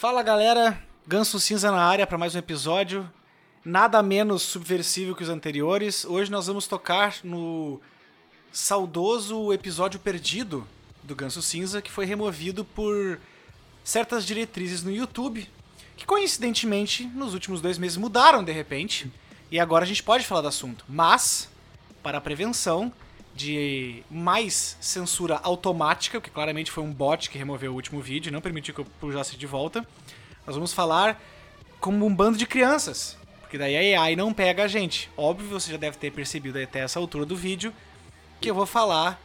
Fala 0.00 0.22
galera, 0.22 0.82
Ganso 1.06 1.38
Cinza 1.38 1.70
na 1.70 1.84
área 1.84 2.06
para 2.06 2.16
mais 2.16 2.34
um 2.34 2.38
episódio. 2.38 3.06
Nada 3.62 4.02
menos 4.02 4.40
subversivo 4.40 5.14
que 5.14 5.22
os 5.22 5.28
anteriores. 5.28 6.06
Hoje 6.06 6.30
nós 6.30 6.46
vamos 6.46 6.66
tocar 6.66 7.16
no 7.22 7.78
saudoso 8.50 9.52
episódio 9.52 10.00
perdido 10.00 10.66
do 11.02 11.14
Ganso 11.14 11.42
Cinza, 11.42 11.82
que 11.82 11.90
foi 11.90 12.06
removido 12.06 12.64
por 12.64 13.20
certas 13.84 14.24
diretrizes 14.24 14.82
no 14.82 14.90
YouTube, 14.90 15.46
que 15.98 16.06
coincidentemente 16.06 17.04
nos 17.04 17.34
últimos 17.34 17.60
dois 17.60 17.76
meses 17.76 17.98
mudaram 17.98 18.42
de 18.42 18.52
repente. 18.52 19.12
E 19.50 19.60
agora 19.60 19.84
a 19.84 19.86
gente 19.86 20.02
pode 20.02 20.24
falar 20.24 20.40
do 20.40 20.48
assunto. 20.48 20.82
Mas, 20.88 21.46
para 22.02 22.16
a 22.16 22.22
prevenção 22.22 22.90
de 23.40 24.02
mais 24.10 24.76
censura 24.80 25.40
automática, 25.42 26.20
porque 26.20 26.30
claramente 26.30 26.70
foi 26.70 26.84
um 26.84 26.92
bot 26.92 27.30
que 27.30 27.38
removeu 27.38 27.72
o 27.72 27.74
último 27.74 28.00
vídeo 28.00 28.30
não 28.30 28.40
permitiu 28.40 28.74
que 28.74 28.80
eu 28.80 28.86
puxasse 29.00 29.36
de 29.36 29.46
volta, 29.46 29.86
nós 30.46 30.54
vamos 30.54 30.74
falar 30.74 31.20
como 31.80 32.04
um 32.04 32.14
bando 32.14 32.36
de 32.36 32.46
crianças. 32.46 33.16
Porque 33.40 33.56
daí 33.56 33.94
a 33.94 34.02
AI 34.02 34.14
não 34.14 34.32
pega 34.32 34.64
a 34.64 34.68
gente. 34.68 35.10
Óbvio, 35.16 35.48
você 35.48 35.72
já 35.72 35.78
deve 35.78 35.96
ter 35.96 36.12
percebido 36.12 36.58
até 36.58 36.80
essa 36.80 36.98
altura 36.98 37.24
do 37.24 37.34
vídeo 37.34 37.72
que 38.40 38.50
eu 38.50 38.54
vou 38.54 38.66
falar 38.66 39.20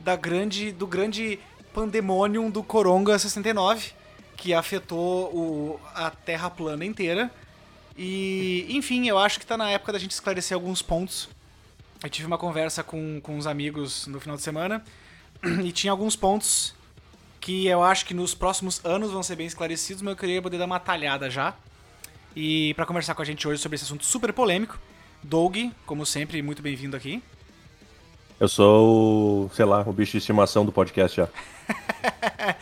da 0.00 0.16
grande, 0.16 0.72
do 0.72 0.86
grande 0.86 1.38
pandemônio 1.72 2.50
do 2.50 2.62
Coronga 2.62 3.18
69, 3.18 3.92
que 4.36 4.54
afetou 4.54 5.26
o, 5.26 5.80
a 5.94 6.10
Terra 6.10 6.50
plana 6.50 6.84
inteira. 6.84 7.30
E, 7.96 8.66
enfim, 8.70 9.06
eu 9.06 9.18
acho 9.18 9.38
que 9.38 9.46
tá 9.46 9.56
na 9.56 9.70
época 9.70 9.92
da 9.92 9.98
gente 9.98 10.12
esclarecer 10.12 10.54
alguns 10.54 10.82
pontos. 10.82 11.28
Eu 12.02 12.08
tive 12.08 12.26
uma 12.26 12.38
conversa 12.38 12.82
com, 12.84 13.20
com 13.20 13.36
uns 13.36 13.46
amigos 13.46 14.06
no 14.06 14.20
final 14.20 14.36
de 14.36 14.42
semana 14.42 14.84
e 15.64 15.72
tinha 15.72 15.90
alguns 15.90 16.14
pontos 16.14 16.74
que 17.40 17.66
eu 17.66 17.82
acho 17.82 18.06
que 18.06 18.14
nos 18.14 18.34
próximos 18.34 18.80
anos 18.84 19.10
vão 19.10 19.22
ser 19.22 19.34
bem 19.34 19.46
esclarecidos, 19.46 20.02
mas 20.02 20.12
eu 20.12 20.16
queria 20.16 20.40
poder 20.40 20.58
dar 20.58 20.66
uma 20.66 20.78
talhada 20.78 21.28
já. 21.28 21.54
E 22.36 22.72
para 22.74 22.86
conversar 22.86 23.14
com 23.14 23.22
a 23.22 23.24
gente 23.24 23.46
hoje 23.48 23.60
sobre 23.60 23.76
esse 23.76 23.84
assunto 23.84 24.04
super 24.04 24.32
polêmico, 24.32 24.78
Doug, 25.22 25.56
como 25.84 26.06
sempre, 26.06 26.40
muito 26.40 26.62
bem-vindo 26.62 26.96
aqui. 26.96 27.20
Eu 28.38 28.48
sou, 28.48 29.46
o, 29.46 29.50
sei 29.54 29.64
lá, 29.64 29.80
o 29.80 29.92
bicho 29.92 30.12
de 30.12 30.18
estimação 30.18 30.64
do 30.64 30.70
podcast 30.70 31.16
já. 31.16 31.28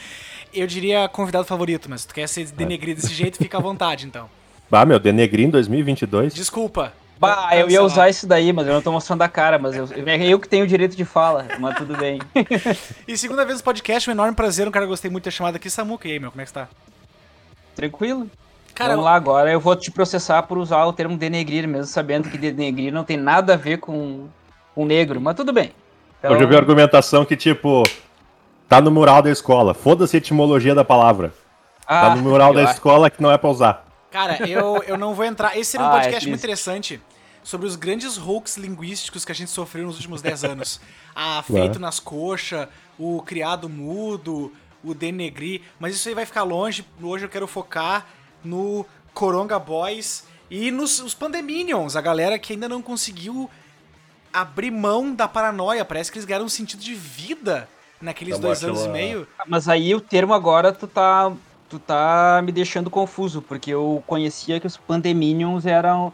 eu 0.55 0.67
diria 0.67 1.07
convidado 1.09 1.45
favorito, 1.45 1.91
mas 1.91 2.03
se 2.03 2.09
tu 2.09 2.15
quer 2.15 2.27
ser 2.27 2.51
denegrido 2.53 3.03
desse 3.03 3.13
jeito, 3.13 3.37
fica 3.37 3.59
à 3.59 3.61
vontade, 3.61 4.07
então. 4.07 4.31
Bah, 4.71 4.85
meu, 4.87 4.99
denegri 4.99 5.45
em 5.45 5.51
2022? 5.51 6.33
Desculpa. 6.33 6.95
Bah, 7.19 7.51
eu 7.57 7.71
ia 7.71 7.83
usar 7.83 8.11
isso 8.11 8.27
daí, 8.27 8.53
mas 8.53 8.67
eu 8.67 8.75
não 8.75 8.83
tô 8.83 8.93
mostrando 8.93 9.23
a 9.23 9.29
cara, 9.29 9.59
mas 9.59 9.75
eu, 9.75 9.89
é 10.07 10.27
eu 10.27 10.39
que 10.39 10.49
tenho 10.49 10.65
o 10.65 10.67
direito 10.67 10.95
de 10.95 11.05
fala, 11.05 11.47
mas 11.59 11.77
tudo 11.77 11.97
bem. 11.97 12.21
e 13.09 13.17
segunda 13.17 13.45
vez 13.45 13.59
no 13.59 13.65
podcast, 13.65 14.11
um 14.11 14.13
enorme 14.13 14.35
prazer, 14.35 14.69
um 14.69 14.71
cara 14.71 14.85
que 14.85 14.91
gostei 14.91 15.11
muito 15.11 15.25
de 15.25 15.31
ter 15.31 15.37
chamado 15.37 15.57
aqui, 15.57 15.71
Samuca. 15.71 16.07
E 16.07 16.13
aí, 16.13 16.19
meu, 16.19 16.31
como 16.31 16.43
é 16.43 16.45
que 16.45 16.51
você 16.51 16.55
tá? 16.55 16.69
Tranquilo. 17.75 18.31
Cara, 18.75 18.91
Vamos 18.91 19.07
lá 19.07 19.15
agora, 19.15 19.51
eu 19.51 19.59
vou 19.59 19.75
te 19.75 19.91
processar 19.91 20.43
por 20.43 20.59
usar 20.59 20.85
o 20.85 20.93
termo 20.93 21.17
denegrir, 21.17 21.67
mesmo 21.67 21.87
sabendo 21.87 22.29
que 22.29 22.37
denegrir 22.37 22.93
não 22.93 23.05
tem 23.05 23.17
nada 23.17 23.55
a 23.55 23.57
ver 23.57 23.79
com, 23.79 24.27
com 24.75 24.85
negro, 24.85 25.19
mas 25.19 25.35
tudo 25.35 25.51
bem. 25.51 25.73
Então... 26.19 26.33
Hoje 26.33 26.45
eu 26.45 26.49
vi 26.49 26.55
a 26.55 26.59
argumentação 26.59 27.25
que, 27.25 27.35
tipo, 27.35 27.83
tá 28.69 28.79
no 28.79 28.91
mural 28.91 29.23
da 29.23 29.31
escola, 29.31 29.73
foda-se 29.73 30.15
a 30.15 30.19
etimologia 30.19 30.75
da 30.75 30.85
palavra. 30.85 31.29
Tá 31.87 32.01
ah, 32.01 32.01
tá 32.11 32.17
no 32.17 32.23
mural 32.23 32.53
da 32.53 32.65
escola 32.65 33.09
que 33.09 33.23
não 33.23 33.33
é 33.33 33.39
pra 33.39 33.49
usar. 33.49 33.86
Cara, 34.17 34.49
eu, 34.49 34.83
eu 34.87 34.97
não 34.97 35.15
vou 35.15 35.27
entrar. 35.27 35.59
Esse 35.59 35.73
seria 35.73 35.85
um 35.87 35.91
ah, 35.91 35.93
podcast 35.93 36.27
é 36.27 36.29
muito 36.31 36.41
interessante 36.41 36.99
sobre 37.45 37.67
os 37.67 37.77
grandes 37.77 38.17
hoax 38.17 38.57
linguísticos 38.57 39.27
que 39.27 39.31
a 39.31 39.35
gente 39.35 39.51
sofreu 39.51 39.85
nos 39.85 39.97
últimos 39.97 40.23
10 40.23 40.45
anos. 40.45 40.81
A 41.15 41.43
feito 41.43 41.79
nas 41.79 42.01
coxas, 42.01 42.67
o 42.99 43.21
criado 43.21 43.69
mudo, 43.69 44.51
o 44.83 44.95
denegri. 44.95 45.63
Mas 45.79 45.95
isso 45.95 46.09
aí 46.09 46.15
vai 46.15 46.25
ficar 46.25 46.45
longe. 46.45 46.83
Hoje 47.03 47.27
eu 47.27 47.29
quero 47.29 47.47
focar 47.47 48.07
no 48.43 48.87
Coronga 49.13 49.59
Boys 49.59 50.25
e 50.51 50.71
nos 50.71 50.99
os 50.99 51.13
Pandeminions, 51.13 51.95
a 51.95 52.01
galera 52.01 52.39
que 52.39 52.55
ainda 52.55 52.71
não 52.71 52.81
conseguiu 52.81 53.51
abrir 54.33 54.71
mão 54.71 55.15
da 55.15 55.29
paranoia. 55.29 55.85
Parece 55.85 56.11
que 56.11 56.17
eles 56.17 56.25
ganharam 56.25 56.47
um 56.47 56.49
sentido 56.49 56.81
de 56.81 56.95
vida 56.95 57.69
naqueles 58.01 58.37
tá 58.37 58.41
dois 58.41 58.65
anos 58.65 58.87
e 58.87 58.89
meio. 58.89 59.29
Mas 59.47 59.69
aí 59.69 59.95
o 59.95 60.01
termo 60.01 60.33
agora 60.33 60.73
tu 60.73 60.87
tá 60.87 61.33
tu 61.69 61.79
tá 61.79 62.41
me 62.45 62.53
deixando 62.53 62.91
confuso, 62.91 63.43
porque 63.43 63.71
eu 63.71 64.03
conhecia 64.07 64.61
que 64.61 64.67
os 64.67 64.77
Pandeminions 64.77 65.67
eram 65.67 66.13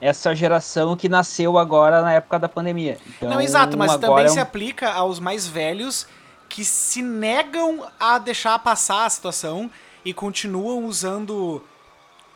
essa 0.00 0.34
geração 0.34 0.96
que 0.96 1.08
nasceu 1.08 1.56
agora 1.56 2.02
na 2.02 2.12
época 2.12 2.38
da 2.38 2.48
pandemia. 2.48 2.98
Então, 3.06 3.30
Não, 3.30 3.40
exato, 3.40 3.76
mas 3.76 3.96
também 3.96 4.26
é 4.26 4.28
um... 4.28 4.32
se 4.34 4.40
aplica 4.40 4.90
aos 4.90 5.18
mais 5.18 5.46
velhos 5.46 6.06
que 6.48 6.64
se 6.64 7.00
negam 7.00 7.86
a 7.98 8.18
deixar 8.18 8.58
passar 8.58 9.06
a 9.06 9.10
situação 9.10 9.70
e 10.04 10.12
continuam 10.12 10.84
usando 10.84 11.64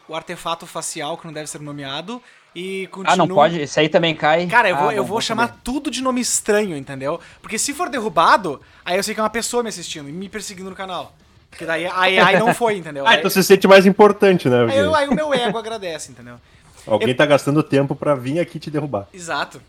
o 0.09 0.15
artefato 0.15 0.67
facial 0.67 1.19
que 1.19 1.27
não 1.27 1.33
deve 1.33 1.49
ser 1.49 1.61
nomeado 1.61 2.23
e 2.55 2.87
continuam... 2.87 3.13
Ah, 3.13 3.17
não 3.17 3.29
pode? 3.29 3.61
Isso 3.61 3.79
aí 3.79 3.89
também 3.89 4.15
cai? 4.15 4.47
Cara, 4.47 4.71
eu 4.71 4.77
ah, 4.77 4.81
vou, 4.81 4.93
eu 4.93 5.05
vou 5.05 5.21
chamar 5.21 5.49
saber. 5.49 5.61
tudo 5.63 5.91
de 5.91 6.03
nome 6.03 6.21
estranho, 6.21 6.77
entendeu? 6.77 7.21
Porque 7.43 7.59
se 7.59 7.75
for 7.75 7.91
derrubado, 7.91 8.61
aí 8.85 8.97
eu 8.97 9.03
sei 9.03 9.13
que 9.13 9.21
é 9.21 9.23
uma 9.23 9.29
pessoa 9.29 9.63
me 9.63 9.69
assistindo 9.69 10.09
e 10.09 10.13
me 10.13 10.29
perseguindo 10.29 10.71
no 10.71 10.77
canal. 10.77 11.13
Porque 11.51 11.65
daí 11.65 11.87
a 11.87 11.99
AI 12.01 12.39
não 12.39 12.55
foi, 12.55 12.77
entendeu? 12.77 13.05
ah, 13.09 13.15
então 13.15 13.31
você 13.31 13.43
se 13.43 13.49
sente 13.49 13.67
mais 13.67 13.87
importante, 13.87 14.49
né? 14.49 14.65
Aí, 14.71 14.95
aí, 14.95 15.09
o 15.09 15.15
meu 15.15 15.33
ego 15.33 15.59
agradece, 15.59 16.13
entendeu? 16.13 16.37
Alguém 16.87 17.11
eu... 17.11 17.17
tá 17.17 17.27
gastando 17.27 17.63
tempo 17.63 17.95
para 17.95 18.15
vir 18.15 18.41
aqui 18.41 18.59
te 18.59 18.71
derrubar. 18.71 19.09
Exato. 19.13 19.61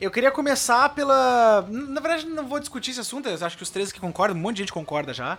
Eu 0.00 0.10
queria 0.10 0.30
começar 0.30 0.88
pela. 0.90 1.66
Na 1.68 2.00
verdade, 2.00 2.26
não 2.26 2.46
vou 2.46 2.60
discutir 2.60 2.92
esse 2.92 3.00
assunto, 3.00 3.28
eu 3.28 3.46
acho 3.46 3.56
que 3.56 3.62
os 3.62 3.70
três 3.70 3.90
que 3.90 3.98
concordam, 3.98 4.36
um 4.36 4.40
monte 4.40 4.56
de 4.56 4.62
gente 4.62 4.72
concorda 4.72 5.12
já. 5.12 5.38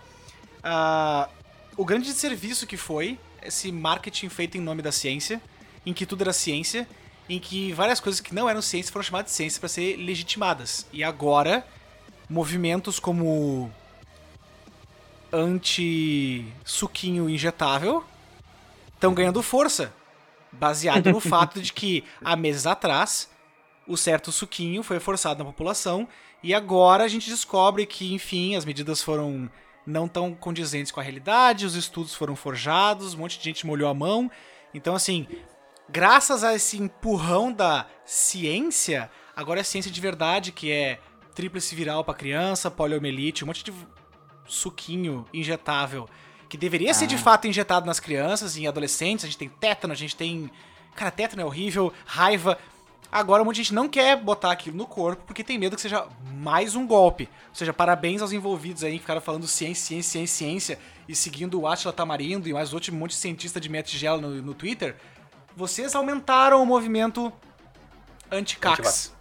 Uh, 0.59 1.29
o 1.77 1.85
grande 1.85 2.11
serviço 2.11 2.67
que 2.67 2.75
foi 2.75 3.17
esse 3.41 3.71
marketing 3.71 4.27
feito 4.27 4.57
em 4.57 4.61
nome 4.61 4.81
da 4.81 4.91
ciência, 4.91 5.41
em 5.85 5.93
que 5.93 6.05
tudo 6.05 6.23
era 6.23 6.33
ciência, 6.33 6.85
em 7.29 7.39
que 7.39 7.71
várias 7.71 8.01
coisas 8.01 8.19
que 8.19 8.35
não 8.35 8.49
eram 8.49 8.61
ciência 8.61 8.91
foram 8.91 9.03
chamadas 9.03 9.31
de 9.31 9.37
ciência 9.37 9.59
para 9.61 9.69
ser 9.69 9.95
legitimadas. 9.95 10.85
E 10.91 11.05
agora, 11.05 11.65
movimentos 12.29 12.99
como 12.99 13.71
anti-suquinho 15.31 17.29
injetável 17.29 18.03
estão 18.93 19.13
ganhando 19.13 19.41
força, 19.41 19.93
baseado 20.51 21.11
no 21.11 21.19
fato 21.21 21.61
de 21.61 21.71
que 21.71 22.03
há 22.23 22.35
meses 22.35 22.65
atrás 22.65 23.29
o 23.87 23.97
certo 23.97 24.31
suquinho 24.31 24.83
foi 24.83 24.99
forçado 24.99 25.39
na 25.39 25.49
população 25.49 26.07
e 26.43 26.53
agora 26.53 27.03
a 27.03 27.07
gente 27.07 27.29
descobre 27.29 27.85
que, 27.85 28.13
enfim, 28.13 28.55
as 28.55 28.63
medidas 28.63 29.01
foram 29.01 29.49
não 29.85 30.07
tão 30.07 30.33
condizentes 30.33 30.91
com 30.91 30.99
a 30.99 31.03
realidade, 31.03 31.65
os 31.65 31.75
estudos 31.75 32.13
foram 32.13 32.35
forjados, 32.35 33.13
um 33.13 33.19
monte 33.19 33.37
de 33.37 33.43
gente 33.43 33.65
molhou 33.65 33.89
a 33.89 33.93
mão. 33.93 34.29
Então, 34.73 34.93
assim, 34.95 35.27
graças 35.89 36.43
a 36.43 36.53
esse 36.53 36.77
empurrão 36.77 37.51
da 37.51 37.87
ciência, 38.05 39.09
agora 39.35 39.59
é 39.59 39.63
ciência 39.63 39.91
de 39.91 39.99
verdade, 39.99 40.51
que 40.51 40.71
é 40.71 40.99
tríplice 41.33 41.75
viral 41.75 42.03
para 42.03 42.13
criança, 42.13 42.69
poliomielite, 42.69 43.43
um 43.43 43.47
monte 43.47 43.63
de 43.63 43.73
suquinho 44.49 45.25
injetável 45.33 46.09
que 46.49 46.57
deveria 46.57 46.91
ah. 46.91 46.93
ser 46.93 47.07
de 47.07 47.15
ah. 47.15 47.19
fato 47.19 47.47
injetado 47.47 47.85
nas 47.85 47.99
crianças 47.99 48.57
e 48.57 48.67
adolescentes. 48.67 49.23
A 49.23 49.27
gente 49.27 49.37
tem 49.37 49.47
tétano, 49.47 49.93
a 49.93 49.95
gente 49.95 50.15
tem. 50.15 50.49
Cara, 50.95 51.11
tétano 51.11 51.43
é 51.43 51.45
horrível, 51.45 51.93
raiva. 52.05 52.57
Agora, 53.11 53.43
muita 53.43 53.57
gente 53.57 53.73
não 53.73 53.87
quer 53.87 54.17
botar 54.17 54.51
aquilo 54.51 54.77
no 54.77 54.85
corpo 54.85 55.23
porque 55.25 55.43
tem 55.43 55.57
medo 55.57 55.75
que 55.75 55.81
seja 55.81 56.07
mais 56.35 56.75
um 56.75 56.85
golpe. 56.85 57.29
Ou 57.49 57.55
seja, 57.55 57.73
parabéns 57.73 58.21
aos 58.21 58.31
envolvidos 58.31 58.83
aí 58.83 58.93
que 58.93 58.99
ficaram 58.99 59.21
falando 59.21 59.47
ciência, 59.47 59.87
ciência, 59.87 60.11
ciência, 60.11 60.37
ciência 60.37 60.79
e 61.07 61.15
seguindo 61.15 61.59
o 61.59 61.67
Atila 61.67 61.93
Tamarindo 61.93 62.47
e 62.47 62.53
mais 62.53 62.73
outro 62.73 62.93
monte 62.93 63.11
de 63.11 63.17
cientista 63.17 63.59
de 63.59 63.69
metigela 63.69 64.21
no, 64.21 64.29
no 64.41 64.53
Twitter. 64.53 64.95
Vocês 65.55 65.95
aumentaram 65.95 66.61
o 66.61 66.65
movimento 66.65 67.33
anti-cax. 68.31 69.11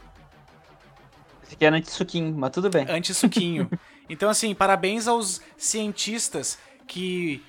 Esse 1.45 1.55
aqui 1.55 1.65
é 1.65 1.69
anti-suquinho, 1.69 2.35
mas 2.37 2.51
tudo 2.51 2.69
bem. 2.69 2.87
Anti-suquinho. 2.89 3.71
Então, 4.09 4.31
assim, 4.31 4.55
parabéns 4.55 5.07
aos 5.07 5.41
cientistas 5.57 6.59
que 6.87 7.43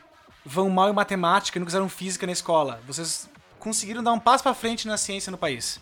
vão 0.45 0.69
mal 0.69 0.89
em 0.89 0.93
matemática 0.93 1.57
e 1.57 1.59
não 1.59 1.65
quiseram 1.65 1.87
física 1.87 2.25
na 2.25 2.31
escola. 2.31 2.81
Vocês 2.85 3.29
conseguiram 3.59 4.03
dar 4.03 4.11
um 4.11 4.19
passo 4.19 4.43
para 4.43 4.53
frente 4.53 4.87
na 4.87 4.97
ciência 4.97 5.31
no 5.31 5.37
país. 5.37 5.79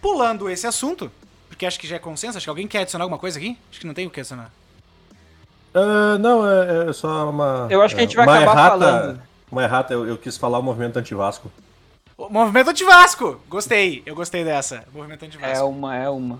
Pulando 0.00 0.48
esse 0.48 0.66
assunto, 0.66 1.10
porque 1.48 1.66
acho 1.66 1.78
que 1.78 1.86
já 1.86 1.96
é 1.96 1.98
consenso, 1.98 2.36
acho 2.36 2.46
que 2.46 2.50
alguém 2.50 2.66
quer 2.66 2.80
adicionar 2.80 3.04
alguma 3.04 3.18
coisa 3.18 3.38
aqui? 3.38 3.58
Acho 3.70 3.80
que 3.80 3.86
não 3.86 3.94
tem 3.94 4.06
o 4.06 4.10
que 4.10 4.20
adicionar. 4.20 4.50
Uh, 5.74 6.18
não, 6.18 6.48
é, 6.48 6.88
é, 6.88 6.92
só 6.92 7.30
uma. 7.30 7.66
Eu 7.68 7.82
acho 7.82 7.94
que 7.94 8.00
a 8.00 8.04
gente 8.04 8.14
vai 8.14 8.24
acabar 8.24 8.52
errata, 8.52 8.70
falando. 8.70 9.22
Uma 9.50 9.62
errata, 9.64 9.92
eu, 9.92 10.06
eu 10.06 10.16
quis 10.16 10.36
falar 10.36 10.58
o 10.58 10.62
movimento 10.62 10.98
anti-Vasco. 10.98 11.50
O 12.16 12.28
movimento 12.28 12.70
anti-Vasco! 12.70 13.40
Gostei, 13.48 14.02
eu 14.06 14.14
gostei 14.14 14.44
dessa. 14.44 14.84
Movimento 14.92 15.24
anti-Vasco. 15.24 15.56
É 15.56 15.62
uma, 15.62 15.96
é 15.96 16.08
uma. 16.08 16.38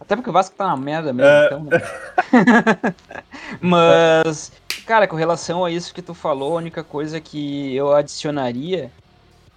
Até 0.00 0.16
porque 0.16 0.30
o 0.30 0.32
Vasco 0.32 0.56
tá 0.56 0.66
uma 0.66 0.76
merda 0.76 1.12
mesmo, 1.12 1.30
é... 1.30 1.46
então. 1.46 1.68
Mas, 3.60 4.52
cara, 4.86 5.06
com 5.06 5.16
relação 5.16 5.64
a 5.64 5.70
isso 5.70 5.92
que 5.92 6.02
tu 6.02 6.14
falou, 6.14 6.54
a 6.54 6.60
única 6.60 6.82
coisa 6.84 7.20
que 7.20 7.74
eu 7.74 7.92
adicionaria. 7.92 8.90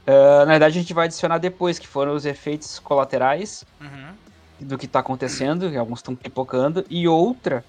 Uh, 0.07 0.45
na 0.45 0.51
verdade, 0.51 0.77
a 0.77 0.81
gente 0.81 0.93
vai 0.93 1.05
adicionar 1.05 1.37
depois, 1.37 1.77
que 1.77 1.87
foram 1.87 2.13
os 2.13 2.25
efeitos 2.25 2.79
colaterais 2.79 3.63
uhum. 3.79 4.13
do 4.59 4.77
que 4.77 4.87
tá 4.87 4.99
acontecendo, 4.99 5.69
que 5.69 5.77
alguns 5.77 5.99
estão 5.99 6.15
pipocando, 6.15 6.83
e 6.89 7.07
outra, 7.07 7.63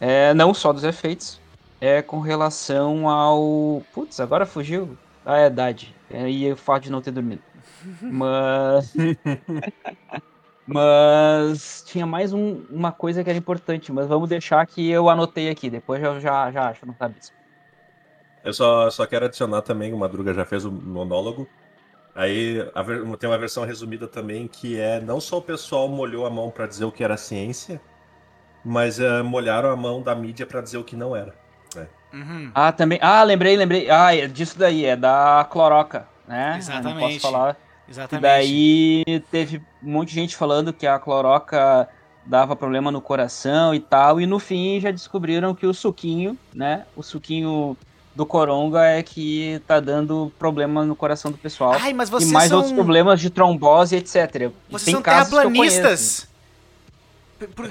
é, 0.00 0.34
não 0.34 0.52
só 0.52 0.72
dos 0.72 0.84
efeitos, 0.84 1.40
é 1.80 2.02
com 2.02 2.20
relação 2.20 3.08
ao. 3.08 3.82
Putz, 3.94 4.18
agora 4.20 4.44
fugiu 4.44 4.98
a 5.24 5.46
idade. 5.46 5.94
E 6.10 6.50
o 6.50 6.56
fato 6.56 6.84
de 6.84 6.90
não 6.90 7.00
ter 7.00 7.12
dormido. 7.12 7.42
Mas. 8.02 8.92
mas 10.68 11.82
tinha 11.86 12.04
mais 12.04 12.32
um, 12.34 12.62
uma 12.70 12.92
coisa 12.92 13.24
que 13.24 13.30
era 13.30 13.38
importante, 13.38 13.90
mas 13.90 14.06
vamos 14.06 14.28
deixar 14.28 14.66
que 14.66 14.90
eu 14.90 15.08
anotei 15.08 15.48
aqui, 15.48 15.70
depois 15.70 16.02
eu 16.02 16.20
já, 16.20 16.50
já 16.52 16.68
acho, 16.68 16.84
não 16.84 16.94
sabe 16.94 17.16
isso. 17.18 17.32
Eu 18.44 18.52
só, 18.52 18.90
só 18.90 19.06
quero 19.06 19.24
adicionar 19.24 19.62
também, 19.62 19.94
o 19.94 19.98
Madruga 19.98 20.34
já 20.34 20.44
fez 20.44 20.66
o 20.66 20.70
monólogo. 20.70 21.48
Aí 22.14 22.60
a, 22.74 22.84
tem 23.16 23.30
uma 23.30 23.38
versão 23.38 23.64
resumida 23.64 24.06
também 24.06 24.46
que 24.46 24.78
é 24.78 25.00
não 25.00 25.20
só 25.20 25.38
o 25.38 25.42
pessoal 25.42 25.88
molhou 25.88 26.26
a 26.26 26.30
mão 26.30 26.50
para 26.50 26.66
dizer 26.66 26.84
o 26.84 26.92
que 26.92 27.02
era 27.02 27.16
ciência, 27.16 27.80
mas 28.64 28.98
uh, 28.98 29.24
molharam 29.24 29.70
a 29.70 29.76
mão 29.76 30.02
da 30.02 30.14
mídia 30.14 30.44
para 30.44 30.60
dizer 30.60 30.76
o 30.76 30.84
que 30.84 30.96
não 30.96 31.16
era. 31.16 31.34
Né? 31.74 31.86
Uhum. 32.12 32.50
Ah, 32.54 32.72
também. 32.72 32.98
Ah, 33.00 33.22
lembrei, 33.22 33.56
lembrei. 33.56 33.88
Ah, 33.88 34.14
é 34.14 34.26
disso 34.26 34.58
daí, 34.58 34.84
é 34.84 34.96
da 34.96 35.46
cloroca, 35.50 36.06
né? 36.26 36.56
Exatamente. 36.58 36.94
Não 36.94 37.00
posso 37.00 37.20
falar. 37.20 37.56
Exatamente. 37.88 38.20
E 38.20 39.04
daí 39.06 39.20
teve 39.30 39.62
um 39.82 39.92
monte 39.92 40.08
de 40.10 40.14
gente 40.14 40.36
falando 40.36 40.72
que 40.72 40.86
a 40.86 40.98
cloroca 40.98 41.88
dava 42.26 42.54
problema 42.54 42.90
no 42.90 43.00
coração 43.00 43.74
e 43.74 43.80
tal, 43.80 44.20
e 44.20 44.26
no 44.26 44.38
fim 44.38 44.78
já 44.80 44.90
descobriram 44.90 45.54
que 45.54 45.66
o 45.66 45.72
suquinho, 45.72 46.36
né? 46.54 46.84
O 46.94 47.02
suquinho 47.02 47.76
do 48.14 48.26
coronga 48.26 48.84
é 48.84 49.02
que 49.02 49.62
tá 49.66 49.80
dando 49.80 50.30
problema 50.38 50.84
no 50.84 50.94
coração 50.94 51.30
do 51.30 51.38
pessoal. 51.38 51.76
Ai, 51.80 51.92
mas 51.92 52.10
vocês 52.10 52.30
e 52.30 52.34
mais 52.34 52.48
são... 52.48 52.58
outros 52.58 52.74
problemas 52.74 53.20
de 53.20 53.30
trombose, 53.30 53.96
etc. 53.96 54.50
Vocês 54.68 54.84
Tem 54.84 54.94
são 54.94 55.02
casos 55.02 55.30
terraplanistas. 55.30 56.27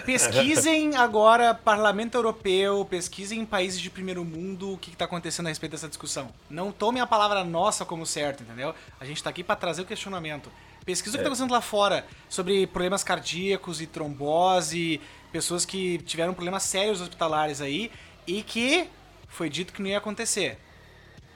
Pesquisem 0.06 0.96
agora 0.96 1.54
Parlamento 1.54 2.16
Europeu, 2.16 2.86
pesquisem 2.90 3.42
em 3.42 3.46
países 3.46 3.81
de 3.81 3.90
primeiro 3.90 4.24
mundo 4.24 4.74
o 4.74 4.78
que 4.78 4.92
está 4.92 5.04
acontecendo 5.04 5.48
a 5.48 5.50
respeito 5.50 5.74
dessa 5.74 5.90
discussão. 5.90 6.30
Não 6.50 6.72
tomem 6.72 7.02
a 7.02 7.08
palavra 7.08 7.44
nossa 7.44 7.84
como 7.84 8.06
certo, 8.06 8.44
entendeu? 8.44 8.74
A 9.00 9.04
gente 9.04 9.18
está 9.18 9.30
aqui 9.30 9.44
para 9.44 9.58
trazer 9.58 9.81
o 9.81 9.86
questionamento. 9.86 10.50
Pesquisa 10.86 11.18
o 11.18 11.19
que 11.19 11.19
está 11.19 11.24
é. 11.24 11.28
acontecendo 11.28 11.52
lá 11.52 11.60
fora 11.60 12.06
sobre 12.30 12.66
problemas 12.68 13.04
cardíacos 13.04 13.81
e 13.81 13.88
trombose, 13.88 15.02
pessoas 15.34 15.66
que 15.66 15.98
tiveram 16.00 16.34
problemas 16.34 16.64
sérios 16.64 17.02
hospitalares 17.02 17.60
aí 17.60 17.92
e 18.25 18.42
que 18.44 18.90
foi 19.28 19.50
dito 19.50 19.74
que 19.74 19.81
não 19.81 19.90
ia 19.90 19.98
acontecer. 19.98 20.58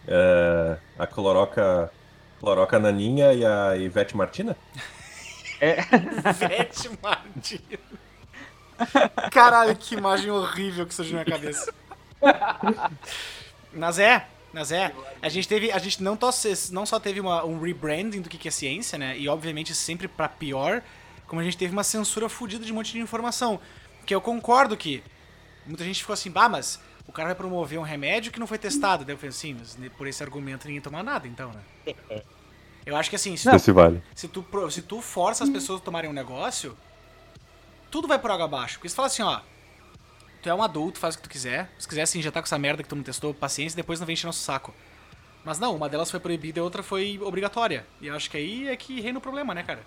É, 0.08 0.78
a 0.98 1.06
cloroca, 1.06 1.92
cloroca 2.40 2.80
Naninha 2.80 3.34
e 3.34 3.46
a 3.46 3.76
Ivete 3.76 4.16
Martina? 4.16 4.56
É. 5.60 5.82
Ivete 6.30 6.90
Martina. 7.02 8.01
Caralho, 9.32 9.76
que 9.76 9.96
imagem 9.96 10.32
horrível 10.32 10.86
que 10.86 10.94
surgiu 10.94 11.18
na 11.18 11.24
minha 11.24 11.38
cabeça. 11.38 11.74
Mas 13.74 14.00
é, 14.00 14.28
mas 14.54 14.72
é. 14.72 14.94
A 15.22 15.30
gente 15.30 15.48
teve. 15.48 15.72
A 15.72 15.80
gente 15.80 16.04
não, 16.04 16.18
não 16.72 16.86
só 16.86 17.00
teve 17.00 17.20
uma, 17.20 17.44
um 17.46 17.60
rebranding 17.60 18.22
do 18.22 18.30
que 18.30 18.48
é 18.48 18.52
ciência, 18.52 18.98
né? 18.98 19.18
E 19.18 19.28
obviamente 19.30 19.74
sempre 19.74 20.08
para 20.08 20.28
pior, 20.28 20.84
como 21.28 21.42
a 21.42 21.44
gente 21.44 21.58
teve 21.58 21.72
uma 21.72 21.84
censura 21.84 22.28
fodida 22.28 22.66
de 22.66 22.72
um 22.72 22.76
monte 22.76 22.92
de 22.92 23.00
informação. 23.00 23.60
Que 24.06 24.14
eu 24.14 24.22
concordo 24.22 24.76
que. 24.76 25.04
Muita 25.66 25.84
gente 25.84 26.00
ficou 26.02 26.14
assim, 26.14 26.32
bah, 26.32 26.50
mas 26.50 26.80
o 27.08 27.12
cara 27.12 27.28
vai 27.28 27.36
promover 27.36 27.80
um 27.80 27.84
remédio 27.84 28.32
que 28.32 28.40
não 28.40 28.48
foi 28.48 28.58
testado. 28.58 29.06
Daí 29.06 29.14
eu 29.14 29.18
falei 29.18 29.30
assim, 29.30 29.54
mas 29.54 29.78
por 29.96 30.08
esse 30.08 30.24
argumento 30.24 30.66
ninguém 30.66 30.82
toma 30.82 31.04
nada, 31.04 31.28
então, 31.28 31.52
né? 31.52 31.94
Eu 32.84 32.96
acho 32.96 33.10
que 33.10 33.16
assim, 33.16 33.38
se, 33.38 33.48
tu, 33.48 33.74
vale. 33.74 34.02
se, 34.16 34.28
tu, 34.28 34.44
se 34.72 34.82
tu 34.82 35.02
força 35.02 35.44
as 35.44 35.50
pessoas 35.52 35.80
a 35.82 35.84
tomarem 35.84 36.10
um 36.10 36.14
negócio, 36.14 36.76
tudo 37.92 38.08
vai 38.08 38.18
por 38.18 38.32
água 38.32 38.46
abaixo. 38.46 38.78
Porque 38.78 38.90
você 38.90 38.96
fala 38.96 39.08
assim, 39.08 39.22
ó. 39.22 39.42
Tu 40.42 40.50
é 40.50 40.56
um 40.56 40.64
adulto, 40.64 40.98
faz 40.98 41.14
o 41.14 41.18
que 41.20 41.24
tu 41.26 41.30
quiser. 41.30 41.70
Se 41.78 41.88
quiser 41.88 42.08
se 42.08 42.18
injetar 42.18 42.42
com 42.42 42.48
essa 42.48 42.58
merda 42.58 42.82
que 42.82 42.90
tu 42.90 42.96
não 42.96 43.04
testou, 43.04 43.32
paciência, 43.32 43.76
depois 43.76 44.00
não 44.00 44.08
vem 44.08 44.14
encher 44.14 44.26
nosso 44.26 44.40
saco. 44.40 44.74
Mas 45.44 45.60
não, 45.60 45.76
uma 45.76 45.88
delas 45.88 46.10
foi 46.10 46.20
proibida 46.20 46.60
e 46.60 46.62
outra 46.62 46.82
foi 46.82 47.20
obrigatória. 47.22 47.86
E 48.00 48.10
acho 48.10 48.30
que 48.30 48.38
aí 48.38 48.68
é 48.68 48.76
que 48.76 49.00
reina 49.02 49.20
o 49.20 49.22
problema, 49.22 49.54
né, 49.54 49.62
cara? 49.62 49.82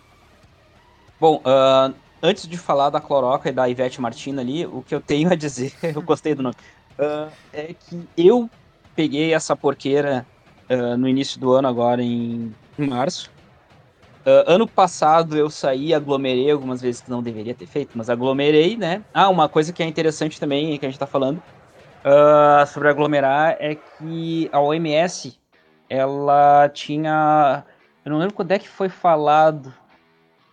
Bom, 1.19 1.37
uh, 1.39 1.95
antes 2.23 2.47
de 2.47 2.56
falar 2.56 2.91
da 2.91 3.01
Cloroca 3.01 3.49
e 3.49 3.53
da 3.53 3.69
Ivete 3.69 4.01
Martina 4.01 4.43
ali, 4.43 4.67
o 4.67 4.83
que 4.83 4.95
eu 4.95 5.01
tenho 5.01 5.33
a 5.33 5.35
dizer, 5.35 5.73
eu 5.83 6.03
gostei 6.03 6.35
do 6.35 6.43
nome, 6.43 6.56
uh, 6.99 7.33
é 7.53 7.75
que 7.75 8.09
eu 8.17 8.49
peguei 8.95 9.33
essa 9.33 9.56
porqueira 9.56 10.27
uh, 10.69 10.97
no 10.97 11.09
início 11.09 11.41
do 11.41 11.53
ano, 11.53 11.67
agora 11.67 12.03
em 12.03 12.53
março, 12.77 13.31
Uh, 14.26 14.43
ano 14.47 14.67
passado 14.67 15.37
eu 15.37 15.50
saí, 15.50 15.93
aglomerei 15.93 16.50
algumas 16.50 16.81
vezes 16.81 17.03
que 17.03 17.11
não 17.11 17.23
deveria 17.23 17.55
ter 17.55 17.67
feito, 17.67 17.91
mas 17.94 18.09
aglomerei, 18.09 18.75
né? 18.75 19.03
Ah, 19.12 19.29
uma 19.29 19.50
coisa 19.50 19.71
que 19.71 19.82
é 19.82 19.87
interessante 19.87 20.41
também, 20.41 20.79
que 20.79 20.87
a 20.87 20.88
gente 20.88 20.99
tá 20.99 21.06
falando 21.06 21.43
uh, 22.05 22.67
sobre 22.67 22.88
aglomerar, 22.88 23.56
é 23.61 23.75
que 23.75 24.49
a 24.50 24.61
OMS, 24.61 25.38
ela 25.91 26.71
tinha... 26.71 27.65
Eu 28.03 28.12
não 28.12 28.19
lembro 28.19 28.35
quando 28.35 28.53
é 28.53 28.59
que 28.59 28.69
foi 28.69 28.88
falado. 28.88 29.73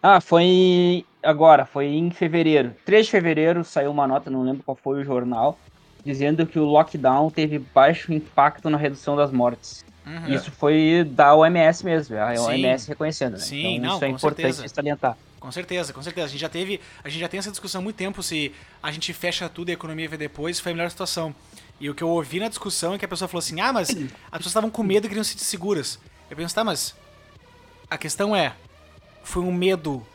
Ah, 0.03 0.19
foi 0.19 1.05
agora, 1.23 1.65
foi 1.65 1.87
em 1.87 2.11
fevereiro. 2.11 2.75
3 2.85 3.05
de 3.05 3.11
fevereiro 3.11 3.63
saiu 3.63 3.91
uma 3.91 4.07
nota, 4.07 4.29
não 4.29 4.43
lembro 4.43 4.63
qual 4.63 4.75
foi 4.75 4.99
o 4.99 5.03
jornal, 5.03 5.57
dizendo 6.03 6.45
que 6.45 6.59
o 6.59 6.65
lockdown 6.65 7.29
teve 7.29 7.59
baixo 7.59 8.11
impacto 8.11 8.69
na 8.69 8.77
redução 8.77 9.15
das 9.15 9.31
mortes. 9.31 9.85
Uhum. 10.05 10.33
Isso 10.33 10.51
foi 10.51 11.07
da 11.09 11.35
OMS 11.35 11.85
mesmo, 11.85 12.17
a 12.17 12.35
Sim. 12.35 12.43
OMS 12.43 12.87
reconhecendo, 12.87 13.33
né? 13.33 13.39
Sim, 13.39 13.75
então, 13.75 13.87
não, 13.89 13.95
isso 13.95 14.05
é 14.05 14.09
importante 14.09 14.53
certeza. 14.53 14.75
salientar. 14.75 15.17
Com 15.39 15.51
certeza, 15.51 15.93
com 15.93 16.01
certeza. 16.03 16.27
A 16.27 16.29
gente 16.29 16.41
já 16.41 16.49
teve, 16.49 16.79
a 17.03 17.09
gente 17.09 17.21
já 17.21 17.27
tem 17.27 17.37
essa 17.39 17.51
discussão 17.51 17.81
há 17.81 17.83
muito 17.83 17.95
tempo 17.95 18.21
se 18.21 18.51
a 18.81 18.91
gente 18.91 19.11
fecha 19.13 19.47
tudo 19.49 19.69
e 19.69 19.71
a 19.71 19.73
economia 19.73 20.07
vem 20.07 20.19
depois, 20.19 20.59
foi 20.59 20.71
a 20.71 20.75
melhor 20.75 20.89
situação. 20.89 21.33
E 21.79 21.89
o 21.89 21.95
que 21.95 22.03
eu 22.03 22.09
ouvi 22.09 22.39
na 22.39 22.47
discussão 22.47 22.93
é 22.93 22.97
que 22.97 23.05
a 23.05 23.07
pessoa 23.07 23.27
falou 23.27 23.39
assim: 23.39 23.59
"Ah, 23.59 23.73
mas 23.73 23.89
as 23.89 23.95
pessoas 23.95 24.45
estavam 24.47 24.69
com 24.69 24.83
medo 24.83 25.05
e 25.05 25.07
queriam 25.07 25.23
se 25.23 25.31
sentir 25.31 25.45
seguras". 25.45 25.99
Eu 26.29 26.37
penso: 26.37 26.53
"Tá, 26.53 26.63
mas 26.63 26.95
a 27.89 27.97
questão 27.97 28.35
é, 28.35 28.53
foi 29.23 29.41
um 29.43 29.51
medo 29.51 30.05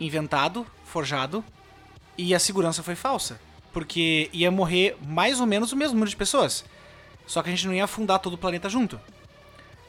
inventado, 0.00 0.66
forjado, 0.84 1.44
e 2.16 2.34
a 2.34 2.38
segurança 2.38 2.82
foi 2.82 2.94
falsa, 2.94 3.40
porque 3.72 4.28
ia 4.32 4.50
morrer 4.50 4.96
mais 5.06 5.40
ou 5.40 5.46
menos 5.46 5.72
o 5.72 5.76
mesmo 5.76 5.94
número 5.94 6.10
de 6.10 6.16
pessoas. 6.16 6.64
Só 7.26 7.42
que 7.42 7.48
a 7.48 7.52
gente 7.52 7.66
não 7.66 7.74
ia 7.74 7.84
afundar 7.84 8.18
todo 8.18 8.34
o 8.34 8.38
planeta 8.38 8.68
junto. 8.68 9.00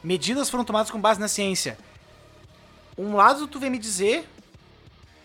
Medidas 0.06 0.48
foram 0.48 0.64
tomadas 0.64 0.88
com 0.88 1.00
base 1.00 1.18
na 1.18 1.26
ciência. 1.26 1.76
Um 2.96 3.16
lado 3.16 3.48
tu 3.48 3.58
vem 3.58 3.68
me 3.68 3.76
dizer 3.76 4.24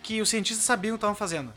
que 0.02 0.20
os 0.20 0.28
cientistas 0.28 0.66
sabiam 0.66 0.96
o 0.96 0.98
que 0.98 1.02
estavam 1.02 1.16
fazendo. 1.16 1.54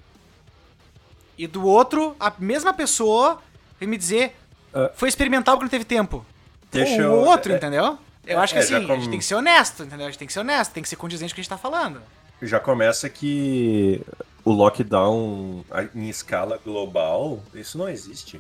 E 1.39 1.47
do 1.47 1.65
outro, 1.65 2.15
a 2.21 2.31
mesma 2.39 2.75
pessoa 2.75 3.41
vem 3.81 3.89
me 3.89 3.97
dizer 3.97 4.37
uh, 4.75 4.91
foi 4.95 5.09
experimental 5.09 5.55
porque 5.57 5.65
não 5.65 5.71
teve 5.71 5.87
tempo. 5.87 6.25
Deixa 6.71 7.01
o 7.01 7.01
eu, 7.01 7.21
outro, 7.21 7.51
é, 7.51 7.57
entendeu? 7.57 7.99
Eu 8.27 8.41
acho 8.41 8.53
que 8.53 8.59
é, 8.59 8.63
assim, 8.63 8.87
com... 8.87 8.93
a 8.93 8.97
gente 8.97 9.09
tem 9.09 9.19
que 9.19 9.25
ser 9.25 9.37
honesto, 9.37 9.85
entendeu? 9.85 10.07
A 10.07 10.11
gente 10.11 10.19
tem 10.19 10.27
que 10.27 10.35
ser 10.35 10.41
honesto, 10.41 10.73
tem 10.73 10.83
que 10.83 10.89
ser 10.91 10.97
condizente 10.97 11.33
com 11.33 11.33
o 11.33 11.37
que 11.37 11.41
a 11.41 11.45
gente 11.45 11.49
tá 11.49 11.57
falando. 11.57 12.03
Já 12.43 12.61
começa 12.61 13.09
que 13.09 14.03
o 14.45 14.53
lockdown 14.53 15.65
em 15.95 16.11
escala 16.11 16.61
global, 16.63 17.43
isso 17.55 17.79
não 17.79 17.89
existe. 17.89 18.39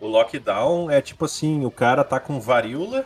O 0.00 0.06
lockdown 0.06 0.90
é 0.90 1.02
tipo 1.02 1.26
assim, 1.26 1.66
o 1.66 1.70
cara 1.70 2.02
tá 2.02 2.18
com 2.18 2.40
varíola, 2.40 3.04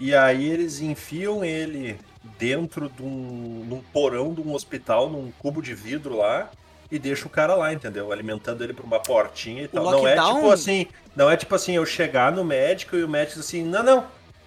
e 0.00 0.14
aí 0.14 0.50
eles 0.50 0.80
enfiam 0.80 1.44
ele 1.44 2.00
dentro 2.38 2.88
de 2.88 3.02
um, 3.02 3.66
num 3.68 3.82
porão 3.92 4.32
de 4.32 4.40
um 4.40 4.54
hospital, 4.54 5.10
num 5.10 5.30
cubo 5.38 5.60
de 5.60 5.74
vidro 5.74 6.16
lá, 6.16 6.50
e 6.90 6.98
deixa 6.98 7.26
o 7.26 7.30
cara 7.30 7.54
lá, 7.54 7.72
entendeu? 7.72 8.10
Alimentando 8.10 8.64
ele 8.64 8.72
por 8.72 8.86
uma 8.86 8.98
portinha 8.98 9.64
e 9.64 9.68
tal. 9.68 9.84
Não 9.84 10.08
é 10.08 10.16
tipo 10.16 10.50
assim, 10.50 10.86
não 11.14 11.30
é 11.30 11.36
tipo 11.36 11.54
assim, 11.54 11.74
eu 11.74 11.84
chegar 11.84 12.32
no 12.32 12.42
médico 12.42 12.96
e 12.96 13.04
o 13.04 13.08
médico 13.08 13.38
diz 13.38 13.46
assim, 13.46 13.62
não, 13.62 13.82
não, 13.82 14.04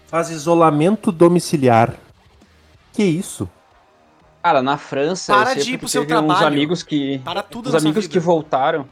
faz 0.08 0.32
isolamento 0.32 1.12
domiciliar. 1.12 1.94
Que 2.92 3.04
isso? 3.04 3.48
Cara, 4.42 4.62
na 4.62 4.78
França, 4.78 5.34
para 5.34 5.54
de 5.56 5.74
ir 5.74 5.78
pro 5.78 5.88
seu 5.88 6.06
trabalho. 6.06 6.34
Uns 6.34 6.42
amigos 6.42 6.84
que, 6.84 7.20
para 7.20 7.44
tudo 7.44 7.70
os 7.70 7.76
amigos 7.76 8.08
que 8.08 8.20
voltaram, 8.20 8.90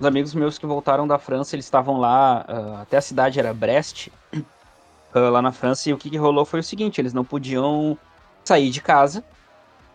os 0.00 0.06
amigos 0.06 0.34
meus 0.34 0.58
que 0.58 0.66
voltaram 0.66 1.06
da 1.06 1.18
França, 1.18 1.54
eles 1.54 1.66
estavam 1.66 1.98
lá, 1.98 2.44
uh, 2.48 2.82
até 2.82 2.96
a 2.96 3.00
cidade 3.00 3.38
era 3.38 3.52
Brest 3.52 4.08
uh, 5.14 5.30
lá 5.30 5.42
na 5.42 5.52
França. 5.52 5.88
E 5.88 5.92
o 5.92 5.98
que, 5.98 6.10
que 6.10 6.16
rolou 6.16 6.44
foi 6.44 6.60
o 6.60 6.64
seguinte: 6.64 7.00
eles 7.00 7.12
não 7.12 7.24
podiam 7.24 7.96
sair 8.44 8.70
de 8.70 8.80
casa. 8.80 9.24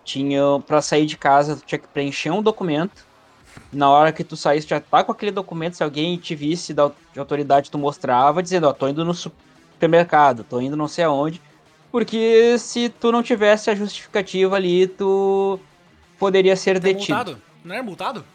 Tinham 0.03 0.59
para 0.59 0.81
sair 0.81 1.05
de 1.05 1.17
casa, 1.17 1.55
tu 1.55 1.63
tinha 1.65 1.79
que 1.79 1.87
preencher 1.87 2.29
um 2.29 2.41
documento. 2.41 3.05
Na 3.71 3.89
hora 3.89 4.11
que 4.11 4.23
tu 4.23 4.35
saísse, 4.35 4.67
já 4.67 4.79
tá 4.79 5.03
com 5.03 5.11
aquele 5.11 5.31
documento. 5.31 5.77
Se 5.77 5.83
alguém 5.83 6.17
te 6.17 6.35
visse 6.35 6.73
da 6.73 6.91
de 7.13 7.19
autoridade, 7.19 7.71
tu 7.71 7.77
mostrava, 7.77 8.43
dizendo: 8.43 8.67
Ó, 8.67 8.71
oh, 8.71 8.73
tô 8.73 8.87
indo 8.87 9.05
no 9.05 9.13
supermercado, 9.13 10.43
tô 10.43 10.59
indo 10.59 10.75
não 10.75 10.87
sei 10.87 11.05
aonde. 11.05 11.41
Porque 11.91 12.57
se 12.57 12.89
tu 12.89 13.11
não 13.11 13.21
tivesse 13.21 13.69
a 13.69 13.75
justificativa 13.75 14.55
ali, 14.55 14.87
tu 14.87 15.59
poderia 16.17 16.55
ser 16.55 16.73
tá 16.73 16.79
detido. 16.79 17.15
Multado? 17.15 17.41
Não 17.63 17.75
era 17.75 17.83
multado? 17.83 18.25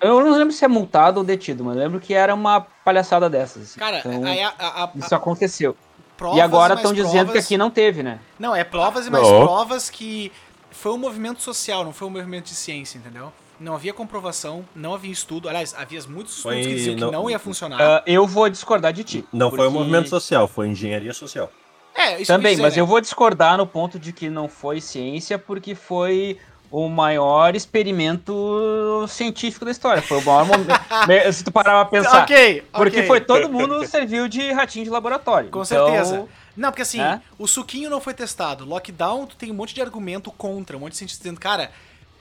Eu 0.00 0.24
não 0.24 0.38
lembro 0.38 0.52
se 0.54 0.64
é 0.64 0.68
multado 0.68 1.18
ou 1.18 1.24
detido, 1.24 1.62
mas 1.62 1.76
lembro 1.76 2.00
que 2.00 2.14
era 2.14 2.32
uma 2.32 2.62
palhaçada 2.62 3.28
dessas. 3.28 3.74
Cara, 3.74 3.98
então, 3.98 4.24
a, 4.24 4.54
a, 4.58 4.84
a, 4.84 4.90
isso 4.94 5.14
aconteceu 5.14 5.76
provas 6.20 6.38
e 6.38 6.40
agora 6.42 6.74
estão 6.74 6.92
dizendo 6.92 7.32
que 7.32 7.38
aqui 7.38 7.56
não 7.56 7.70
teve, 7.70 8.02
né? 8.02 8.20
Não, 8.38 8.54
é 8.54 8.62
provas 8.62 9.06
e 9.06 9.10
mais 9.10 9.26
não. 9.26 9.40
provas 9.46 9.88
que 9.88 10.30
foi 10.70 10.92
um 10.92 10.98
movimento 10.98 11.40
social, 11.42 11.82
não 11.82 11.92
foi 11.94 12.06
um 12.06 12.10
movimento 12.10 12.44
de 12.44 12.54
ciência, 12.54 12.98
entendeu? 12.98 13.32
não 13.58 13.74
havia 13.74 13.92
comprovação, 13.92 14.64
não 14.74 14.94
havia 14.94 15.12
estudo. 15.12 15.46
Aliás, 15.46 15.74
havia 15.76 16.00
muitos 16.08 16.34
estudos 16.38 16.56
Foi- 16.56 16.62
que 16.62 16.74
diziam 16.76 16.94
que 16.94 17.00
não- 17.02 17.10
não 17.12 17.28
ia 17.30 17.38
funcionar. 17.38 17.78
Ah, 17.78 18.02
eu 18.06 18.26
vou 18.26 18.48
discordar 18.48 18.90
de 18.90 19.04
ti. 19.04 19.24
Não 19.30 19.50
foi 19.50 19.58
o 19.58 19.62
porque- 19.64 19.78
movimento 19.78 20.08
social, 20.08 20.48
foi 20.48 20.68
engenharia 20.68 21.12
social. 21.12 21.50
é, 21.94 22.16
isso 22.22 22.32
Também, 22.32 22.52
ia 22.56 22.62
mas 22.62 22.70
dizer, 22.72 22.80
eu 22.80 22.86
né? 22.86 22.90
vou 22.90 23.00
discordar 23.02 23.58
no 23.58 23.66
ponto 23.66 23.98
de 23.98 24.14
que 24.14 24.30
não 24.30 24.48
foi 24.48 24.80
ciência, 24.80 25.38
porque 25.38 25.74
foi 25.74 26.38
o 26.70 26.88
maior 26.88 27.54
experimento 27.56 29.04
científico 29.08 29.64
da 29.64 29.70
história. 29.70 30.02
Foi 30.02 30.18
o 30.18 30.24
maior 30.24 30.44
momento. 30.46 30.70
Se 31.32 31.44
tu 31.44 31.50
parar 31.50 31.84
pra 31.84 32.00
pensar. 32.00 32.22
Ok, 32.22 32.62
Porque 32.72 33.02
foi 33.04 33.20
todo 33.20 33.48
mundo 33.48 33.84
serviu 33.88 34.28
de 34.28 34.52
ratinho 34.52 34.84
de 34.84 34.90
laboratório. 34.90 35.50
Com 35.50 35.62
Então, 35.62 35.64
certeza. 35.64 36.26
Não, 36.56 36.70
porque 36.70 36.82
assim, 36.82 37.00
É? 37.00 37.20
o 37.38 37.46
suquinho 37.46 37.88
não 37.90 38.00
foi 38.00 38.14
testado. 38.14 38.64
Lockdown, 38.64 39.26
tu 39.26 39.36
tem 39.36 39.50
um 39.50 39.54
monte 39.54 39.74
de 39.74 39.80
argumento 39.80 40.30
contra, 40.30 40.76
um 40.76 40.80
monte 40.80 40.92
de 40.92 40.98
cientista 40.98 41.22
dizendo, 41.22 41.40
cara, 41.40 41.70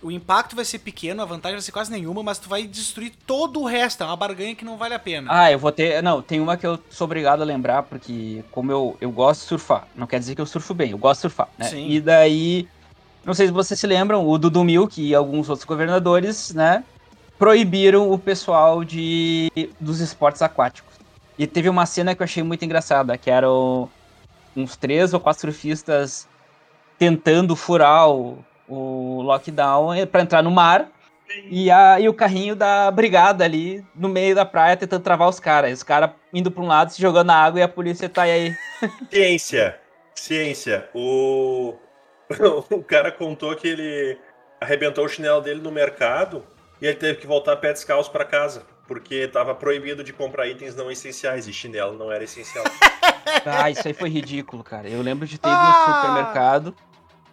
o 0.02 0.10
impacto 0.10 0.56
vai 0.56 0.64
ser 0.64 0.80
pequeno, 0.80 1.22
a 1.22 1.26
vantagem 1.26 1.58
vai 1.58 1.62
ser 1.62 1.72
quase 1.74 1.92
nenhuma, 1.92 2.24
mas 2.24 2.40
tu 2.40 2.48
vai 2.48 2.66
destruir 2.66 3.12
todo 3.28 3.60
o 3.60 3.66
resto. 3.66 4.02
É 4.02 4.06
uma 4.06 4.16
barganha 4.16 4.56
que 4.56 4.64
não 4.64 4.78
vale 4.78 4.94
a 4.94 5.00
pena. 5.00 5.28
Ah, 5.32 5.52
eu 5.52 5.60
vou 5.60 5.72
ter. 5.72 6.02
Não, 6.02 6.22
tem 6.22 6.40
uma 6.40 6.56
que 6.56 6.66
eu 6.66 6.80
sou 6.90 7.06
obrigado 7.06 7.42
a 7.42 7.46
lembrar, 7.46 7.84
porque 7.84 8.44
como 8.52 8.72
eu, 8.72 8.98
eu 9.02 9.12
gosto 9.12 9.42
de 9.42 9.48
surfar, 9.48 9.88
não 9.96 10.08
quer 10.08 10.20
dizer 10.20 10.36
que 10.36 10.42
eu 10.42 10.46
surfo 10.46 10.74
bem, 10.74 10.92
eu 10.92 10.98
gosto 10.98 11.18
de 11.18 11.22
surfar, 11.24 11.50
né? 11.58 11.66
Sim. 11.66 11.90
E 11.90 12.00
daí, 12.00 12.68
não 13.26 13.34
sei 13.34 13.48
se 13.48 13.54
vocês 13.54 13.80
se 13.80 13.88
lembram, 13.88 14.28
o 14.28 14.38
Dudu 14.38 14.64
Milk 14.64 15.02
e 15.02 15.14
alguns 15.14 15.50
outros 15.50 15.66
governadores, 15.66 16.54
né, 16.54 16.84
proibiram 17.38 18.12
o 18.12 18.18
pessoal 18.18 18.84
de 18.84 19.52
dos 19.80 20.00
esportes 20.00 20.42
aquáticos. 20.42 20.94
E 21.38 21.48
teve 21.48 21.70
uma 21.70 21.86
cena 21.86 22.14
que 22.14 22.22
eu 22.22 22.26
achei 22.26 22.44
muito 22.44 22.66
engraçada, 22.66 23.18
que 23.18 23.32
eram 23.32 23.90
uns 24.56 24.76
três 24.76 25.14
ou 25.14 25.20
quatro 25.20 25.40
surfistas 25.40 26.28
tentando 26.98 27.56
furar 27.56 28.10
o, 28.10 28.44
o 28.68 29.22
lockdown 29.22 30.06
para 30.12 30.22
entrar 30.22 30.44
no 30.44 30.52
mar. 30.52 30.90
E, 31.50 31.70
a, 31.70 32.00
e 32.00 32.10
o 32.10 32.14
carrinho 32.14 32.56
da 32.56 32.90
brigada 32.90 33.46
ali 33.46 33.86
no 33.96 34.10
meio 34.10 34.34
da 34.34 34.44
praia 34.46 34.76
tentando 34.76 35.04
travar 35.04 35.30
os 35.30 35.40
caras. 35.40 35.78
Os 35.78 35.84
caras 35.84 36.10
indo 36.34 36.50
pra 36.50 36.64
um 36.64 36.68
lado, 36.68 36.92
se 36.92 37.02
jogando 37.02 37.28
na 37.28 37.36
água 37.36 37.60
e 37.60 37.64
a 37.64 37.68
polícia 37.68 38.10
tá 38.10 38.24
aí. 38.24 38.54
Ciência. 39.10 39.80
Ciência. 40.16 40.90
O... 40.94 41.76
o 42.70 42.84
cara 42.84 43.12
contou 43.12 43.56
que 43.56 43.68
ele 43.68 44.18
arrebentou 44.62 45.06
o 45.06 45.10
chinelo 45.10 45.42
dele 45.42 45.62
no 45.62 45.72
mercado 45.72 46.44
e 46.82 46.86
ele 46.86 46.98
teve 46.98 47.20
que 47.20 47.28
voltar 47.28 47.56
pé 47.58 47.74
descalço 47.74 48.12
pra 48.12 48.26
casa. 48.26 48.64
Porque 48.88 49.28
tava 49.28 49.54
proibido 49.54 50.04
de 50.04 50.12
comprar 50.12 50.48
itens 50.48 50.76
não 50.76 50.90
essenciais 50.90 51.48
e 51.48 51.54
chinelo 51.54 51.98
não 51.98 52.12
era 52.12 52.24
essencial. 52.24 52.66
Ah, 53.46 53.70
isso 53.70 53.88
aí 53.88 53.94
foi 53.94 54.10
ridículo, 54.10 54.64
cara. 54.64 54.90
Eu 54.90 55.02
lembro 55.02 55.28
de 55.28 55.38
ter 55.38 55.48
ido 55.48 55.56
Ah! 55.56 55.86
no 55.88 55.96
supermercado, 55.96 56.76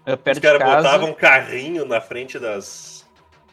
eh, 0.05 0.13
Os 0.13 0.21
perto 0.21 0.35
de 0.37 0.41
caras 0.43 0.63
botavam 0.85 1.11
um 1.11 1.15
carrinho 1.15 1.87
na 1.87 2.01
frente 2.03 2.39
das. 2.39 3.07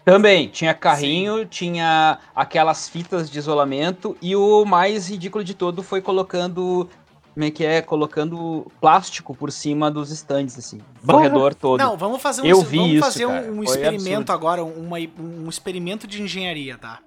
Também, 0.04 0.50
tinha 0.50 0.74
carrinho, 0.74 1.46
tinha 1.46 2.20
aquelas 2.36 2.90
fitas 2.90 3.30
de 3.32 3.40
isolamento 3.40 4.18
e 4.22 4.36
o 4.36 4.66
mais 4.66 5.10
ridículo 5.10 5.42
de 5.44 5.54
todo 5.54 5.82
foi 5.82 6.02
colocando. 6.02 6.90
Como 7.34 7.46
é 7.46 7.50
que 7.52 7.66
é? 7.66 7.82
Colocando 7.82 8.72
plástico 8.80 9.36
por 9.36 9.52
cima 9.52 9.90
dos 9.90 10.12
estandes, 10.12 10.58
assim. 10.58 10.80
Bom, 11.02 11.14
corredor 11.14 11.56
todo. 11.56 11.80
Não, 11.80 11.98
vamos 11.98 12.22
fazer 12.22 12.44
um, 12.44 12.46
Eu 12.46 12.58
vamos 12.58 12.70
vi 12.70 12.92
isso, 12.96 13.00
fazer 13.06 13.26
um- 13.26 13.30
cara. 13.30 13.52
um, 13.52 13.64
experimento 13.64 14.10
absurdo. 14.12 14.32
agora, 14.32 14.64
uma- 14.64 14.98
um 15.20 15.50
experimento 15.50 16.06
de 16.06 16.22
engenharia, 16.22 16.78
tá? 16.78 17.00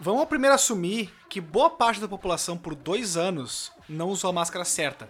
Vamos 0.00 0.26
primeiro 0.26 0.54
assumir 0.54 1.12
que 1.28 1.40
boa 1.40 1.70
parte 1.70 2.00
da 2.00 2.08
população, 2.08 2.56
por 2.56 2.74
dois 2.74 3.16
anos, 3.16 3.70
não 3.88 4.08
usou 4.08 4.30
a 4.30 4.32
máscara 4.32 4.64
certa. 4.64 5.08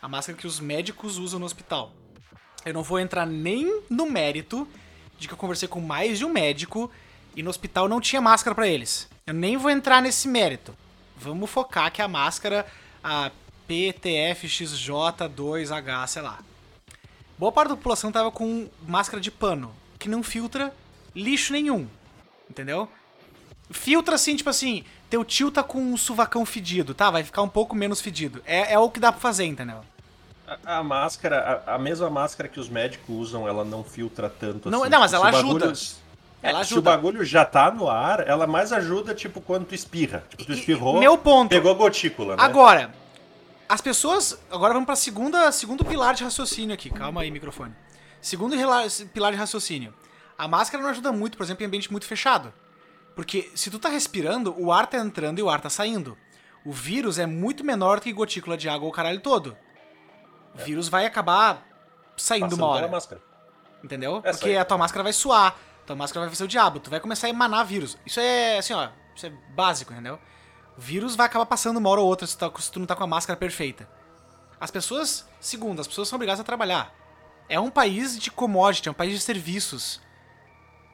A 0.00 0.08
máscara 0.08 0.36
que 0.36 0.46
os 0.46 0.60
médicos 0.60 1.16
usam 1.18 1.40
no 1.40 1.46
hospital. 1.46 1.92
Eu 2.64 2.74
não 2.74 2.82
vou 2.82 2.98
entrar 3.00 3.26
nem 3.26 3.82
no 3.88 4.06
mérito 4.08 4.68
de 5.18 5.26
que 5.26 5.34
eu 5.34 5.38
conversei 5.38 5.68
com 5.68 5.80
mais 5.80 6.18
de 6.18 6.24
um 6.24 6.28
médico 6.28 6.90
e 7.34 7.42
no 7.42 7.50
hospital 7.50 7.88
não 7.88 8.00
tinha 8.00 8.20
máscara 8.20 8.54
pra 8.54 8.68
eles. 8.68 9.08
Eu 9.26 9.32
nem 9.34 9.56
vou 9.56 9.70
entrar 9.70 10.02
nesse 10.02 10.28
mérito. 10.28 10.74
Vamos 11.16 11.48
focar 11.50 11.90
que 11.90 12.02
a 12.02 12.08
máscara, 12.08 12.66
a 13.02 13.30
PTFXJ2H, 13.68 16.06
sei 16.06 16.22
lá. 16.22 16.38
Boa 17.38 17.50
parte 17.52 17.70
da 17.70 17.76
população 17.76 18.12
tava 18.12 18.30
com 18.30 18.68
máscara 18.86 19.20
de 19.20 19.30
pano, 19.30 19.72
que 19.98 20.08
não 20.08 20.22
filtra 20.22 20.72
lixo 21.14 21.52
nenhum. 21.52 21.86
Entendeu? 22.48 22.88
Filtra 23.70 24.14
assim, 24.16 24.36
tipo 24.36 24.50
assim, 24.50 24.84
teu 25.08 25.24
tio 25.24 25.50
tá 25.50 25.62
com 25.62 25.80
um 25.80 25.96
suvacão 25.96 26.44
fedido, 26.44 26.94
tá? 26.94 27.10
Vai 27.10 27.24
ficar 27.24 27.42
um 27.42 27.48
pouco 27.48 27.74
menos 27.74 28.00
fedido. 28.00 28.42
É, 28.44 28.74
é 28.74 28.78
o 28.78 28.90
que 28.90 29.00
dá 29.00 29.10
pra 29.10 29.20
fazer, 29.20 29.46
entendeu? 29.46 29.80
A, 30.46 30.78
a 30.78 30.82
máscara, 30.82 31.62
a, 31.66 31.76
a 31.76 31.78
mesma 31.78 32.10
máscara 32.10 32.48
que 32.48 32.60
os 32.60 32.68
médicos 32.68 33.16
usam, 33.28 33.48
ela 33.48 33.64
não 33.64 33.82
filtra 33.82 34.28
tanto 34.28 34.70
Não, 34.70 34.82
assim. 34.82 34.90
não, 34.90 35.00
mas 35.00 35.12
ela 35.14 35.30
bagulho- 35.30 35.64
ajuda. 35.70 35.80
Ela 36.42 36.60
É, 36.60 36.64
Se 36.64 36.72
o 36.74 36.76
ajuda. 36.78 36.90
bagulho 36.90 37.24
já 37.24 37.44
tá 37.44 37.70
no 37.70 37.88
ar, 37.88 38.26
ela 38.26 38.46
mais 38.46 38.72
ajuda, 38.72 39.14
tipo, 39.14 39.40
quando 39.40 39.64
tu 39.66 39.74
espirra. 39.74 40.24
Tipo, 40.28 40.44
tu 40.44 40.52
espirrou, 40.52 40.98
Meu 40.98 41.16
ponto. 41.16 41.48
pegou 41.50 41.74
gotícula, 41.74 42.34
né? 42.36 42.42
Agora, 42.42 42.92
as 43.68 43.80
pessoas. 43.80 44.38
Agora 44.50 44.72
vamos 44.72 44.86
pra 44.86 44.96
segunda, 44.96 45.50
segundo 45.52 45.84
pilar 45.84 46.14
de 46.14 46.24
raciocínio 46.24 46.74
aqui. 46.74 46.90
Calma 46.90 47.22
aí, 47.22 47.30
microfone. 47.30 47.72
Segundo 48.20 48.56
pilar 49.12 49.32
de 49.32 49.38
raciocínio. 49.38 49.94
A 50.36 50.48
máscara 50.48 50.82
não 50.82 50.90
ajuda 50.90 51.12
muito, 51.12 51.36
por 51.36 51.44
exemplo, 51.44 51.62
em 51.62 51.66
ambiente 51.66 51.90
muito 51.92 52.06
fechado. 52.06 52.52
Porque 53.14 53.50
se 53.54 53.70
tu 53.70 53.78
tá 53.78 53.88
respirando, 53.88 54.54
o 54.58 54.72
ar 54.72 54.86
tá 54.86 54.96
entrando 54.98 55.38
e 55.38 55.42
o 55.42 55.48
ar 55.50 55.60
tá 55.60 55.68
saindo. 55.70 56.16
O 56.64 56.72
vírus 56.72 57.18
é 57.18 57.26
muito 57.26 57.62
menor 57.62 57.96
do 57.98 58.02
que 58.02 58.12
gotícula 58.12 58.56
de 58.56 58.68
água 58.68 58.84
ou 58.86 58.90
o 58.90 58.94
caralho 58.94 59.20
todo. 59.20 59.56
O 60.54 60.58
vírus 60.58 60.88
vai 60.88 61.04
acabar 61.06 61.66
saindo 62.16 62.44
Passando 62.44 62.60
uma 62.60 62.66
hora. 62.68 62.88
máscara. 62.88 63.20
Entendeu? 63.82 64.16
É, 64.24 64.30
Porque 64.32 64.52
sai. 64.52 64.56
a 64.56 64.64
tua 64.64 64.78
máscara 64.78 65.02
vai 65.02 65.12
suar, 65.12 65.56
tua 65.86 65.96
máscara 65.96 66.26
vai 66.26 66.30
fazer 66.30 66.44
o 66.44 66.48
diabo, 66.48 66.80
tu 66.80 66.90
vai 66.90 67.00
começar 67.00 67.26
a 67.26 67.30
emanar 67.30 67.64
vírus. 67.66 67.96
Isso 68.06 68.20
é 68.20 68.58
assim, 68.58 68.72
ó, 68.72 68.88
isso 69.14 69.26
é 69.26 69.32
básico, 69.54 69.92
entendeu? 69.92 70.18
O 70.76 70.80
vírus 70.80 71.14
vai 71.16 71.26
acabar 71.26 71.46
passando 71.46 71.76
uma 71.76 71.88
hora 71.90 72.00
ou 72.00 72.06
outra 72.06 72.26
se 72.26 72.36
tu, 72.36 72.50
tá- 72.50 72.60
se 72.60 72.70
tu 72.72 72.78
não 72.80 72.86
tá 72.86 72.94
com 72.96 73.04
a 73.04 73.06
máscara 73.06 73.36
perfeita. 73.36 73.88
As 74.60 74.70
pessoas, 74.70 75.26
segundo, 75.40 75.80
as 75.80 75.86
pessoas 75.86 76.08
são 76.08 76.16
obrigadas 76.16 76.40
a 76.40 76.44
trabalhar. 76.44 76.94
É 77.48 77.58
um 77.58 77.68
país 77.70 78.18
de 78.18 78.30
commodity, 78.30 78.88
é 78.88 78.90
um 78.90 78.94
país 78.94 79.12
de 79.12 79.20
serviços. 79.20 80.00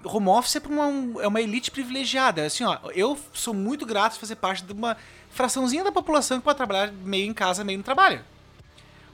Home 0.04 0.28
office 0.28 0.56
é, 0.56 0.60
uma, 0.68 1.22
é 1.22 1.26
uma 1.28 1.40
elite 1.40 1.70
privilegiada. 1.70 2.44
Assim, 2.46 2.64
ó, 2.64 2.78
eu 2.94 3.18
sou 3.32 3.52
muito 3.52 3.84
grato 3.84 4.14
de 4.14 4.20
fazer 4.20 4.36
parte 4.36 4.64
de 4.64 4.72
uma 4.72 4.96
fraçãozinha 5.30 5.84
da 5.84 5.92
população 5.92 6.38
que 6.38 6.44
pode 6.44 6.56
trabalhar 6.56 6.90
meio 6.92 7.28
em 7.28 7.34
casa, 7.34 7.62
meio 7.64 7.78
no 7.78 7.84
trabalho. 7.84 8.24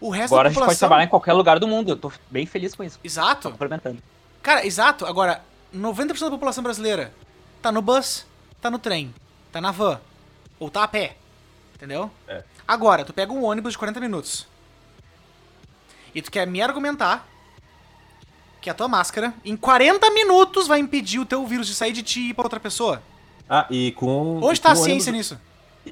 O 0.00 0.10
resto 0.10 0.32
Agora 0.34 0.44
da 0.44 0.48
a 0.48 0.50
gente 0.50 0.54
população. 0.56 0.66
pode 0.66 0.78
trabalhar 0.78 1.04
em 1.04 1.08
qualquer 1.08 1.32
lugar 1.32 1.58
do 1.58 1.66
mundo. 1.66 1.90
Eu 1.90 1.96
tô 1.96 2.12
bem 2.30 2.46
feliz 2.46 2.74
com 2.74 2.84
isso. 2.84 2.98
Exato. 3.02 3.50
complementando. 3.50 4.02
Cara, 4.42 4.66
exato. 4.66 5.06
Agora, 5.06 5.42
90% 5.74 6.20
da 6.20 6.30
população 6.30 6.62
brasileira 6.62 7.12
tá 7.60 7.70
no 7.72 7.82
bus, 7.82 8.26
tá 8.60 8.70
no 8.70 8.78
trem, 8.78 9.14
tá 9.52 9.60
na 9.60 9.70
van, 9.70 10.00
ou 10.58 10.70
tá 10.70 10.82
a 10.84 10.88
pé. 10.88 11.16
Entendeu? 11.74 12.10
É. 12.28 12.42
Agora, 12.66 13.04
tu 13.04 13.12
pega 13.12 13.32
um 13.32 13.44
ônibus 13.44 13.72
de 13.72 13.78
40 13.78 14.00
minutos 14.00 14.46
e 16.14 16.22
tu 16.22 16.30
quer 16.30 16.46
me 16.46 16.62
argumentar 16.62 17.26
que 18.60 18.70
a 18.70 18.74
tua 18.74 18.88
máscara, 18.88 19.34
em 19.44 19.56
40 19.56 20.10
minutos, 20.12 20.66
vai 20.66 20.78
impedir 20.78 21.18
o 21.18 21.26
teu 21.26 21.46
vírus 21.46 21.66
de 21.66 21.74
sair 21.74 21.92
de 21.92 22.02
ti 22.02 22.20
e 22.20 22.30
ir 22.30 22.34
pra 22.34 22.44
outra 22.44 22.58
pessoa. 22.60 23.02
Ah, 23.48 23.66
e 23.70 23.92
com. 23.92 24.40
Onde 24.42 24.58
e 24.58 24.62
tá 24.62 24.70
a 24.72 24.74
com 24.76 24.82
ciência 24.82 25.10
ônibus- 25.10 25.30
nisso? 25.32 25.40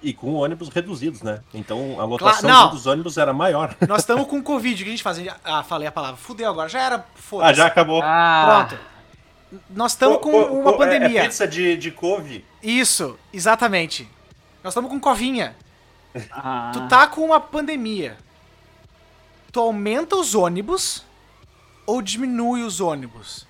E 0.02 0.14
com 0.14 0.32
ônibus 0.36 0.70
reduzidos, 0.70 1.20
né? 1.20 1.42
Então 1.52 2.00
a 2.00 2.04
lotação 2.04 2.48
não. 2.48 2.70
dos 2.70 2.86
ônibus 2.86 3.18
era 3.18 3.34
maior. 3.34 3.76
Nós 3.86 4.00
estamos 4.00 4.26
com 4.26 4.42
Covid, 4.42 4.74
o 4.80 4.84
que 4.84 4.90
a 4.90 4.94
gente 4.96 5.02
faz? 5.02 5.18
A 5.28 5.36
Ah, 5.58 5.62
falei 5.62 5.86
a 5.86 5.92
palavra. 5.92 6.16
Fudeu 6.16 6.48
agora, 6.48 6.66
já 6.70 6.80
era. 6.80 7.04
Foda-se. 7.14 7.50
Ah, 7.50 7.52
já 7.52 7.66
acabou. 7.66 8.00
Ah, 8.02 8.66
Pronto. 8.68 8.82
Nós 9.70 9.92
estamos 9.92 10.18
com 10.18 10.30
Co- 10.30 10.46
co- 10.46 10.54
uma 10.54 10.72
co- 10.72 10.82
é- 10.82 10.86
pandemia. 10.86 11.20
É, 11.20 11.24
pizza 11.24 11.46
de, 11.46 11.76
de 11.76 11.90
couve. 11.90 12.44
Isso, 12.62 13.18
exatamente. 13.32 14.08
Nós 14.64 14.72
estamos 14.72 14.90
com 14.90 14.98
covinha. 15.00 15.54
ah, 16.30 16.70
Tu 16.72 16.88
tá 16.88 17.06
com 17.06 17.22
uma 17.24 17.40
pandemia. 17.40 18.16
Tu 19.50 19.60
aumenta 19.60 20.16
os 20.16 20.34
ônibus 20.34 21.04
ou 21.86 22.00
diminui 22.00 22.62
os 22.62 22.80
ônibus? 22.80 23.46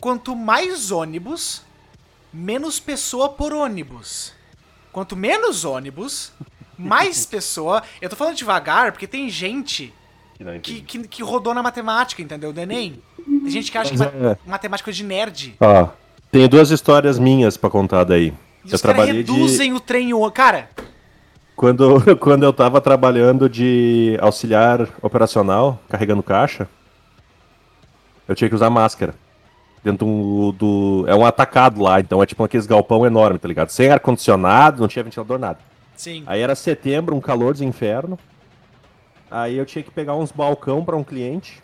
Quanto 0.00 0.36
mais 0.36 0.90
ônibus, 0.90 1.62
menos 2.32 2.78
pessoa 2.78 3.28
por 3.28 3.52
ônibus. 3.52 4.32
Quanto 4.92 5.16
menos 5.16 5.64
ônibus, 5.64 6.32
mais 6.78 7.26
pessoa. 7.26 7.82
Eu 8.00 8.08
tô 8.08 8.16
falando 8.16 8.36
devagar 8.36 8.92
porque 8.92 9.06
tem 9.06 9.28
gente 9.28 9.92
Que 10.40 10.44
não 10.44 10.58
que, 10.58 10.80
que, 10.80 10.98
que 11.06 11.22
rodou 11.22 11.52
na 11.52 11.62
matemática, 11.62 12.22
entendeu? 12.22 12.50
Do 12.50 12.58
Enem. 12.58 13.02
Tem 13.26 13.50
gente 13.50 13.70
que 13.70 13.76
acha 13.76 13.90
que 13.90 13.98
Mas 13.98 14.08
é. 14.08 14.38
matemática 14.46 14.90
é 14.90 14.94
de 14.94 15.04
nerd. 15.04 15.54
Ó, 15.60 15.88
tenho 16.32 16.48
duas 16.48 16.70
histórias 16.70 17.18
minhas 17.18 17.58
pra 17.58 17.68
contar 17.68 18.04
daí. 18.04 18.28
E 18.64 18.70
eu 18.70 18.74
os 18.74 18.80
caras 18.80 18.96
trabalhei 18.96 19.22
de. 19.22 19.30
reduzem 19.32 19.74
o 19.74 19.80
trem. 19.80 20.08
Cara, 20.32 20.70
Quando, 21.54 22.16
quando 22.16 22.42
eu 22.42 22.54
tava 22.54 22.80
trabalhando 22.80 23.50
de 23.50 24.16
auxiliar 24.18 24.88
operacional, 25.02 25.78
carregando 25.90 26.22
caixa, 26.22 26.66
eu 28.26 28.34
tinha 28.34 28.48
que 28.48 28.54
usar 28.54 28.70
máscara. 28.70 29.14
Dentro 29.84 30.06
do, 30.06 30.52
do- 30.52 31.04
É 31.06 31.14
um 31.14 31.26
atacado 31.26 31.82
lá, 31.82 32.00
então 32.00 32.22
é 32.22 32.24
tipo 32.24 32.42
aqueles 32.42 32.66
galpão 32.66 33.04
enorme, 33.04 33.38
tá 33.38 33.46
ligado? 33.46 33.68
Sem 33.68 33.90
ar-condicionado, 33.90 34.80
não 34.80 34.88
tinha 34.88 35.02
ventilador, 35.04 35.38
nada. 35.38 35.58
sim. 35.94 36.22
Aí 36.26 36.40
era 36.40 36.54
setembro, 36.54 37.14
um 37.14 37.20
calor 37.20 37.52
dos 37.52 37.60
inferno. 37.60 38.18
Aí 39.30 39.56
eu 39.56 39.64
tinha 39.64 39.82
que 39.82 39.90
pegar 39.90 40.16
uns 40.16 40.32
balcão 40.32 40.84
pra 40.84 40.96
um 40.96 41.04
cliente. 41.04 41.62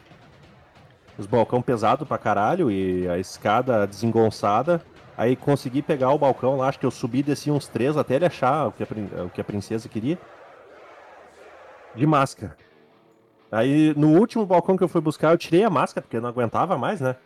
Os 1.18 1.26
balcão 1.26 1.60
pesado 1.60 2.06
pra 2.06 2.18
caralho 2.18 2.70
e 2.70 3.08
a 3.08 3.18
escada 3.18 3.86
desengonçada. 3.86 4.80
Aí 5.16 5.34
consegui 5.34 5.80
pegar 5.80 6.10
o 6.10 6.18
balcão 6.18 6.58
lá, 6.58 6.68
acho 6.68 6.78
que 6.78 6.84
eu 6.84 6.90
subi 6.90 7.20
e 7.20 7.22
desci 7.22 7.50
uns 7.50 7.66
três 7.66 7.96
até 7.96 8.16
ele 8.16 8.26
achar 8.26 8.68
o 8.68 8.72
que 8.72 8.82
a, 8.82 9.24
o 9.24 9.30
que 9.30 9.40
a 9.40 9.44
princesa 9.44 9.88
queria. 9.88 10.18
De 11.94 12.06
máscara. 12.06 12.56
Aí 13.50 13.94
no 13.96 14.18
último 14.18 14.44
balcão 14.44 14.76
que 14.76 14.84
eu 14.84 14.88
fui 14.88 15.00
buscar, 15.00 15.32
eu 15.32 15.38
tirei 15.38 15.64
a 15.64 15.70
máscara, 15.70 16.02
porque 16.02 16.18
eu 16.18 16.20
não 16.20 16.28
aguentava 16.28 16.76
mais, 16.76 17.00
né? 17.00 17.16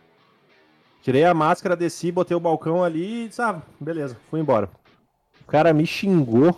Tirei 1.03 1.25
a 1.25 1.35
máscara, 1.35 1.75
desci, 1.75 2.13
botei 2.13 2.37
o 2.37 2.41
balcão 2.41 2.85
ali 2.85 3.25
e 3.25 3.29
disse, 3.29 3.43
ah, 3.43 3.61
beleza, 3.81 4.17
fui 4.31 4.39
embora. 4.39 4.71
O 5.43 5.51
cara 5.51 5.73
me 5.73 5.85
xingou 5.85 6.57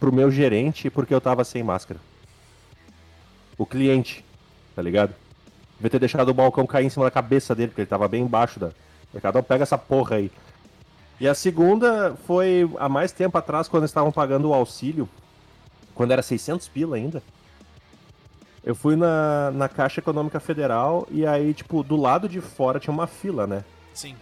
pro 0.00 0.12
meu 0.12 0.30
gerente 0.30 0.90
porque 0.90 1.14
eu 1.14 1.20
tava 1.20 1.44
sem 1.44 1.62
máscara. 1.62 2.00
O 3.58 3.66
cliente, 3.66 4.24
tá 4.74 4.80
ligado? 4.80 5.12
Devia 5.76 5.90
ter 5.90 5.98
deixado 5.98 6.28
o 6.28 6.34
balcão 6.34 6.66
cair 6.66 6.86
em 6.86 6.90
cima 6.90 7.04
da 7.04 7.10
cabeça 7.10 7.54
dele, 7.54 7.68
porque 7.68 7.82
ele 7.82 7.88
tava 7.88 8.08
bem 8.08 8.22
embaixo 8.22 8.58
da. 8.58 8.70
Um 9.14 9.42
pega 9.42 9.64
essa 9.64 9.76
porra 9.76 10.16
aí. 10.16 10.30
E 11.20 11.26
a 11.26 11.34
segunda 11.34 12.16
foi 12.26 12.70
há 12.78 12.88
mais 12.88 13.10
tempo 13.10 13.36
atrás, 13.36 13.66
quando 13.66 13.84
estavam 13.84 14.12
pagando 14.12 14.48
o 14.48 14.54
auxílio, 14.54 15.08
quando 15.94 16.12
era 16.12 16.22
600 16.22 16.68
pila 16.68 16.96
ainda. 16.96 17.22
Eu 18.62 18.74
fui 18.74 18.96
na, 18.96 19.50
na 19.52 19.68
Caixa 19.68 20.00
Econômica 20.00 20.38
Federal 20.38 21.08
e 21.10 21.26
aí, 21.26 21.54
tipo, 21.54 21.82
do 21.82 21.96
lado 21.96 22.28
de 22.28 22.40
fora 22.40 22.78
tinha 22.78 22.92
uma 22.92 23.06
fila, 23.06 23.46
né? 23.46 23.64
Sim. 23.94 24.14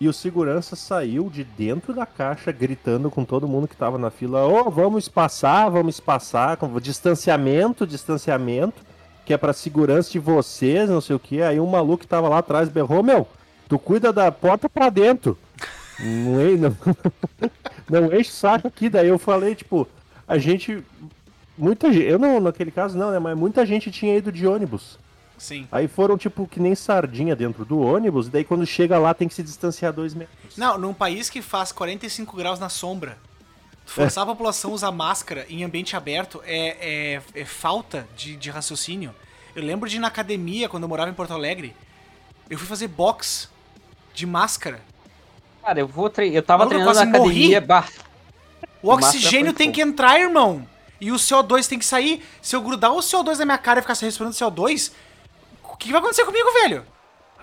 E 0.00 0.08
o 0.08 0.12
segurança 0.12 0.74
saiu 0.74 1.30
de 1.30 1.44
dentro 1.44 1.94
da 1.94 2.04
caixa 2.04 2.50
gritando 2.50 3.10
com 3.10 3.24
todo 3.24 3.46
mundo 3.46 3.68
que 3.68 3.76
tava 3.76 3.96
na 3.96 4.10
fila: 4.10 4.44
Ô, 4.44 4.66
oh, 4.66 4.70
vamos 4.70 5.08
passar, 5.08 5.68
vamos 5.68 6.00
passar, 6.00 6.56
com 6.56 6.80
distanciamento, 6.80 7.86
distanciamento, 7.86 8.82
que 9.24 9.32
é 9.32 9.36
pra 9.36 9.52
segurança 9.52 10.10
de 10.10 10.18
vocês, 10.18 10.90
não 10.90 11.00
sei 11.00 11.14
o 11.14 11.20
que. 11.20 11.42
Aí 11.42 11.60
um 11.60 11.66
maluco 11.66 11.98
que 11.98 12.08
tava 12.08 12.28
lá 12.28 12.38
atrás 12.38 12.68
berrou: 12.68 13.04
Meu, 13.04 13.26
tu 13.68 13.78
cuida 13.78 14.12
da 14.12 14.32
porta 14.32 14.68
pra 14.68 14.90
dentro. 14.90 15.38
Não, 16.00 16.58
não, 16.58 16.76
não 17.88 18.18
enche 18.18 18.30
o 18.30 18.34
saco 18.34 18.66
aqui. 18.66 18.88
Daí 18.88 19.08
eu 19.08 19.18
falei: 19.18 19.54
Tipo, 19.54 19.86
a 20.26 20.38
gente. 20.38 20.82
Muita 21.56 21.92
gente. 21.92 22.06
Eu 22.06 22.18
não, 22.18 22.40
naquele 22.40 22.72
caso 22.72 22.98
não, 22.98 23.12
né? 23.12 23.20
Mas 23.20 23.38
muita 23.38 23.64
gente 23.64 23.92
tinha 23.92 24.16
ido 24.16 24.32
de 24.32 24.44
ônibus. 24.44 24.98
Sim. 25.44 25.68
Aí 25.70 25.86
foram, 25.86 26.16
tipo, 26.16 26.46
que 26.46 26.58
nem 26.58 26.74
sardinha 26.74 27.36
dentro 27.36 27.66
do 27.66 27.78
ônibus, 27.78 28.28
e 28.28 28.30
daí 28.30 28.44
quando 28.44 28.64
chega 28.64 28.98
lá 28.98 29.12
tem 29.12 29.28
que 29.28 29.34
se 29.34 29.42
distanciar 29.42 29.92
dois 29.92 30.14
metros. 30.14 30.56
Não, 30.56 30.78
num 30.78 30.94
país 30.94 31.28
que 31.28 31.42
faz 31.42 31.70
45 31.70 32.34
graus 32.34 32.58
na 32.58 32.70
sombra, 32.70 33.18
forçar 33.84 34.22
é. 34.22 34.24
a 34.24 34.26
população 34.30 34.70
a 34.70 34.74
usar 34.74 34.90
máscara 34.90 35.44
em 35.50 35.62
ambiente 35.62 35.94
aberto 35.94 36.40
é, 36.46 37.18
é, 37.34 37.40
é 37.42 37.44
falta 37.44 38.08
de, 38.16 38.36
de, 38.36 38.48
raciocínio. 38.48 39.14
Eu 39.54 39.62
lembro 39.62 39.86
de 39.86 39.96
ir 39.96 39.98
na 39.98 40.08
academia, 40.08 40.66
quando 40.66 40.84
eu 40.84 40.88
morava 40.88 41.10
em 41.10 41.14
Porto 41.14 41.34
Alegre, 41.34 41.76
eu 42.48 42.58
fui 42.58 42.66
fazer 42.66 42.88
box 42.88 43.50
de 44.14 44.24
máscara. 44.24 44.80
Cara, 45.62 45.78
eu 45.78 45.86
vou 45.86 46.08
tre... 46.08 46.34
Eu 46.34 46.42
tava 46.42 46.66
treinando 46.66 46.94
na 46.94 47.02
academia. 47.02 47.60
Bah. 47.60 47.86
O 48.82 48.88
oxigênio 48.88 49.52
tem 49.52 49.70
que 49.70 49.82
entrar, 49.82 50.18
irmão. 50.18 50.66
E 50.98 51.12
o 51.12 51.16
CO2 51.16 51.68
tem 51.68 51.78
que 51.78 51.84
sair. 51.84 52.24
Se 52.40 52.56
eu 52.56 52.62
grudar 52.62 52.92
o 52.92 53.00
CO2 53.00 53.36
na 53.36 53.44
minha 53.44 53.58
cara 53.58 53.80
e 53.80 53.82
ficar 53.82 53.94
respirando 53.94 54.34
CO2, 54.34 54.90
o 55.74 55.76
que 55.76 55.90
vai 55.90 56.00
acontecer 56.00 56.24
comigo, 56.24 56.48
velho? 56.62 56.84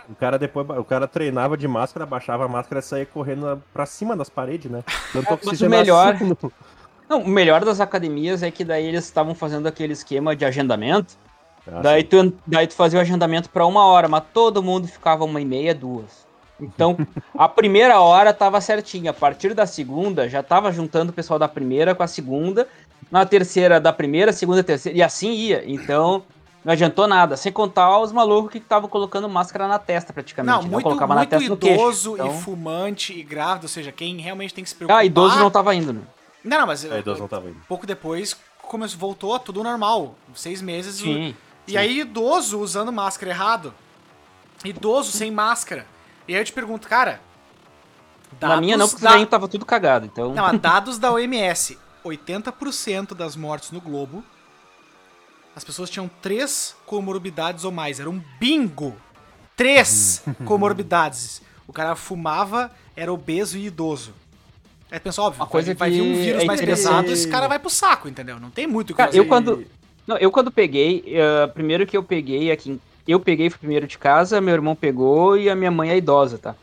O 0.10 0.16
cara 0.16 0.40
depois, 0.40 0.68
o 0.70 0.84
cara 0.84 1.08
treinava 1.08 1.56
de 1.56 1.68
máscara, 1.68 2.06
baixava 2.06 2.46
a 2.46 2.48
máscara 2.48 2.80
e 2.80 2.84
saía 2.84 3.06
correndo 3.06 3.62
pra 3.74 3.86
cima 3.86 4.16
das 4.16 4.30
paredes, 4.30 4.72
né? 4.72 4.84
Tanto 5.14 5.40
Mas 5.46 5.62
o 5.62 5.70
melhor... 5.70 6.16
Assim, 6.16 6.36
Não, 7.08 7.22
o 7.22 7.28
melhor 7.28 7.64
das 7.64 7.80
academias 7.80 8.42
é 8.42 8.50
que 8.50 8.64
daí 8.64 8.86
eles 8.86 9.04
estavam 9.04 9.36
fazendo 9.36 9.68
aquele 9.68 9.94
esquema 9.94 10.36
de 10.36 10.46
agendamento. 10.46 11.16
Ah, 11.68 11.82
daí, 11.82 12.04
tu, 12.04 12.34
daí 12.48 12.68
tu 12.68 12.74
fazia 12.74 12.98
o 12.98 13.02
agendamento 13.02 13.50
para 13.50 13.66
uma 13.66 13.86
hora, 13.86 14.08
mas 14.08 14.24
todo 14.34 14.64
mundo 14.64 14.88
ficava 14.88 15.24
uma 15.24 15.40
e 15.40 15.46
meia, 15.46 15.76
duas. 15.76 16.26
Então, 16.60 16.98
a 17.38 17.48
primeira 17.50 18.00
hora 18.00 18.34
tava 18.34 18.62
certinha. 18.62 19.12
A 19.12 19.14
partir 19.14 19.54
da 19.54 19.66
segunda, 19.66 20.30
já 20.30 20.42
tava 20.42 20.72
juntando 20.72 21.12
o 21.12 21.14
pessoal 21.14 21.38
da 21.38 21.48
primeira 21.48 21.94
com 21.94 22.04
a 22.04 22.08
segunda. 22.08 22.68
Na 23.12 23.26
terceira, 23.26 23.80
da 23.80 23.92
primeira, 23.92 24.32
segunda, 24.32 24.64
terceira. 24.64 24.98
E 24.98 25.04
assim 25.04 25.32
ia. 25.32 25.64
Então, 25.66 26.24
não 26.64 26.74
adiantou 26.74 27.08
nada. 27.08 27.36
Sem 27.36 27.52
contar 27.52 28.00
os 28.00 28.12
malucos 28.12 28.52
que 28.52 28.60
estavam 28.60 28.88
colocando 28.88 29.28
máscara 29.28 29.68
na 29.68 29.80
testa, 29.80 30.14
praticamente. 30.14 30.56
Não, 30.56 30.64
né? 30.64 30.70
muito, 30.70 30.84
colocava 30.84 31.16
muito 31.16 31.32
na 31.32 31.40
testa 31.40 31.54
idoso 31.54 32.14
então... 32.14 32.28
e 32.28 32.42
fumante 32.42 33.18
e 33.18 33.24
grávido, 33.24 33.66
ou 33.66 33.70
seja, 33.70 33.92
quem 33.92 34.18
realmente 34.18 34.54
tem 34.54 34.64
que 34.64 34.70
se 34.70 34.76
preocupar. 34.76 35.02
Ah, 35.02 35.06
idoso 35.06 35.40
não 35.40 35.50
tava 35.50 35.74
indo, 35.74 35.92
né? 35.92 36.02
Não, 36.44 36.60
não, 36.60 36.68
mas. 36.68 36.86
É, 36.86 37.00
idoso 37.00 37.20
não 37.20 37.28
tava 37.28 37.50
indo. 37.50 37.60
Pouco 37.68 37.88
depois 37.88 38.38
começou, 38.62 39.00
voltou 39.00 39.38
tudo 39.40 39.64
normal. 39.64 40.16
Seis 40.36 40.62
meses. 40.62 40.96
Sim. 40.96 41.36
E 41.68 41.72
sim. 41.72 41.78
aí, 41.78 42.00
idoso 42.00 42.60
usando 42.60 42.92
máscara 42.92 43.32
errado. 43.32 43.74
Idoso 44.64 45.12
sem 45.12 45.32
máscara. 45.32 45.88
E 46.28 46.36
aí 46.36 46.42
eu 46.42 46.46
te 46.46 46.54
pergunto, 46.54 46.88
cara. 46.88 47.20
Na 48.40 48.62
minha 48.62 48.78
não, 48.78 48.88
porque 48.88 49.04
da... 49.04 49.26
tava 49.26 49.48
tudo 49.48 49.66
cagado, 49.66 50.06
então. 50.06 50.34
Não, 50.34 50.58
dados 50.58 50.98
da 50.98 51.12
OMS: 51.12 51.78
80% 52.06 53.14
das 53.14 53.36
mortes 53.36 53.72
no 53.72 53.82
globo 53.82 54.24
as 55.56 55.64
pessoas 55.64 55.90
tinham 55.90 56.10
três 56.22 56.76
comorbidades 56.86 57.64
ou 57.64 57.72
mais. 57.72 58.00
Era 58.00 58.10
um 58.10 58.22
bingo! 58.40 58.96
Três 59.56 60.24
comorbidades. 60.46 61.42
O 61.68 61.74
cara 61.74 61.96
fumava, 61.96 62.72
era 62.96 63.12
obeso 63.12 63.58
e 63.58 63.68
idoso. 63.68 64.14
Aí 64.92 65.00
pensa, 65.00 65.22
óbvio, 65.22 65.42
Uma 65.42 65.48
coisa 65.48 65.74
vai, 65.74 65.90
vir 65.90 66.02
um 66.02 66.16
vírus 66.16 66.44
é 66.44 66.46
mais 66.46 66.60
pesado 66.60 67.10
e 67.10 67.14
esse 67.14 67.28
cara 67.28 67.48
vai 67.48 67.58
pro 67.58 67.70
saco, 67.70 68.10
entendeu? 68.10 68.40
Não 68.40 68.50
tem 68.50 68.68
muito 68.68 68.90
o 68.90 68.94
que 68.94 68.98
cara, 68.98 69.10
fazer. 69.10 69.20
Eu 69.20 69.26
quando, 69.26 69.66
não, 70.06 70.18
eu 70.18 70.30
quando 70.30 70.52
peguei, 70.52 71.06
uh, 71.16 71.48
primeiro 71.54 71.86
que 71.86 71.96
eu 71.96 72.04
peguei 72.04 72.52
aqui, 72.52 72.78
eu 73.08 73.20
peguei 73.20 73.50
primeiro 73.50 73.88
de 73.88 73.98
casa, 73.98 74.42
meu 74.42 74.54
irmão 74.54 74.76
pegou 74.76 75.38
e 75.38 75.50
a 75.50 75.56
minha 75.56 75.72
mãe 75.72 75.92
é 75.92 75.98
idosa, 75.98 76.38
tá? 76.38 76.56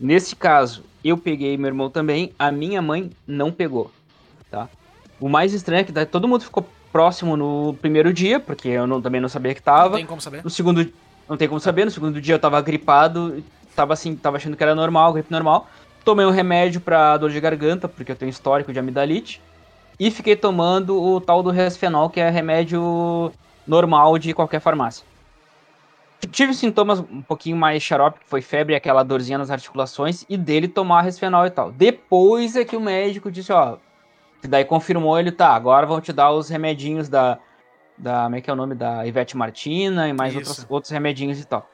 Nesse 0.00 0.34
caso, 0.34 0.82
eu 1.04 1.18
peguei 1.18 1.58
meu 1.58 1.68
irmão 1.68 1.90
também, 1.90 2.32
a 2.38 2.50
minha 2.50 2.80
mãe 2.80 3.10
não 3.26 3.52
pegou, 3.52 3.90
tá? 4.50 4.68
O 5.20 5.28
mais 5.28 5.52
estranho 5.52 5.80
é 5.80 5.84
que 5.84 6.06
todo 6.06 6.26
mundo 6.26 6.44
ficou 6.44 6.66
próximo 6.94 7.36
no 7.36 7.74
primeiro 7.82 8.12
dia, 8.12 8.38
porque 8.38 8.68
eu 8.68 8.86
não, 8.86 9.02
também 9.02 9.20
não 9.20 9.28
sabia 9.28 9.52
que 9.52 9.60
tava. 9.60 9.88
Não 9.88 9.96
tem 9.96 10.06
como 10.06 10.20
saber. 10.20 10.44
No 10.44 10.48
segundo, 10.48 10.92
não 11.28 11.36
tem 11.36 11.48
como 11.48 11.58
saber. 11.58 11.84
No 11.84 11.90
segundo 11.90 12.20
dia 12.20 12.36
eu 12.36 12.38
tava 12.38 12.62
gripado, 12.62 13.42
tava 13.74 13.94
assim, 13.94 14.14
tava 14.14 14.36
achando 14.36 14.56
que 14.56 14.62
era 14.62 14.76
normal, 14.76 15.12
gripe 15.12 15.32
normal. 15.32 15.68
Tomei 16.04 16.24
um 16.24 16.30
remédio 16.30 16.80
pra 16.80 17.16
dor 17.16 17.30
de 17.30 17.40
garganta, 17.40 17.88
porque 17.88 18.12
eu 18.12 18.16
tenho 18.16 18.30
histórico 18.30 18.72
de 18.72 18.78
amidalite. 18.78 19.42
E 19.98 20.08
fiquei 20.08 20.36
tomando 20.36 21.02
o 21.02 21.20
tal 21.20 21.42
do 21.42 21.50
resfenol, 21.50 22.08
que 22.08 22.20
é 22.20 22.30
remédio 22.30 23.32
normal 23.66 24.16
de 24.16 24.32
qualquer 24.32 24.60
farmácia. 24.60 25.04
Tive 26.30 26.54
sintomas 26.54 27.00
um 27.00 27.22
pouquinho 27.22 27.56
mais 27.56 27.82
xarope, 27.82 28.20
que 28.20 28.28
foi 28.28 28.40
febre, 28.40 28.76
aquela 28.76 29.02
dorzinha 29.02 29.36
nas 29.36 29.50
articulações, 29.50 30.24
e 30.28 30.36
dele 30.36 30.68
tomar 30.68 31.02
resfenol 31.02 31.44
e 31.44 31.50
tal. 31.50 31.72
Depois 31.72 32.54
é 32.54 32.64
que 32.64 32.76
o 32.76 32.80
médico 32.80 33.32
disse, 33.32 33.52
ó, 33.52 33.78
que 34.44 34.48
daí 34.48 34.64
confirmou 34.64 35.18
ele, 35.18 35.32
tá, 35.32 35.54
agora 35.54 35.86
vão 35.86 36.02
te 36.02 36.12
dar 36.12 36.30
os 36.30 36.50
remedinhos 36.50 37.08
da. 37.08 37.38
da 37.96 38.24
como 38.24 38.36
é 38.36 38.40
que 38.42 38.50
é 38.50 38.52
o 38.52 38.56
nome? 38.56 38.74
Da 38.74 39.06
Ivete 39.06 39.38
Martina 39.38 40.06
e 40.06 40.12
mais 40.12 40.36
outros, 40.36 40.66
outros 40.68 40.90
remedinhos 40.92 41.40
e 41.40 41.46
tal. 41.46 41.66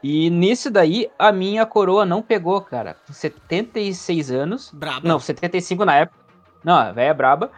E 0.00 0.30
nisso 0.30 0.70
daí, 0.70 1.10
a 1.18 1.32
minha 1.32 1.66
coroa 1.66 2.06
não 2.06 2.22
pegou, 2.22 2.60
cara. 2.60 2.96
Com 3.04 3.12
76 3.12 4.30
anos. 4.30 4.70
Braba. 4.72 5.00
Não, 5.02 5.18
75 5.18 5.84
na 5.84 5.96
época. 5.96 6.18
Não, 6.62 6.74
a 6.74 6.92
velha 6.92 7.08
é 7.10 7.14
braba. 7.14 7.50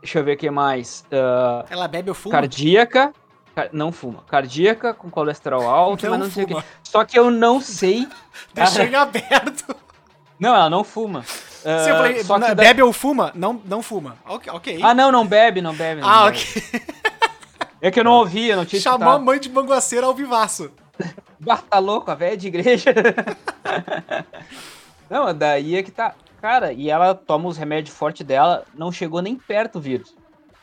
Deixa 0.00 0.20
eu 0.20 0.24
ver 0.24 0.34
o 0.34 0.38
que 0.38 0.48
mais. 0.48 1.04
Uh, 1.10 1.66
Ela 1.68 1.88
bebe 1.88 2.10
ou 2.10 2.14
fuma? 2.14 2.34
Cardíaca. 2.34 3.12
Não 3.72 3.90
fuma. 3.90 4.22
Cardíaca, 4.28 4.94
com 4.94 5.10
colesterol 5.10 5.68
alto, 5.68 6.04
não 6.04 6.10
mas 6.12 6.20
não 6.20 6.30
fuma. 6.30 6.34
sei 6.34 6.44
o 6.44 6.62
que. 6.62 6.68
Só 6.84 7.04
que 7.04 7.18
eu 7.18 7.30
não 7.32 7.60
sei. 7.60 8.06
Deixa 8.54 8.84
em 8.84 8.94
aberto. 8.94 9.74
Não, 10.38 10.54
ela 10.54 10.68
não 10.70 10.84
fuma. 10.84 11.20
Uh, 11.64 11.68
eu 11.68 11.96
falei, 11.96 12.24
só 12.24 12.38
que 12.38 12.54
bebe 12.54 12.80
da... 12.80 12.84
ou 12.84 12.92
fuma? 12.92 13.32
Não, 13.34 13.60
não 13.64 13.82
fuma. 13.82 14.16
Ok, 14.26 14.52
ok. 14.52 14.80
Ah, 14.82 14.94
não, 14.94 15.10
não 15.10 15.26
bebe, 15.26 15.62
não 15.62 15.74
bebe. 15.74 16.00
Não 16.00 16.08
ah, 16.08 16.30
bebe. 16.30 16.38
ok. 16.38 16.82
É 17.80 17.90
que 17.90 18.00
eu 18.00 18.04
não 18.04 18.12
ouvia, 18.12 18.56
não 18.56 18.64
tinha 18.64 18.80
Chamou 18.80 19.10
a 19.10 19.18
mãe 19.18 19.38
de 19.38 19.48
banguaceira 19.48 20.06
ao 20.06 20.14
vivaço. 20.14 20.70
bah, 21.38 21.58
tá 21.58 21.78
louco, 21.78 22.10
a 22.10 22.14
velha 22.14 22.34
de 22.34 22.48
igreja. 22.48 22.94
não, 25.10 25.34
daí 25.34 25.76
é 25.76 25.82
que 25.82 25.90
tá. 25.90 26.14
Cara, 26.40 26.72
e 26.72 26.88
ela 26.88 27.14
toma 27.14 27.46
os 27.46 27.58
remédios 27.58 27.94
fortes 27.94 28.26
dela, 28.26 28.64
não 28.74 28.90
chegou 28.90 29.20
nem 29.20 29.36
perto 29.36 29.74
do 29.74 29.82
vírus. 29.82 30.14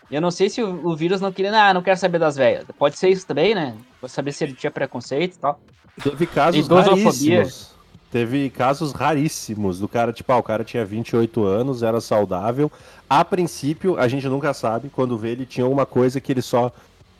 Eu 0.09 0.19
não 0.19 0.31
sei 0.31 0.49
se 0.49 0.63
o, 0.63 0.87
o 0.87 0.95
vírus 0.95 1.21
não 1.21 1.31
queria, 1.31 1.51
ah, 1.63 1.73
não 1.73 1.83
quero 1.83 1.97
saber 1.97 2.17
das 2.17 2.35
velhas. 2.35 2.65
Pode 2.77 2.97
ser 2.97 3.09
isso 3.09 3.27
também, 3.27 3.53
né? 3.53 3.75
Vou 4.01 4.09
saber 4.09 4.31
se 4.31 4.43
ele 4.43 4.53
tinha 4.53 4.71
preconceito 4.71 5.35
e 5.35 5.39
tal. 5.39 5.59
Teve 6.01 6.25
casos 6.25 6.67
raríssimos. 6.67 7.70
Teve 8.11 8.49
casos 8.49 8.91
raríssimos 8.91 9.79
do 9.79 9.87
cara, 9.87 10.11
tipo, 10.11 10.31
ah, 10.33 10.37
o 10.37 10.43
cara 10.43 10.65
tinha 10.65 10.83
28 10.83 11.45
anos, 11.45 11.81
era 11.81 12.01
saudável. 12.01 12.69
A 13.09 13.23
princípio, 13.23 13.97
a 13.97 14.05
gente 14.09 14.27
nunca 14.27 14.53
sabe, 14.53 14.89
quando 14.89 15.17
vê 15.17 15.29
ele 15.29 15.45
tinha 15.45 15.65
uma 15.65 15.85
coisa 15.85 16.19
que 16.19 16.31
ele 16.31 16.41
só. 16.41 16.73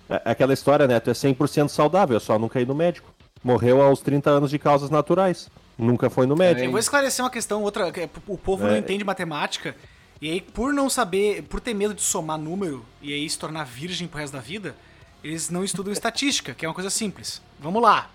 É, 0.10 0.21
é 0.25 0.32
aquela 0.32 0.54
história, 0.54 0.86
né? 0.88 0.99
Tu 0.99 1.10
é 1.10 1.13
100% 1.13 1.69
saudável, 1.69 2.17
é 2.17 2.19
só 2.19 2.38
nunca 2.38 2.60
ir 2.60 2.67
no 2.67 2.75
médico. 2.75 3.10
Morreu 3.41 3.82
aos 3.82 4.01
30 4.01 4.30
anos 4.30 4.49
de 4.49 4.60
causas 4.60 4.89
naturais. 4.89 5.49
Nunca 5.77 6.10
foi 6.10 6.27
no 6.27 6.36
médico. 6.36 6.65
Eu 6.65 6.71
vou 6.71 6.80
esclarecer 6.80 7.23
uma 7.23 7.32
questão, 7.32 7.63
outra. 7.63 7.91
O 8.27 8.38
povo 8.38 8.67
é. 8.67 8.71
não 8.71 8.77
entende 8.77 9.06
matemática. 9.06 9.73
E 10.21 10.30
aí, 10.30 10.41
por 10.41 10.73
não 10.73 10.89
saber, 10.89 11.43
por 11.43 11.62
ter 11.62 11.73
medo 11.73 11.93
de 11.93 12.01
somar 12.01 12.38
número 12.38 12.86
e 13.01 13.13
aí 13.13 13.27
se 13.27 13.39
tornar 13.39 13.63
virgem 13.63 14.08
pro 14.10 14.19
resto 14.19 14.34
da 14.34 14.41
vida, 14.41 14.75
eles 15.23 15.49
não 15.49 15.63
estudam 15.63 15.91
estatística, 15.93 16.54
que 16.54 16.65
é 16.65 16.67
uma 16.67 16.75
coisa 16.75 16.89
simples. 16.89 17.41
Vamos 17.60 17.82
lá. 17.82 18.10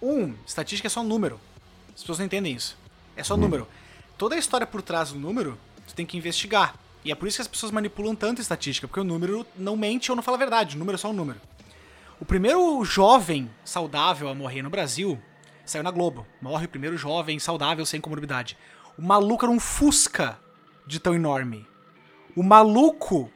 Um, 0.00 0.34
estatística 0.46 0.86
é 0.86 0.90
só 0.90 1.00
um 1.00 1.04
número. 1.04 1.40
As 1.96 2.02
pessoas 2.02 2.18
não 2.18 2.26
entendem 2.26 2.54
isso. 2.54 2.76
É 3.16 3.24
só 3.24 3.38
número. 3.38 3.66
Toda 4.18 4.34
a 4.34 4.38
história 4.38 4.66
por 4.66 4.82
trás 4.82 5.12
do 5.12 5.18
número, 5.18 5.58
tu 5.88 5.94
tem 5.94 6.04
que 6.04 6.18
investigar. 6.18 6.74
E 7.02 7.10
é 7.10 7.14
por 7.14 7.26
isso 7.26 7.38
que 7.38 7.42
as 7.42 7.48
pessoas 7.48 7.72
manipulam 7.72 8.14
tanto 8.14 8.40
a 8.40 8.42
estatística, 8.42 8.86
porque 8.86 9.00
o 9.00 9.04
número 9.04 9.46
não 9.56 9.76
mente 9.76 10.12
ou 10.12 10.16
não 10.16 10.22
fala 10.22 10.36
a 10.36 10.38
verdade. 10.38 10.76
O 10.76 10.78
número 10.78 10.96
é 10.96 10.98
só 10.98 11.08
um 11.08 11.14
número. 11.14 11.40
O 12.20 12.24
primeiro 12.24 12.84
jovem 12.84 13.50
saudável 13.64 14.28
a 14.28 14.34
morrer 14.34 14.60
no 14.60 14.68
Brasil 14.68 15.18
saiu 15.64 15.82
na 15.82 15.90
Globo. 15.90 16.26
Morre 16.40 16.66
o 16.66 16.68
primeiro 16.68 16.98
jovem 16.98 17.38
saudável 17.38 17.86
sem 17.86 18.00
comorbidade. 18.00 18.58
O 18.98 19.02
maluco 19.02 19.44
era 19.44 19.52
um 19.52 19.60
Fusca 19.60 20.38
de 20.86 21.00
tão 21.00 21.14
enorme. 21.14 21.66
O 22.36 22.42
maluco. 22.42 23.30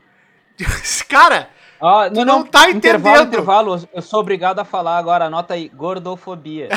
Cara, 1.09 1.51
Ah, 1.83 2.11
Tu 2.13 2.25
não 2.25 2.45
tá 2.45 2.71
Intervalo, 2.71 3.17
entendendo. 3.17 3.29
intervalo. 3.29 3.89
Eu 3.93 4.03
sou 4.03 4.21
obrigado 4.21 4.59
a 4.59 4.65
falar 4.65 4.99
agora. 4.99 5.25
Anota 5.27 5.55
aí. 5.55 5.69
Gordofobia. 5.69 6.69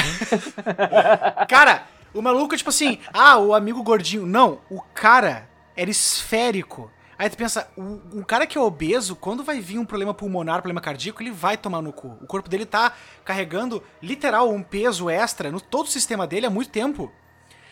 Cara, 1.49 1.83
o 2.13 2.21
maluco 2.21 2.53
é 2.53 2.57
tipo 2.57 2.69
assim, 2.69 2.99
ah, 3.13 3.37
o 3.37 3.53
amigo 3.53 3.83
gordinho. 3.83 4.25
Não, 4.25 4.59
o 4.69 4.81
cara 4.93 5.47
era 5.75 5.89
esférico. 5.89 6.91
Aí 7.17 7.29
tu 7.29 7.37
pensa, 7.37 7.67
o, 7.77 8.19
o 8.19 8.25
cara 8.25 8.45
que 8.47 8.57
é 8.57 8.61
obeso, 8.61 9.15
quando 9.15 9.43
vai 9.43 9.59
vir 9.59 9.77
um 9.77 9.85
problema 9.85 10.13
pulmonar, 10.13 10.61
problema 10.61 10.81
cardíaco, 10.81 11.21
ele 11.21 11.31
vai 11.31 11.55
tomar 11.55 11.81
no 11.81 11.93
cu. 11.93 12.17
O 12.21 12.25
corpo 12.27 12.49
dele 12.49 12.65
tá 12.65 12.93
carregando, 13.23 13.83
literal, 14.01 14.49
um 14.49 14.63
peso 14.63 15.09
extra 15.09 15.51
no 15.51 15.61
todo 15.61 15.85
o 15.85 15.89
sistema 15.89 16.25
dele 16.25 16.47
há 16.47 16.49
muito 16.49 16.71
tempo. 16.71 17.11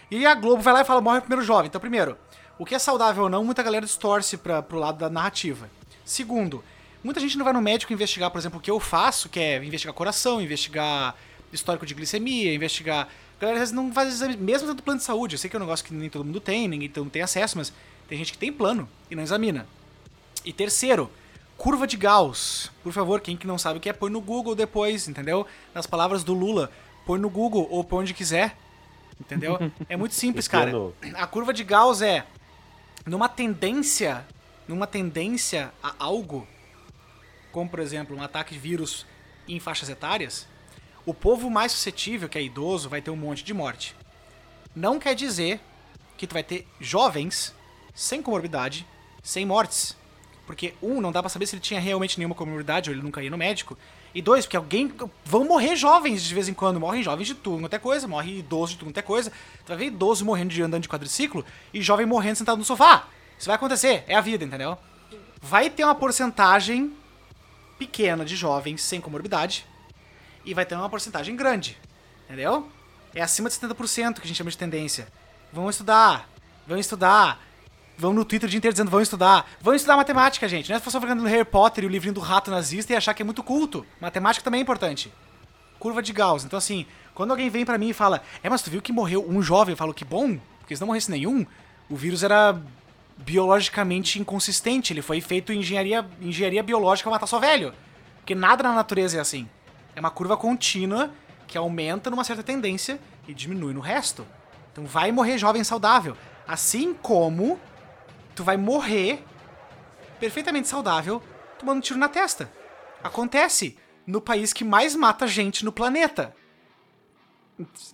E 0.10 0.26
a 0.26 0.36
Globo 0.36 0.62
vai 0.62 0.74
lá 0.74 0.82
e 0.82 0.86
fala, 0.86 1.02
morre 1.02 1.18
o 1.20 1.22
primeiro 1.22 1.44
jovem. 1.44 1.68
Então, 1.68 1.82
primeiro, 1.82 2.18
o 2.60 2.66
que 2.66 2.76
é 2.76 2.80
saudável 2.80 3.24
ou 3.24 3.30
não, 3.30 3.44
muita 3.44 3.64
galera 3.64 3.86
distorce 3.86 4.38
pra, 4.38 4.62
pro 4.62 4.78
lado 4.78 4.98
da 5.00 5.10
narrativa. 5.10 5.70
Segundo, 6.06 6.64
muita 7.04 7.20
gente 7.20 7.38
não 7.38 7.44
vai 7.44 7.54
no 7.54 7.62
médico 7.62 7.92
investigar, 7.94 8.30
por 8.32 8.38
exemplo, 8.38 8.60
o 8.60 8.62
que 8.62 8.72
eu 8.72 8.80
faço, 8.80 9.30
que 9.30 9.40
é 9.40 9.64
investigar 9.64 9.94
coração, 9.94 10.42
investigar 10.42 11.16
histórico 11.52 11.86
de 11.86 11.94
glicemia, 11.94 12.54
investigar. 12.54 13.08
A 13.38 13.42
galera 13.42 13.58
às 13.58 13.62
vezes 13.62 13.74
não 13.74 13.92
faz 13.92 14.10
exame, 14.10 14.38
mesmo 14.38 14.68
dentro 14.68 14.76
do 14.76 14.84
plano 14.84 15.00
de 15.00 15.06
saúde. 15.06 15.36
Eu 15.36 15.40
sei 15.40 15.50
que 15.50 15.56
é 15.56 15.60
um 15.60 15.62
negócio 15.62 15.84
que 15.86 15.94
nem 15.94 16.10
todo 16.10 16.24
mundo 16.24 16.40
tem, 16.40 16.68
ninguém 16.68 16.90
todo 16.90 17.04
mundo 17.04 17.14
tem 17.14 17.22
acesso, 17.22 17.58
mas 17.58 17.74
tem 18.08 18.18
gente 18.18 18.32
que 18.32 18.38
tem 18.38 18.52
plano 18.52 18.88
e 19.10 19.16
não 19.16 19.24
examina. 19.24 19.68
E 20.46 20.54
terceiro, 20.54 21.10
curva 21.58 21.86
de 21.86 21.98
Gauss. 21.98 22.72
Por 22.84 22.92
favor, 22.94 23.20
quem 23.22 23.38
que 23.38 23.48
não 23.48 23.58
sabe 23.58 23.78
o 23.78 23.82
que 23.82 23.90
é, 23.90 23.94
põe 23.94 24.12
no 24.12 24.22
Google 24.22 24.56
depois, 24.56 25.08
entendeu? 25.08 25.46
Nas 25.74 25.86
palavras 25.88 26.24
do 26.24 26.34
Lula, 26.34 26.72
põe 27.06 27.20
no 27.20 27.30
Google 27.30 27.68
ou 27.70 27.84
põe 27.84 28.02
onde 28.02 28.14
quiser. 28.14 28.58
Entendeu? 29.20 29.60
É 29.88 29.96
muito 29.96 30.16
simples, 30.16 30.48
cara. 30.48 30.72
A 31.16 31.28
curva 31.28 31.54
de 31.54 31.64
Gauss 31.64 32.02
é 32.02 32.26
numa 33.06 33.30
tendência, 33.30 34.26
numa 34.68 34.88
tendência 34.88 35.72
a 35.82 35.94
algo, 36.00 36.48
como 37.52 37.70
por 37.70 37.80
exemplo, 37.80 38.16
um 38.16 38.22
ataque 38.22 38.54
de 38.54 38.60
vírus 38.60 39.06
em 39.48 39.60
faixas 39.60 39.90
etárias, 39.90 40.48
o 41.06 41.14
povo 41.14 41.50
mais 41.50 41.72
suscetível, 41.72 42.30
que 42.30 42.38
é 42.38 42.44
idoso, 42.44 42.90
vai 42.90 43.02
ter 43.02 43.12
um 43.12 43.16
monte 43.16 43.44
de 43.44 43.54
morte. 43.54 43.96
Não 44.76 45.00
quer 45.00 45.16
dizer 45.16 45.60
que 46.18 46.28
tu 46.28 46.34
vai 46.34 46.44
ter 46.44 46.68
jovens 46.80 47.54
sem 47.94 48.22
comorbidade, 48.22 48.86
sem 49.24 49.46
mortes. 49.46 49.98
Porque, 50.46 50.74
um, 50.82 51.02
não 51.02 51.12
dá 51.12 51.22
pra 51.22 51.30
saber 51.30 51.46
se 51.46 51.56
ele 51.56 51.62
tinha 51.62 51.80
realmente 51.80 52.18
nenhuma 52.18 52.36
comorbidade 52.36 52.90
ou 52.90 52.96
ele 52.96 53.02
nunca 53.02 53.24
ia 53.24 53.30
no 53.30 53.38
médico. 53.38 53.78
E 54.14 54.22
dois, 54.22 54.46
porque 54.46 54.58
alguém. 54.58 54.92
Vão 55.24 55.46
morrer 55.46 55.76
jovens 55.76 56.24
de 56.24 56.34
vez 56.34 56.50
em 56.50 56.54
quando. 56.54 56.80
Morrem 56.80 57.02
jovens 57.02 57.28
de 57.28 57.36
tudo, 57.36 57.62
quanto 57.62 57.74
é 57.74 57.80
coisa. 57.80 58.08
Morre 58.08 58.40
idoso 58.40 58.74
de 58.74 58.80
tudo, 58.80 58.90
quanto 58.90 58.98
é 58.98 59.02
coisa. 59.02 59.32
Tu 59.64 59.70
vai 59.70 59.78
ver 59.78 59.86
idoso 59.86 60.26
morrendo 60.26 60.50
de 60.50 60.62
andando 60.62 60.84
de 60.84 60.90
quadriciclo 60.90 61.46
e 61.74 61.82
jovem 61.82 62.06
morrendo 62.06 62.36
sentado 62.36 62.58
no 62.58 62.66
sofá. 62.66 63.08
Isso 63.38 63.48
vai 63.48 63.56
acontecer. 63.56 64.04
É 64.08 64.16
a 64.16 64.22
vida, 64.22 64.44
entendeu? 64.44 64.78
Vai 65.42 65.70
ter 65.70 65.84
uma 65.84 65.96
porcentagem 65.96 66.94
pequena 67.82 68.24
de 68.24 68.36
jovens 68.36 68.84
sem 68.84 69.02
comorbidade 69.02 69.66
e 70.46 70.54
vai 70.54 70.64
ter 70.68 70.76
uma 70.76 70.88
porcentagem 70.88 71.36
grande. 71.36 71.76
Entendeu? 72.26 72.70
É 73.16 73.22
acima 73.22 73.50
de 73.50 73.56
70% 73.56 74.20
que 74.20 74.22
a 74.22 74.28
gente 74.28 74.38
chama 74.38 74.52
de 74.52 74.58
tendência. 74.58 75.08
Vão 75.52 75.68
estudar, 75.68 76.30
vão 76.68 76.78
estudar. 76.78 77.44
Vão 77.98 78.14
no 78.14 78.24
Twitter 78.24 78.48
o 78.48 78.50
dia 78.50 78.60
inteiro 78.60 78.74
dizendo 78.74 78.92
vão 78.92 79.02
estudar. 79.02 79.50
Vão 79.60 79.74
estudar 79.74 79.98
matemática, 79.98 80.48
gente. 80.48 80.70
Não 80.70 80.78
é 80.78 80.80
só 80.80 81.02
ficar 81.02 81.16
no 81.16 81.24
Harry 81.24 81.44
Potter 81.44 81.84
e 81.84 81.88
o 81.88 81.90
livrinho 81.90 82.14
do 82.14 82.20
rato 82.20 82.52
nazista 82.52 82.94
e 82.94 82.96
achar 82.96 83.16
que 83.16 83.24
é 83.24 83.26
muito 83.26 83.42
culto. 83.42 83.84
Matemática 84.00 84.44
também 84.44 84.60
é 84.60 84.62
importante. 84.62 85.12
Curva 85.80 86.04
de 86.04 86.14
Gauss. 86.14 86.46
Então, 86.46 86.58
assim, 86.58 86.86
quando 87.16 87.32
alguém 87.32 87.50
vem 87.50 87.66
pra 87.66 87.80
mim 87.80 87.90
e 87.90 87.94
fala, 87.94 88.22
é, 88.44 88.50
mas 88.50 88.62
tu 88.62 88.70
viu 88.70 88.80
que 88.80 88.94
morreu 88.94 89.28
um 89.28 89.42
jovem? 89.42 89.74
Eu 89.74 89.78
falo, 89.78 89.94
que 89.94 90.06
bom, 90.06 90.38
porque 90.60 90.76
se 90.76 90.82
não 90.82 90.88
morresse 90.88 91.10
nenhum, 91.10 91.46
o 91.90 91.96
vírus 91.96 92.22
era 92.22 92.62
biologicamente 93.22 94.20
inconsistente. 94.20 94.94
Ele 94.94 95.02
foi 95.02 95.22
feito 95.22 95.54
em 95.54 95.60
engenharia, 95.60 96.06
engenharia 96.20 96.64
biológica 96.64 97.10
pra 97.10 97.16
matar 97.16 97.28
só 97.28 97.40
velho. 97.40 97.74
Porque 98.18 98.36
nada 98.36 98.64
na 98.64 98.74
natureza 98.74 99.18
é 99.18 99.20
assim. 99.20 99.48
É 99.96 100.00
uma 100.00 100.12
curva 100.12 100.38
contínua 100.38 101.12
que 101.48 101.58
aumenta 101.58 102.10
numa 102.10 102.24
certa 102.24 102.44
tendência 102.44 103.00
e 103.28 103.34
diminui 103.34 103.74
no 103.74 103.82
resto. 103.82 104.26
Então 104.72 104.86
vai 104.86 105.12
morrer 105.12 105.38
jovem 105.38 105.64
saudável. 105.64 106.16
Assim 106.48 106.94
como 106.94 107.60
tu 108.36 108.44
vai 108.44 108.58
morrer 108.58 109.24
perfeitamente 110.20 110.68
saudável 110.68 111.22
tomando 111.60 111.78
um 111.78 111.82
tiro 111.82 112.00
na 112.00 112.10
testa. 112.10 112.52
Acontece 113.04 113.78
no 114.06 114.22
país 114.22 114.54
que 114.54 114.64
mais 114.64 114.96
mata 114.96 115.28
gente 115.28 115.66
no 115.66 115.72
planeta. 115.72 116.36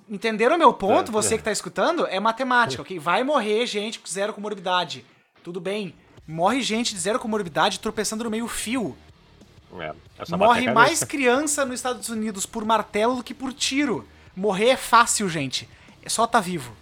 Entenderam 0.09 0.55
o 0.55 0.59
meu 0.59 0.73
ponto? 0.73 1.11
Você 1.11 1.37
que 1.37 1.43
tá 1.43 1.51
escutando? 1.51 2.05
É 2.07 2.19
matemática, 2.19 2.81
ok? 2.81 2.97
Vai 2.99 3.23
morrer 3.23 3.65
gente 3.65 3.99
com 3.99 4.07
zero 4.07 4.33
comorbidade. 4.33 5.05
Tudo 5.47 5.61
bem. 5.61 5.95
Morre 6.27 6.61
gente 6.61 6.93
de 6.93 6.99
zero 6.99 7.19
comorbidade 7.19 7.79
tropeçando 7.79 8.25
no 8.25 8.29
meio 8.29 8.49
fio. 8.49 8.97
É, 9.79 9.95
Morre 10.35 10.69
mais 10.69 10.99
criança 11.07 11.63
nos 11.63 11.75
Estados 11.75 12.09
Unidos 12.09 12.45
por 12.45 12.65
martelo 12.65 13.15
do 13.15 13.23
que 13.23 13.33
por 13.33 13.53
tiro. 13.53 14.05
Morrer 14.35 14.71
é 14.71 14.75
fácil, 14.75 15.29
gente. 15.29 15.69
É 16.03 16.09
só 16.09 16.27
tá 16.27 16.41
vivo. 16.41 16.75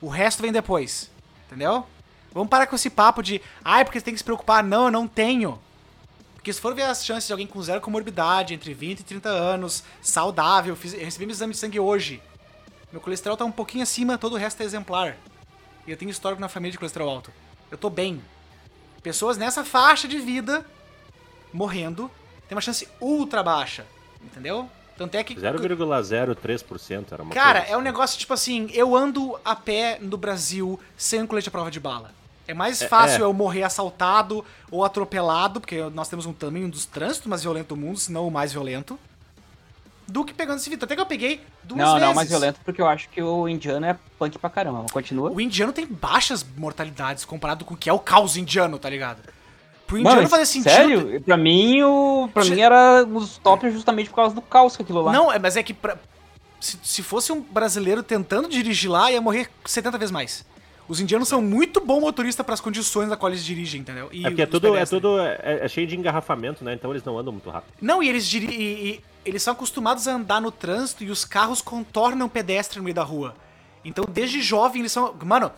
O 0.00 0.08
resto 0.08 0.42
vem 0.42 0.50
depois. 0.50 1.12
Entendeu? 1.46 1.86
Vamos 2.32 2.48
parar 2.48 2.66
com 2.66 2.74
esse 2.74 2.90
papo 2.90 3.22
de, 3.22 3.40
ai, 3.64 3.84
porque 3.84 4.00
você 4.00 4.04
tem 4.04 4.14
que 4.14 4.18
se 4.18 4.24
preocupar. 4.24 4.64
Não, 4.64 4.86
eu 4.86 4.90
não 4.90 5.06
tenho. 5.06 5.56
Porque 6.34 6.52
se 6.52 6.60
for 6.60 6.74
ver 6.74 6.82
as 6.82 7.06
chances 7.06 7.28
de 7.28 7.32
alguém 7.32 7.46
com 7.46 7.62
zero 7.62 7.80
comorbidade, 7.80 8.52
entre 8.52 8.74
20 8.74 8.98
e 8.98 9.04
30 9.04 9.28
anos, 9.28 9.84
saudável, 10.00 10.74
fiz, 10.74 10.92
eu 10.92 11.04
recebi 11.04 11.24
meu 11.24 11.34
exame 11.34 11.52
de 11.52 11.60
sangue 11.60 11.78
hoje. 11.78 12.20
Meu 12.90 13.00
colesterol 13.00 13.36
tá 13.36 13.44
um 13.44 13.52
pouquinho 13.52 13.84
acima, 13.84 14.18
todo 14.18 14.32
o 14.32 14.38
resto 14.38 14.60
é 14.60 14.64
exemplar. 14.64 15.16
E 15.86 15.92
eu 15.92 15.96
tenho 15.96 16.10
histórico 16.10 16.40
na 16.40 16.48
família 16.48 16.72
de 16.72 16.78
colesterol 16.78 17.08
alto. 17.08 17.32
Eu 17.72 17.78
tô 17.78 17.88
bem. 17.88 18.22
Pessoas 19.02 19.38
nessa 19.38 19.64
faixa 19.64 20.06
de 20.06 20.18
vida 20.18 20.64
morrendo 21.52 22.10
tem 22.46 22.54
uma 22.54 22.60
chance 22.60 22.86
ultra 23.00 23.42
baixa. 23.42 23.86
Entendeu? 24.22 24.68
Tanto 24.96 25.14
é 25.16 25.24
que. 25.24 25.34
0,03% 25.34 27.06
era 27.10 27.22
uma 27.22 27.32
Cara, 27.32 27.60
coisa 27.60 27.74
é 27.74 27.76
um 27.78 27.80
negócio 27.80 28.18
tipo 28.18 28.34
assim, 28.34 28.68
eu 28.74 28.94
ando 28.94 29.40
a 29.42 29.56
pé 29.56 29.98
no 30.00 30.18
Brasil 30.18 30.78
sem 30.96 31.22
um 31.22 31.26
colete 31.26 31.48
à 31.48 31.50
prova 31.50 31.70
de 31.70 31.80
bala. 31.80 32.12
É 32.46 32.52
mais 32.52 32.82
fácil 32.82 33.22
é. 33.22 33.22
eu 33.22 33.32
morrer 33.32 33.62
assaltado 33.62 34.44
ou 34.70 34.84
atropelado, 34.84 35.60
porque 35.60 35.82
nós 35.94 36.08
temos 36.08 36.26
um 36.26 36.32
também 36.32 36.64
um 36.64 36.68
dos 36.68 36.84
trânsitos 36.84 37.26
mais 37.26 37.42
violentos 37.42 37.68
do 37.68 37.76
mundo, 37.76 37.98
se 37.98 38.12
não 38.12 38.28
o 38.28 38.30
mais 38.30 38.52
violento, 38.52 38.98
do 40.12 40.24
que 40.24 40.34
pegando 40.34 40.58
esse 40.58 40.68
vídeo. 40.68 40.84
Até 40.84 40.94
que 40.94 41.00
eu 41.00 41.06
peguei 41.06 41.40
duas 41.64 41.80
Não, 41.80 41.94
vezes. 41.94 42.06
não, 42.06 42.14
mais 42.14 42.28
violento 42.28 42.60
porque 42.64 42.82
eu 42.82 42.86
acho 42.86 43.08
que 43.08 43.22
o 43.22 43.48
indiano 43.48 43.86
é 43.86 43.96
punk 44.18 44.38
pra 44.38 44.50
caramba. 44.50 44.84
Continua. 44.92 45.30
O 45.30 45.40
indiano 45.40 45.72
tem 45.72 45.86
baixas 45.86 46.44
mortalidades 46.56 47.24
comparado 47.24 47.64
com 47.64 47.72
o 47.74 47.76
que 47.76 47.88
é 47.88 47.92
o 47.92 47.98
caos 47.98 48.36
indiano, 48.36 48.78
tá 48.78 48.90
ligado? 48.90 49.22
Pro 49.86 49.96
Mano, 49.96 50.10
indiano 50.10 50.28
fazer 50.28 50.46
sentido. 50.46 50.70
Sério? 50.70 51.20
Pra 51.22 51.36
mim, 51.36 51.82
o... 51.82 52.28
pra 52.32 52.44
mim 52.44 52.60
era 52.60 53.04
os 53.04 53.38
tops 53.38 53.72
justamente 53.72 54.10
por 54.10 54.16
causa 54.16 54.34
do 54.34 54.42
caos 54.42 54.76
que 54.76 54.82
aquilo 54.82 55.00
lá. 55.00 55.12
Não, 55.12 55.32
é- 55.32 55.38
mas 55.38 55.56
é 55.56 55.62
que 55.62 55.72
pra- 55.72 55.96
se, 56.60 56.78
se 56.82 57.02
fosse 57.02 57.32
um 57.32 57.40
brasileiro 57.40 58.02
tentando 58.02 58.48
dirigir 58.48 58.90
lá, 58.90 59.10
ia 59.10 59.20
morrer 59.20 59.48
70 59.64 59.96
vezes 59.98 60.12
mais. 60.12 60.44
Os 60.88 61.00
indianos 61.00 61.26
são 61.28 61.40
muito 61.40 61.80
bom 61.80 62.00
motorista 62.00 62.44
para 62.44 62.52
as 62.54 62.60
condições 62.60 63.08
na 63.08 63.16
qual 63.16 63.30
eles 63.30 63.44
dirigem, 63.44 63.80
entendeu? 63.80 64.08
E 64.12 64.26
É 64.26 64.28
porque 64.28 64.42
é 64.42 64.46
tudo, 64.46 64.76
é 64.76 64.84
tudo 64.84 65.18
é, 65.20 65.60
é 65.62 65.68
cheio 65.68 65.86
de 65.86 65.96
engarrafamento, 65.96 66.62
né? 66.64 66.74
Então 66.74 66.90
eles 66.90 67.02
não 67.04 67.18
andam 67.18 67.32
muito 67.32 67.48
rápido. 67.48 67.72
Não, 67.80 68.02
e 68.02 68.08
eles 68.10 68.28
diri 68.28 68.46
e 68.52 69.00
eles 69.24 69.42
são 69.42 69.52
acostumados 69.52 70.08
a 70.08 70.14
andar 70.14 70.40
no 70.40 70.50
trânsito 70.50 71.04
e 71.04 71.10
os 71.10 71.24
carros 71.24 71.60
contornam 71.60 72.28
pedestre 72.28 72.78
no 72.78 72.84
meio 72.84 72.94
da 72.94 73.02
rua. 73.02 73.36
Então, 73.84 74.04
desde 74.08 74.40
jovem, 74.40 74.80
eles 74.80 74.92
são. 74.92 75.14
Mano, 75.24 75.52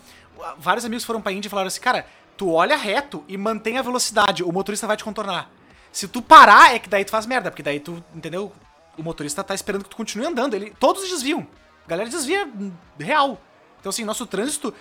vários 0.59 0.85
amigos 0.85 1.05
foram 1.05 1.21
pra 1.21 1.33
Índia 1.33 1.49
e 1.49 1.51
falaram 1.51 1.69
assim, 1.69 1.81
cara, 1.81 2.07
tu 2.37 2.51
olha 2.51 2.77
reto 2.77 3.25
e 3.29 3.37
mantém 3.37 3.79
a 3.79 3.83
velocidade, 3.83 4.43
o 4.43 4.53
motorista 4.53 4.87
vai 4.87 4.97
te 4.97 5.05
contornar. 5.05 5.51
Se 5.93 6.09
tu 6.09 6.21
parar, 6.21 6.75
é 6.75 6.79
que 6.79 6.89
daí 6.89 7.05
tu 7.05 7.11
faz 7.11 7.27
merda, 7.27 7.51
porque 7.51 7.63
daí 7.63 7.79
tu, 7.79 8.03
entendeu? 8.15 8.53
O 8.99 9.03
motorista 9.03 9.45
tá 9.45 9.55
esperando 9.55 9.85
que 9.85 9.91
tu 9.91 9.97
continue 9.97 10.27
andando. 10.27 10.55
Ele, 10.55 10.73
todos 10.79 11.09
desviam. 11.09 11.47
A 11.85 11.89
galera 11.89 12.09
desvia 12.09 12.47
hum, 12.47 12.73
real. 12.99 13.41
Então, 13.79 13.91
assim, 13.91 14.05
nosso 14.05 14.27
trânsito, 14.27 14.75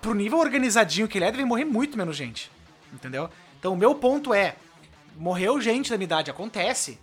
pro 0.00 0.14
nível 0.14 0.38
organizadinho 0.38 1.08
que 1.08 1.18
ele 1.18 1.24
é, 1.24 1.30
deve 1.30 1.44
morrer 1.44 1.64
muito 1.64 1.96
menos 1.96 2.16
gente. 2.16 2.50
Entendeu? 2.92 3.30
Então, 3.58 3.72
o 3.72 3.76
meu 3.76 3.94
ponto 3.94 4.34
é: 4.34 4.56
morreu 5.16 5.60
gente 5.60 5.90
da 5.90 5.96
minha 5.96 6.06
idade, 6.06 6.30
acontece 6.30 6.98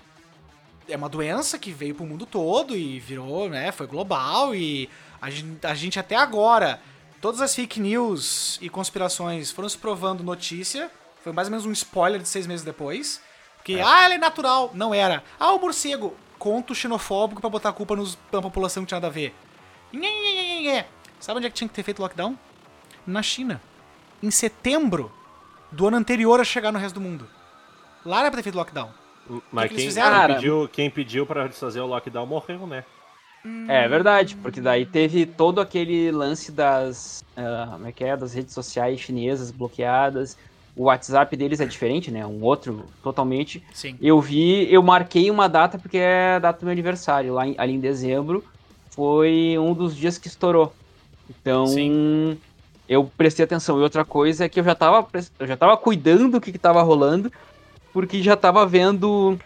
é 0.87 0.95
uma 0.95 1.09
doença 1.09 1.57
que 1.59 1.71
veio 1.71 1.95
pro 1.95 2.05
mundo 2.05 2.25
todo 2.25 2.75
e 2.75 2.99
virou, 2.99 3.49
né, 3.49 3.71
foi 3.71 3.87
global 3.87 4.55
e 4.55 4.89
a 5.21 5.29
gente, 5.29 5.65
a 5.65 5.73
gente 5.73 5.99
até 5.99 6.15
agora, 6.15 6.79
todas 7.21 7.41
as 7.41 7.53
fake 7.53 7.79
news 7.79 8.57
e 8.61 8.69
conspirações 8.69 9.51
foram 9.51 9.67
se 9.67 9.77
provando 9.77 10.23
notícia, 10.23 10.91
foi 11.23 11.33
mais 11.33 11.47
ou 11.47 11.51
menos 11.51 11.65
um 11.65 11.71
spoiler 11.71 12.21
de 12.21 12.27
seis 12.27 12.47
meses 12.47 12.63
depois, 12.63 13.21
que, 13.63 13.79
ah, 13.81 14.03
ela 14.05 14.13
é 14.13 14.17
natural, 14.17 14.71
não 14.73 14.93
era. 14.93 15.21
Ah, 15.37 15.51
o 15.51 15.59
morcego, 15.59 16.15
conto 16.39 16.73
xenofóbico 16.73 17.41
pra 17.41 17.49
botar 17.49 17.69
a 17.69 17.73
culpa 17.73 17.95
nos, 17.95 18.17
na 18.31 18.41
população 18.41 18.83
que 18.83 18.87
tinha 18.87 18.97
nada 18.97 19.07
a 19.07 19.09
ver. 19.09 19.35
Nhê, 19.91 19.99
nhê, 19.99 20.61
nhê. 20.61 20.85
Sabe 21.19 21.37
onde 21.37 21.47
é 21.47 21.49
que 21.49 21.55
tinha 21.55 21.67
que 21.67 21.73
ter 21.73 21.83
feito 21.83 22.01
lockdown? 22.01 22.37
Na 23.05 23.21
China. 23.21 23.61
Em 24.23 24.31
setembro 24.31 25.11
do 25.71 25.87
ano 25.87 25.97
anterior 25.97 26.39
a 26.39 26.45
chegar 26.45 26.71
no 26.71 26.79
resto 26.79 26.95
do 26.95 27.01
mundo. 27.01 27.27
Lá 28.05 28.21
era 28.21 28.31
pra 28.31 28.37
ter 28.37 28.43
feito 28.43 28.55
lockdown. 28.55 28.89
Mas 29.51 29.69
que 29.71 29.75
quem, 29.75 30.27
pediu, 30.27 30.69
quem 30.71 30.89
pediu 30.89 31.25
pra 31.25 31.47
desfazer 31.47 31.79
o 31.81 31.87
lockdown 31.87 32.25
morreu, 32.25 32.65
né? 32.65 32.83
É 33.67 33.87
verdade, 33.87 34.35
porque 34.35 34.59
daí 34.59 34.85
teve 34.85 35.25
todo 35.25 35.61
aquele 35.61 36.11
lance 36.11 36.51
das. 36.51 37.23
ah, 37.35 37.69
como 37.73 37.87
é 37.87 37.91
que 37.91 38.03
é? 38.03 38.17
Das 38.17 38.33
redes 38.33 38.53
sociais 38.53 38.99
chinesas 38.99 39.51
bloqueadas. 39.51 40.37
O 40.75 40.83
WhatsApp 40.83 41.35
deles 41.35 41.59
é 41.59 41.65
diferente, 41.65 42.11
né? 42.11 42.25
Um 42.25 42.43
outro 42.43 42.85
totalmente. 43.01 43.63
Sim. 43.73 43.97
Eu 44.01 44.21
vi, 44.21 44.71
eu 44.71 44.83
marquei 44.83 45.31
uma 45.31 45.47
data 45.47 45.77
porque 45.79 45.97
é 45.97 46.35
a 46.35 46.39
data 46.39 46.59
do 46.59 46.65
meu 46.65 46.71
aniversário, 46.71 47.33
lá 47.33 47.47
em, 47.47 47.55
ali 47.57 47.73
em 47.73 47.79
dezembro. 47.79 48.43
Foi 48.91 49.55
um 49.59 49.73
dos 49.73 49.95
dias 49.95 50.17
que 50.17 50.27
estourou. 50.27 50.73
Então, 51.29 51.67
Sim. 51.67 52.37
eu 52.87 53.09
prestei 53.17 53.43
atenção. 53.43 53.79
E 53.79 53.81
outra 53.81 54.05
coisa 54.05 54.45
é 54.45 54.49
que 54.49 54.59
eu 54.59 54.63
já 54.63 54.75
tava, 54.75 55.07
eu 55.39 55.47
já 55.47 55.57
tava 55.57 55.75
cuidando 55.77 56.29
do 56.29 56.41
que, 56.41 56.51
que 56.51 56.59
tava 56.59 56.81
rolando, 56.83 57.31
porque 57.97 58.21
já 58.21 58.37
tava 58.37 58.63
vendo. 58.63 59.39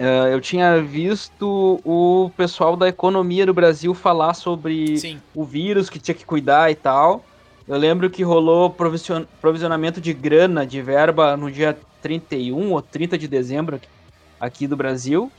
eh, 0.00 0.34
eu 0.34 0.40
tinha 0.40 0.82
visto 0.82 1.80
o 1.84 2.28
pessoal 2.36 2.76
da 2.76 2.88
economia 2.88 3.46
do 3.46 3.54
Brasil 3.54 3.94
falar 3.94 4.34
sobre 4.34 4.98
Sim. 4.98 5.20
o 5.32 5.44
vírus 5.44 5.88
que 5.88 6.00
tinha 6.00 6.14
que 6.16 6.26
cuidar 6.26 6.72
e 6.72 6.74
tal. 6.74 7.24
Eu 7.68 7.76
lembro 7.78 8.10
que 8.10 8.24
rolou 8.24 8.70
provision- 8.70 9.26
provisionamento 9.40 10.00
de 10.00 10.12
grana, 10.12 10.66
de 10.66 10.82
verba, 10.82 11.36
no 11.36 11.48
dia 11.48 11.80
31 12.00 12.72
ou 12.72 12.82
30 12.82 13.16
de 13.16 13.28
dezembro 13.28 13.76
aqui- 13.76 13.88
aqui 14.40 14.66
do 14.66 14.76
Brasil, 14.76 15.32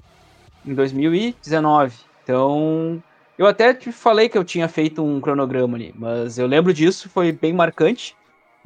em 0.65 0.73
2019. 0.73 1.97
Então, 2.23 3.03
eu 3.37 3.45
até 3.47 3.73
te 3.73 3.91
falei 3.91 4.29
que 4.29 4.37
eu 4.37 4.45
tinha 4.45 4.69
feito 4.69 5.03
um 5.03 5.19
cronograma 5.19 5.75
ali, 5.75 5.93
mas 5.93 6.37
eu 6.37 6.47
lembro 6.47 6.73
disso, 6.73 7.09
foi 7.09 7.33
bem 7.33 7.51
marcante. 7.51 8.16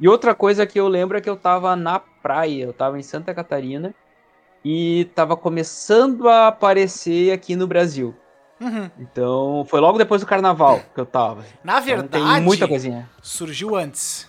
E 0.02 0.08
outra 0.08 0.34
coisa 0.34 0.66
que 0.66 0.80
eu 0.80 0.88
lembro 0.88 1.16
é 1.16 1.20
que 1.20 1.30
eu 1.30 1.36
tava 1.36 1.76
na 1.76 2.00
praia, 2.00 2.64
eu 2.64 2.72
tava 2.72 2.98
em 2.98 3.02
Santa 3.04 3.32
Catarina 3.32 3.94
e 4.64 5.04
tava 5.14 5.36
começando 5.36 6.28
a 6.28 6.48
aparecer 6.48 7.32
aqui 7.32 7.54
no 7.54 7.68
Brasil. 7.68 8.12
Uhum. 8.60 8.90
Então, 8.98 9.64
foi 9.68 9.80
logo 9.80 9.98
depois 9.98 10.20
do 10.20 10.26
carnaval 10.26 10.80
que 10.92 11.00
eu 11.00 11.06
tava. 11.06 11.44
Na 11.62 11.74
Então, 11.74 11.84
verdade, 11.84 12.34
tem 12.34 12.42
muita 12.42 12.66
coisinha. 12.66 13.08
surgiu 13.22 13.76
antes. 13.76 14.28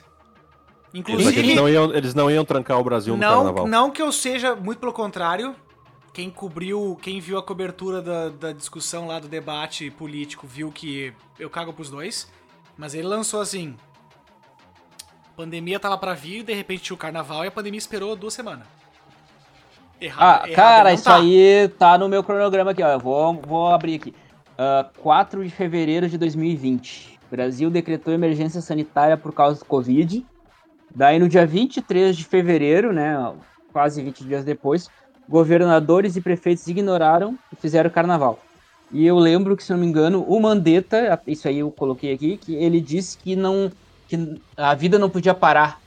Eles, 0.93 0.99
Inclusive, 1.09 1.39
eles 1.39 1.55
não 1.55 1.67
iam, 1.67 1.93
eles 1.95 2.13
não 2.13 2.29
iam 2.29 2.45
trancar 2.45 2.79
o 2.79 2.83
Brasil 2.83 3.15
no 3.15 3.19
não, 3.19 3.37
carnaval. 3.37 3.67
não 3.67 3.89
que 3.89 4.01
eu 4.01 4.11
seja, 4.11 4.55
muito 4.55 4.77
pelo 4.79 4.93
contrário. 4.93 5.55
Quem 6.13 6.29
cobriu, 6.29 6.95
quem 7.01 7.19
viu 7.19 7.39
a 7.39 7.43
cobertura 7.43 7.99
da, 7.99 8.29
da 8.29 8.51
discussão 8.51 9.07
lá 9.07 9.19
do 9.19 9.27
debate 9.27 9.89
político 9.89 10.45
viu 10.45 10.71
que 10.71 11.11
eu 11.39 11.49
cago 11.49 11.73
pros 11.73 11.89
dois. 11.89 12.31
Mas 12.77 12.93
ele 12.93 13.07
lançou 13.07 13.41
assim: 13.41 13.75
pandemia 15.35 15.79
tava 15.79 15.97
pra 15.97 16.13
vir, 16.13 16.43
de 16.43 16.53
repente 16.53 16.83
tinha 16.83 16.95
o 16.95 16.97
carnaval 16.97 17.43
e 17.43 17.47
a 17.47 17.51
pandemia 17.51 17.77
esperou 17.77 18.15
duas 18.15 18.33
semanas. 18.33 18.65
Errado, 19.99 20.43
Ah, 20.43 20.49
errado 20.49 20.55
cara, 20.55 20.93
isso 20.93 21.03
tá. 21.05 21.15
aí 21.15 21.67
tá 21.79 21.97
no 21.97 22.09
meu 22.09 22.23
cronograma 22.23 22.71
aqui, 22.71 22.83
ó. 22.83 22.89
Eu 22.89 22.99
vou, 22.99 23.33
vou 23.33 23.67
abrir 23.69 23.95
aqui. 23.95 24.13
Ah, 24.57 24.85
4 24.99 25.43
de 25.43 25.49
fevereiro 25.49 26.09
de 26.09 26.17
2020. 26.17 27.19
Brasil 27.31 27.69
decretou 27.69 28.13
emergência 28.13 28.61
sanitária 28.61 29.17
por 29.17 29.33
causa 29.33 29.59
do 29.59 29.65
Covid. 29.65 30.25
Daí 30.95 31.17
no 31.17 31.27
dia 31.27 31.45
23 31.45 32.15
de 32.15 32.23
fevereiro, 32.23 32.93
né, 32.93 33.33
quase 33.71 34.03
20 34.03 34.23
dias 34.25 34.45
depois, 34.45 34.89
governadores 35.27 36.15
e 36.15 36.21
prefeitos 36.21 36.67
ignoraram 36.67 37.37
e 37.51 37.55
fizeram 37.55 37.89
carnaval. 37.89 38.37
E 38.91 39.03
eu 39.03 39.17
lembro 39.17 39.57
que, 39.57 39.63
se 39.63 39.71
não 39.71 39.79
me 39.79 39.87
engano, 39.87 40.23
o 40.27 40.39
Mandetta, 40.39 41.19
isso 41.25 41.47
aí 41.47 41.59
eu 41.59 41.71
coloquei 41.71 42.13
aqui, 42.13 42.37
que 42.37 42.53
ele 42.53 42.79
disse 42.79 43.17
que 43.17 43.35
não 43.35 43.71
que 44.17 44.41
a 44.55 44.73
vida 44.75 44.99
não 44.99 45.09
podia 45.09 45.33
parar 45.33 45.79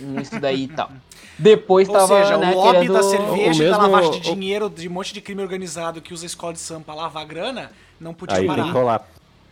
nisso 0.00 0.38
daí 0.40 0.64
e 0.64 0.68
tal. 0.68 0.90
Depois 1.38 1.86
Ou 1.88 1.94
tava, 1.94 2.06
seja, 2.22 2.38
né, 2.38 2.52
o 2.52 2.56
lobby 2.56 2.72
querendo... 2.78 2.92
da 2.94 3.02
cerveja 3.02 3.64
e 3.64 3.70
da 3.70 3.78
mesmo- 3.78 3.92
lavagem 3.92 4.10
de 4.12 4.20
dinheiro 4.20 4.70
de 4.70 4.88
um 4.88 4.92
monte 4.92 5.12
de 5.12 5.20
crime 5.20 5.42
organizado 5.42 6.00
que 6.00 6.14
usa 6.14 6.24
a 6.24 6.26
escola 6.26 6.52
de 6.54 6.58
samba 6.60 6.84
pra 6.86 6.94
lavar 6.94 7.26
grana, 7.26 7.70
não 8.00 8.14
podia 8.14 8.38
Aí 8.38 8.46
parar. 8.46 9.06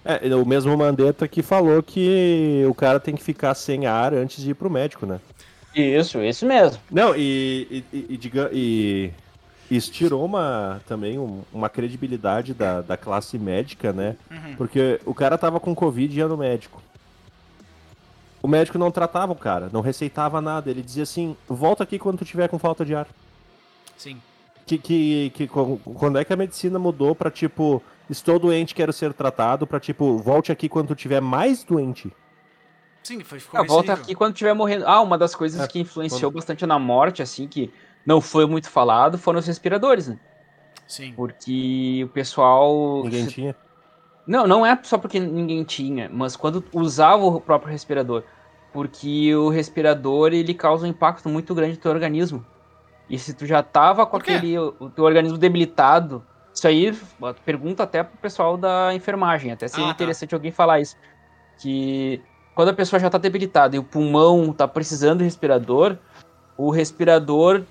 É, 0.07 0.35
o 0.35 0.45
mesmo 0.45 0.77
Mandetta 0.77 1.27
que 1.27 1.43
falou 1.43 1.83
que 1.83 2.63
o 2.69 2.75
cara 2.75 3.01
tem 3.01 3.15
que 3.15 3.23
ficar 3.23 3.55
sem 3.55 3.87
ar 3.87 4.13
antes 4.13 4.43
de 4.43 4.51
ir 4.51 4.55
pro 4.55 4.69
médico, 4.71 5.07
né? 5.07 5.19
Isso, 5.75 6.23
isso 6.23 6.45
mesmo. 6.47 6.79
Não, 6.91 7.17
e, 7.17 7.85
e, 7.93 7.97
e, 7.97 8.07
e 8.11 8.17
diga- 8.19 8.51
e 8.53 9.11
isso 9.71 9.91
tirou 9.91 10.23
uma, 10.25 10.81
também 10.87 11.19
um- 11.19 11.43
uma 11.53 11.69
credibilidade 11.71 12.53
da, 12.55 12.81
da 12.83 12.97
classe 12.99 13.39
médica, 13.39 13.93
né? 13.95 14.15
Uhum. 14.31 14.57
Porque 14.57 15.01
o 15.07 15.15
cara 15.15 15.37
tava 15.39 15.59
com 15.59 15.75
Covid 15.75 16.15
e 16.15 16.19
ia 16.19 16.29
no 16.29 16.37
médico. 16.37 16.83
O 18.45 18.47
médico 18.47 18.77
não 18.77 18.91
tratava 18.91 19.33
o 19.33 19.37
cara, 19.37 19.71
não 19.73 19.81
receitava 19.81 20.39
nada. 20.39 20.71
Ele 20.71 20.83
dizia 20.83 21.05
assim: 21.05 21.35
volta 21.49 21.83
aqui 21.83 21.99
quando 21.99 22.19
tu 22.19 22.27
tiver 22.27 22.47
com 22.47 22.59
falta 22.59 22.85
de 22.85 22.95
ar. 22.95 23.09
Sim. 23.97 24.21
Que, 24.67 24.77
que, 24.77 25.33
que, 25.35 25.49
quando 25.49 26.19
é 26.19 26.25
que 26.27 26.33
a 26.35 26.37
medicina 26.37 26.79
mudou 26.79 27.15
pra 27.15 27.31
tipo, 27.31 27.83
estou 28.11 28.39
doente, 28.39 28.75
quero 28.75 28.93
ser 28.93 29.15
tratado, 29.15 29.67
pra 29.67 29.81
tipo, 29.81 30.19
volte 30.19 30.53
aqui 30.53 30.69
quando 30.69 30.89
tu 30.89 30.95
tiver 30.95 31.23
mais 31.23 31.65
doente? 31.65 32.13
Sim, 33.03 33.21
foi, 33.21 33.41
ficou 33.41 33.59
Ah, 33.59 33.63
volta 33.63 33.93
nível. 33.93 34.05
aqui 34.05 34.15
quando 34.15 34.35
estiver 34.35 34.53
morrendo. 34.53 34.87
Ah, 34.87 35.01
uma 35.01 35.17
das 35.17 35.35
coisas 35.35 35.63
É, 35.63 35.67
que 35.67 35.81
influenciou 35.81 36.31
bastante 36.31 36.67
na 36.67 36.79
morte, 36.79 37.23
assim, 37.23 37.49
que 37.49 37.73
não 38.05 38.21
foi 38.21 38.45
muito 38.45 38.69
falado, 38.69 39.17
foram 39.17 39.39
os 39.39 39.47
respiradores, 39.47 40.09
né? 40.09 40.19
Sim. 40.87 41.15
Porque 41.17 42.03
o 42.05 42.09
pessoal. 42.09 43.05
Ninguém 43.05 43.27
tinha. 43.27 43.57
Não, 44.27 44.47
não 44.47 44.65
é 44.65 44.79
só 44.83 44.97
porque 44.97 45.21
ninguém 45.21 45.63
tinha, 45.65 46.11
mas 46.13 46.37
quando 46.37 46.65
usava 46.73 47.25
o 47.25 47.41
próprio 47.41 47.71
respirador. 47.71 48.23
Porque 48.73 49.35
o 49.35 49.49
respirador 49.49 50.33
ele 50.33 50.55
causa 50.55 50.87
um 50.87 50.89
impacto 50.89 51.29
muito 51.29 51.55
grande 51.55 51.75
no 51.75 51.81
teu 51.81 51.93
organismo. 51.93 52.45
E 53.09 53.19
se 53.19 53.35
tu 53.35 53.47
já 53.47 53.63
tava 53.63 54.07
com 54.07 54.17
aquele 54.17 54.59
o 54.59 54.91
teu 54.95 55.05
organismo 55.05 55.39
debilitado, 55.39 56.25
isso 56.53 56.67
aí 56.67 56.97
pergunta 57.45 57.83
até 57.83 58.03
pro 58.03 58.17
pessoal 58.19 58.57
da 58.57 58.95
enfermagem, 58.95 59.53
até 59.53 59.69
seria 59.69 59.87
Ah, 59.87 59.89
tá. 59.89 59.95
interessante 59.95 60.35
alguém 60.35 60.51
falar 60.51 60.81
isso. 60.81 60.97
Que 61.59 62.21
quando 62.55 62.71
a 62.71 62.75
pessoa 62.75 62.99
já 62.99 63.11
tá 63.11 63.19
debilitada 63.19 63.77
e 63.77 63.79
o 63.79 63.85
pulmão 63.85 64.53
tá 64.53 64.67
precisando 64.67 65.19
de 65.19 65.25
respirador, 65.25 65.97
o 66.57 66.71
respirador 66.71 67.63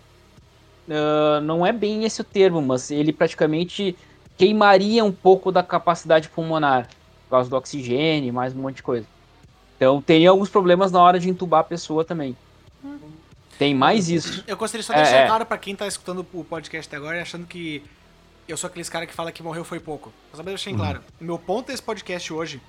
ah, 0.89 1.39
não 1.41 1.65
é 1.65 1.71
bem 1.71 2.03
esse 2.03 2.21
o 2.21 2.23
termo, 2.23 2.61
mas 2.61 2.91
ele 2.91 3.13
praticamente 3.13 3.95
queimaria 4.37 5.03
um 5.03 5.11
pouco 5.11 5.51
da 5.51 5.61
capacidade 5.63 6.29
pulmonar, 6.29 6.87
por 7.25 7.31
causa 7.31 7.49
do 7.49 7.55
oxigênio 7.55 8.29
e 8.29 8.31
mais 8.31 8.53
um 8.55 8.61
monte 8.61 8.77
de 8.77 8.83
coisa. 8.83 9.05
Então 9.77 10.01
teria 10.01 10.29
alguns 10.29 10.49
problemas 10.49 10.91
na 10.91 11.01
hora 11.01 11.19
de 11.19 11.29
entubar 11.29 11.61
a 11.61 11.63
pessoa 11.63 12.03
também. 12.05 12.35
Tem 13.57 13.73
mais 13.75 14.09
isso. 14.09 14.43
Eu 14.47 14.57
gostaria 14.57 14.83
só 14.83 14.93
É, 14.93 14.97
de 14.97 15.01
deixar 15.03 15.17
é. 15.19 15.27
claro 15.27 15.45
pra 15.45 15.57
quem 15.57 15.75
tá 15.75 15.85
escutando 15.87 16.25
o 16.33 16.43
podcast 16.43 16.87
até 16.87 16.97
agora 16.97 17.17
e 17.17 17.21
achando 17.21 17.45
que 17.45 17.83
eu 18.47 18.57
sou 18.57 18.67
aqueles 18.67 18.89
cara 18.89 19.05
que 19.05 19.13
fala 19.13 19.31
que 19.31 19.43
morreu 19.43 19.63
foi 19.63 19.79
pouco. 19.79 20.11
Só 20.31 20.37
pra 20.41 20.51
deixar 20.51 20.71
Uhum. 20.71 20.77
claro. 20.77 21.01
O 21.21 21.23
meu 21.23 21.37
ponto 21.37 21.67
desse 21.67 21.81
podcast 21.81 22.33
hoje 22.33 22.59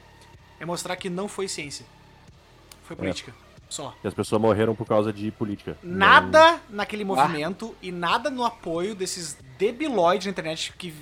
é 0.61 0.65
mostrar 0.67 0.95
que 0.97 1.09
não 1.09 1.27
foi 1.27 1.49
ciência. 1.49 1.85
É. 1.85 2.87
Foi 2.87 2.97
política. 2.97 3.33
Só. 3.69 3.95
Que 4.03 4.07
as 4.07 4.15
pessoas 4.15 4.41
morreram 4.41 4.75
por 4.75 4.87
causa 4.87 5.11
de 5.13 5.31
política. 5.31 5.77
Nada 5.83 6.61
naquele 6.69 7.03
movimento 7.05 7.75
e 7.81 7.91
nada 7.91 8.29
no 8.31 8.45
apoio 8.45 8.95
desses 8.95 9.37
debilóides 9.59 10.27
na 10.27 10.31
internet 10.33 10.73
que 10.79 10.95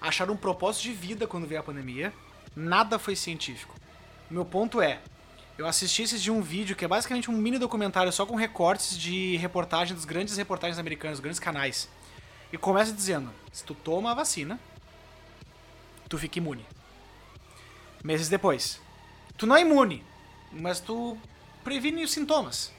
acharam 0.00 0.34
um 0.34 0.36
propósito 0.36 0.84
de 0.84 0.92
vida 0.92 1.26
quando 1.26 1.46
veio 1.46 1.60
a 1.60 1.64
pandemia. 1.64 2.12
Nada 2.54 2.98
foi 2.98 3.14
científico. 3.14 3.74
Meu 4.30 4.44
ponto 4.44 4.80
é, 4.80 5.00
eu 5.56 5.66
assisti 5.66 6.02
esses 6.02 6.22
de 6.22 6.30
um 6.30 6.40
vídeo 6.40 6.76
que 6.76 6.84
é 6.84 6.88
basicamente 6.88 7.30
um 7.30 7.34
mini 7.34 7.58
documentário 7.58 8.12
só 8.12 8.24
com 8.24 8.36
recortes 8.36 8.96
de 8.96 9.36
reportagem 9.36 9.94
dos 9.94 10.04
grandes 10.04 10.36
reportagens 10.36 10.78
americanas, 10.78 11.18
dos 11.18 11.22
grandes 11.22 11.40
canais. 11.40 11.88
E 12.52 12.56
começa 12.56 12.92
dizendo: 12.92 13.30
se 13.52 13.64
tu 13.64 13.74
toma 13.74 14.12
a 14.12 14.14
vacina, 14.14 14.58
tu 16.08 16.16
fica 16.16 16.38
imune. 16.38 16.64
Meses 18.04 18.28
depois, 18.28 18.80
tu 19.36 19.46
não 19.46 19.56
é 19.56 19.62
imune, 19.62 20.04
mas 20.52 20.78
tu 20.78 21.18
previne 21.64 22.04
os 22.04 22.12
sintomas. 22.12 22.72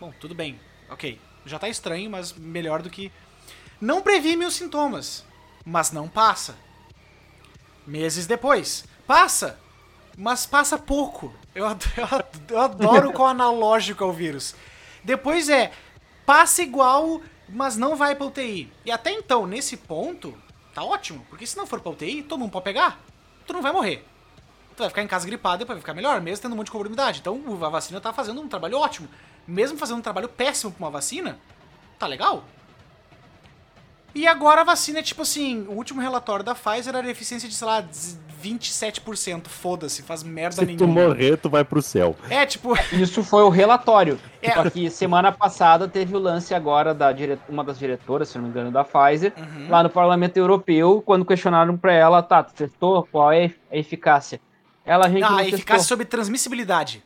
Bom, 0.00 0.12
tudo 0.18 0.34
bem, 0.34 0.58
ok. 0.90 1.20
Já 1.46 1.58
tá 1.58 1.68
estranho, 1.68 2.10
mas 2.10 2.32
melhor 2.32 2.82
do 2.82 2.90
que. 2.90 3.12
Não 3.80 4.02
previne 4.02 4.44
os 4.44 4.54
sintomas, 4.54 5.24
mas 5.68 5.92
não 5.92 6.08
passa. 6.08 6.56
Meses 7.86 8.26
depois, 8.26 8.84
passa, 9.06 9.58
mas 10.16 10.46
passa 10.46 10.78
pouco. 10.78 11.32
Eu, 11.54 11.66
ad- 11.66 11.84
eu 11.96 12.04
ad- 12.04 12.40
eu 12.50 12.58
adoro 12.60 13.12
qual 13.12 13.28
analógico 13.28 14.02
é 14.02 14.06
o 14.06 14.12
vírus. 14.12 14.54
Depois 15.04 15.48
é, 15.48 15.70
passa 16.26 16.62
igual, 16.62 17.20
mas 17.48 17.76
não 17.76 17.96
vai 17.96 18.14
pra 18.14 18.26
UTI. 18.26 18.72
E 18.84 18.90
até 18.90 19.12
então, 19.12 19.46
nesse 19.46 19.76
ponto, 19.76 20.36
tá 20.74 20.82
ótimo, 20.82 21.24
porque 21.28 21.46
se 21.46 21.56
não 21.56 21.66
for 21.66 21.80
pra 21.80 21.92
UTI, 21.92 22.22
todo 22.22 22.40
mundo 22.40 22.50
pode 22.50 22.64
pegar. 22.64 22.98
Tu 23.46 23.52
não 23.52 23.62
vai 23.62 23.72
morrer. 23.72 24.06
Tu 24.76 24.80
vai 24.80 24.88
ficar 24.88 25.02
em 25.02 25.08
casa 25.08 25.26
gripado 25.26 25.62
e 25.62 25.66
vai 25.66 25.76
ficar 25.78 25.92
melhor, 25.94 26.20
mesmo 26.20 26.42
tendo 26.42 26.52
um 26.52 26.56
monte 26.56 26.66
de 26.66 26.72
comorbidade. 26.72 27.20
Então 27.20 27.42
a 27.64 27.68
vacina 27.68 28.00
tá 28.00 28.12
fazendo 28.12 28.40
um 28.40 28.48
trabalho 28.48 28.78
ótimo. 28.78 29.08
Mesmo 29.46 29.78
fazendo 29.78 29.98
um 29.98 30.02
trabalho 30.02 30.28
péssimo 30.28 30.70
pra 30.72 30.84
uma 30.84 30.90
vacina, 30.90 31.38
tá 31.98 32.06
legal. 32.06 32.44
E 34.14 34.26
agora 34.26 34.62
a 34.62 34.64
vacina 34.64 34.98
é 34.98 35.02
tipo 35.02 35.22
assim, 35.22 35.66
o 35.68 35.72
último 35.72 36.00
relatório 36.00 36.44
da 36.44 36.54
Pfizer 36.54 36.94
era 36.96 37.08
eficiência 37.10 37.48
de, 37.48 37.54
sei 37.54 37.66
lá, 37.66 37.84
27%. 38.42 39.46
Foda-se, 39.48 40.02
faz 40.02 40.22
merda 40.22 40.56
Se 40.56 40.64
nenhuma. 40.64 40.78
tu 40.78 40.88
morrer, 40.88 41.36
tu 41.36 41.48
vai 41.50 41.64
pro 41.64 41.82
céu. 41.82 42.16
É, 42.30 42.44
tipo, 42.46 42.74
Isso 42.92 43.22
foi 43.22 43.42
o 43.42 43.48
relatório. 43.48 44.18
É. 44.42 44.48
Tipo, 44.48 44.60
aqui, 44.60 44.90
semana 44.90 45.30
passada 45.32 45.86
teve 45.86 46.16
o 46.16 46.18
lance 46.18 46.54
agora 46.54 46.94
da 46.94 47.12
dire... 47.12 47.38
uma 47.48 47.62
das 47.62 47.78
diretoras, 47.78 48.28
se 48.28 48.38
não 48.38 48.44
me 48.44 48.50
engano, 48.50 48.70
da 48.70 48.84
Pfizer, 48.84 49.32
Uhum. 49.36 49.68
lá 49.68 49.82
no 49.82 49.90
Parlamento 49.90 50.36
Europeu, 50.36 51.02
quando 51.04 51.24
questionaram 51.24 51.76
pra 51.76 51.92
ela, 51.92 52.22
tá, 52.22 52.42
tu 52.42 52.54
testou? 52.54 53.06
Qual 53.10 53.30
é 53.32 53.52
a 53.70 53.76
eficácia? 53.76 54.40
Ela, 54.84 55.06
a 55.06 55.10
gente 55.10 55.22
ah, 55.24 55.30
não 55.30 55.38
a 55.38 55.46
eficácia 55.46 55.86
sobre 55.86 56.06
transmissibilidade. 56.06 57.04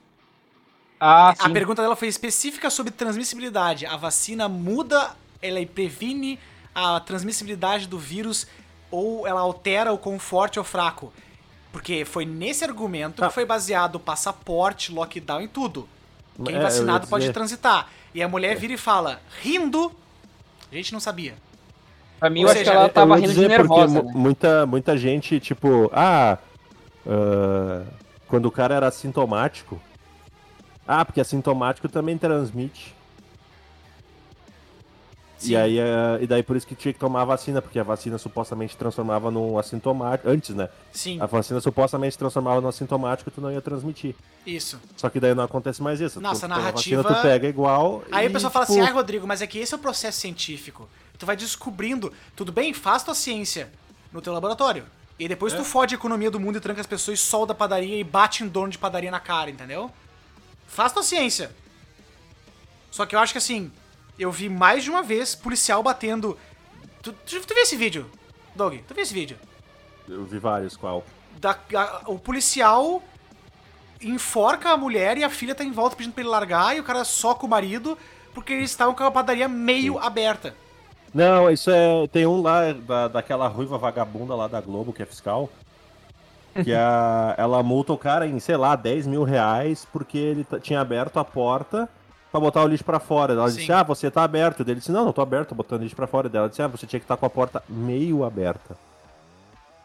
Ah, 1.01 1.31
A 1.31 1.35
sim. 1.47 1.53
pergunta 1.53 1.83
dela 1.83 1.97
foi 1.97 2.07
específica 2.07 2.71
sobre 2.71 2.93
transmissibilidade. 2.93 3.85
A 3.87 3.97
vacina 3.97 4.49
muda, 4.49 5.11
ela 5.43 5.65
previne 5.67 6.39
a 6.75 7.01
transmissibilidade 7.01 7.87
do 7.87 7.99
vírus 7.99 8.47
ou 8.91 9.27
ela 9.27 9.41
altera 9.41 9.93
o 9.93 9.99
quão 9.99 10.19
forte 10.19 10.59
ou 10.59 10.65
fraco? 10.65 11.13
Porque 11.73 12.05
foi 12.05 12.25
nesse 12.27 12.65
argumento 12.65 13.17
Tá. 13.17 13.29
que 13.29 13.35
foi 13.35 13.45
baseado 13.47 13.97
o 13.97 14.01
passaporte, 14.01 14.93
lockdown 14.93 15.41
e 15.43 15.49
tudo. 15.49 15.89
Quem 16.45 16.57
É, 16.57 16.61
vacinado 16.61 17.07
pode 17.07 17.33
transitar. 17.33 17.89
E 18.15 18.23
a 18.23 18.29
mulher 18.29 18.57
vira 18.57 18.75
e 18.75 18.79
fala, 18.79 19.21
rindo, 19.41 19.91
a 20.71 20.75
gente 20.75 20.93
não 20.93 21.01
sabia. 21.01 21.35
Pra 22.19 22.29
mim, 22.31 22.41
Ou 22.41 22.47
eu 22.47 22.51
acho 22.51 22.59
seja, 22.59 22.71
que 22.71 22.77
ela 22.77 22.89
tava 22.89 23.17
rindo 23.17 23.33
de 23.33 23.49
nervosa, 23.49 24.03
né? 24.03 24.11
muita, 24.15 24.67
muita 24.67 24.97
gente, 24.97 25.41
tipo, 25.41 25.91
ah, 25.95 26.39
ah, 27.07 27.83
quando 28.29 28.47
o 28.47 28.51
cara 28.51 28.75
era 28.75 28.89
assintomático. 28.89 29.81
Ah, 30.87 31.05
porque 31.05 31.21
assintomático 31.21 31.89
também 31.89 32.19
transmite. 32.19 32.95
Sim. 35.43 35.53
E 35.53 35.57
aí, 35.57 35.81
ah, 35.81 36.19
e 36.21 36.27
daí 36.27 36.43
por 36.43 36.57
isso 36.57 36.67
que 36.67 36.75
tinha 36.75 36.93
que 36.93 36.99
tomar 37.01 37.23
a 37.23 37.25
vacina, 37.25 37.61
porque 37.61 37.79
a 37.79 37.83
vacina 37.83 38.17
supostamente 38.19 38.77
transformava 38.77 39.31
num 39.31 39.59
assintomático. 39.59 40.29
Antes, 40.29 40.55
né? 40.55 40.69
Sim, 40.93 41.21
A 41.21 41.27
vacina 41.27 41.61
supostamente 41.61 42.17
transformava 42.17 42.61
no 42.61 42.69
assintomático 42.69 43.29
e 43.29 43.33
tu 43.33 43.41
não 43.41 43.51
ia 43.51 43.61
transmitir. 43.61 44.15
isso. 44.47 44.81
Só 44.97 45.09
que 45.09 45.19
daí 45.21 45.35
não 45.35 45.45
acontece 45.45 45.83
mais 45.83 46.01
isso. 46.01 46.21
Nossa, 46.21 46.41
tu, 46.49 46.53
a 46.53 46.57
narrativa- 46.57 47.03
vacina, 47.03 47.21
tu 47.21 47.23
pega 47.23 47.49
igual. 47.49 48.03
Aí 48.11 48.27
e, 48.27 48.29
o 48.29 48.33
pessoal 48.33 48.51
fala 48.53 48.67
tipo, 48.67 48.79
assim, 48.79 48.87
ai 48.87 48.93
Rodrigo, 48.93 49.27
mas 49.27 49.41
é 49.43 49.47
que 49.47 49.59
esse 49.59 49.73
é 49.75 49.77
o 49.77 49.81
processo 49.81 50.21
científico. 50.21 50.89
Tu 51.19 51.25
vai 51.27 51.37
descobrindo, 51.37 52.13
tudo 52.35 52.51
bem, 52.53 52.73
faz 52.75 53.03
tua 53.03 53.15
ciência 53.15 53.71
no 54.13 54.21
teu 54.21 54.33
laboratório. 54.33 54.85
E 55.19 55.29
depois 55.29 55.53
É. 55.53 55.57
tu 55.57 55.65
fode 55.65 55.95
a 55.95 55.99
economia 55.99 56.31
do 56.31 56.41
mundo 56.41 56.57
e 56.57 56.61
tranca 56.61 56.81
as 56.81 56.87
pessoas 56.87 57.21
solda 57.21 57.53
a 57.53 57.55
padaria 57.55 57.97
e 57.97 58.03
bate 58.05 58.43
em 58.43 58.49
dono 58.49 58.71
de 58.71 58.79
padaria 58.79 59.11
na 59.11 59.21
cara, 59.21 59.51
entendeu? 59.51 59.91
Faz 60.67 60.93
tua 60.93 61.03
ciência. 61.03 61.51
Só 62.91 63.07
que 63.07 63.15
eu 63.15 63.21
acho 63.21 63.33
que 63.33 63.39
assim, 63.39 63.71
eu 64.19 64.31
vi 64.31 64.49
mais 64.49 64.85
de 64.85 64.91
uma 64.91 65.03
vez 65.03 65.35
policial 65.35 65.83
batendo. 65.83 66.39
Tu, 67.03 67.13
tu, 67.13 67.41
tu 67.41 67.55
viu 67.55 67.63
esse 67.63 67.77
vídeo, 67.77 68.07
Doug? 68.55 68.75
Tu 68.87 68.95
viu 68.95 69.03
esse 69.03 69.15
vídeo? 69.15 69.37
Eu 70.09 70.25
vi 70.25 70.39
vários, 70.39 70.77
qual? 70.77 71.05
Da- 71.41 71.59
a- 71.75 72.03
o 72.07 72.19
policial 72.19 73.03
enforca 74.01 74.71
a 74.71 74.77
mulher 74.77 75.17
e 75.17 75.25
a 75.25 75.31
filha 75.31 75.55
tá 75.55 75.65
em 75.65 75.71
volta 75.73 75.97
pedindo 75.97 76.13
pra 76.13 76.23
ele 76.23 76.31
largar 76.31 76.77
e 76.77 76.81
o 76.81 76.85
cara 76.85 77.05
soca 77.05 77.47
o 77.47 77.49
marido 77.49 77.97
porque 78.35 78.53
eles 78.53 78.71
estavam 78.71 78.95
com 78.95 79.05
a 79.05 79.11
padaria 79.11 79.49
meio 79.49 79.99
aberta. 79.99 80.55
Não, 81.15 81.51
isso 81.51 81.71
é. 81.71 82.07
Tem 82.09 82.27
um 82.27 82.41
lá 82.41 82.73
da, 82.73 83.09
daquela 83.09 83.47
ruiva 83.47 83.77
vagabunda 83.79 84.35
lá 84.35 84.49
da 84.49 84.61
Globo, 84.61 84.93
que 84.93 85.03
é 85.03 85.07
fiscal. 85.07 85.51
Que 86.65 86.73
a, 86.75 87.35
ela 87.39 87.63
multa 87.63 87.93
o 87.93 87.99
cara 87.99 88.27
em, 88.27 88.41
sei 88.41 88.57
lá, 88.57 88.75
10 88.75 89.07
mil 89.07 89.23
reais 89.23 89.87
porque 89.93 90.17
ele 90.19 90.47
tinha 90.63 90.81
aberto 90.81 91.19
a 91.19 91.25
porta 91.25 91.89
pra 92.33 92.41
botar 92.41 92.65
o 92.65 92.67
lixo 92.67 92.83
pra 92.83 92.99
fora. 92.99 93.35
Ela 93.35 93.49
Sim. 93.51 93.59
disse, 93.59 93.71
ah, 93.73 93.83
você 93.85 94.11
tá 94.11 94.25
aberto. 94.25 94.61
Ele 94.63 94.75
disse, 94.77 94.91
não, 94.91 95.05
não 95.05 95.13
tô 95.13 95.21
aberto, 95.21 95.51
tô 95.51 95.55
botando 95.55 95.83
lixo 95.83 95.95
pra 95.95 96.07
fora. 96.09 96.29
Ela 96.33 96.49
disse, 96.49 96.63
ah, 96.63 96.67
você 96.67 96.87
tinha 96.87 96.99
que 96.99 97.05
estar 97.05 97.17
com 97.17 97.27
a 97.27 97.31
porta 97.31 97.63
meio 97.69 98.25
aberta. 98.25 98.77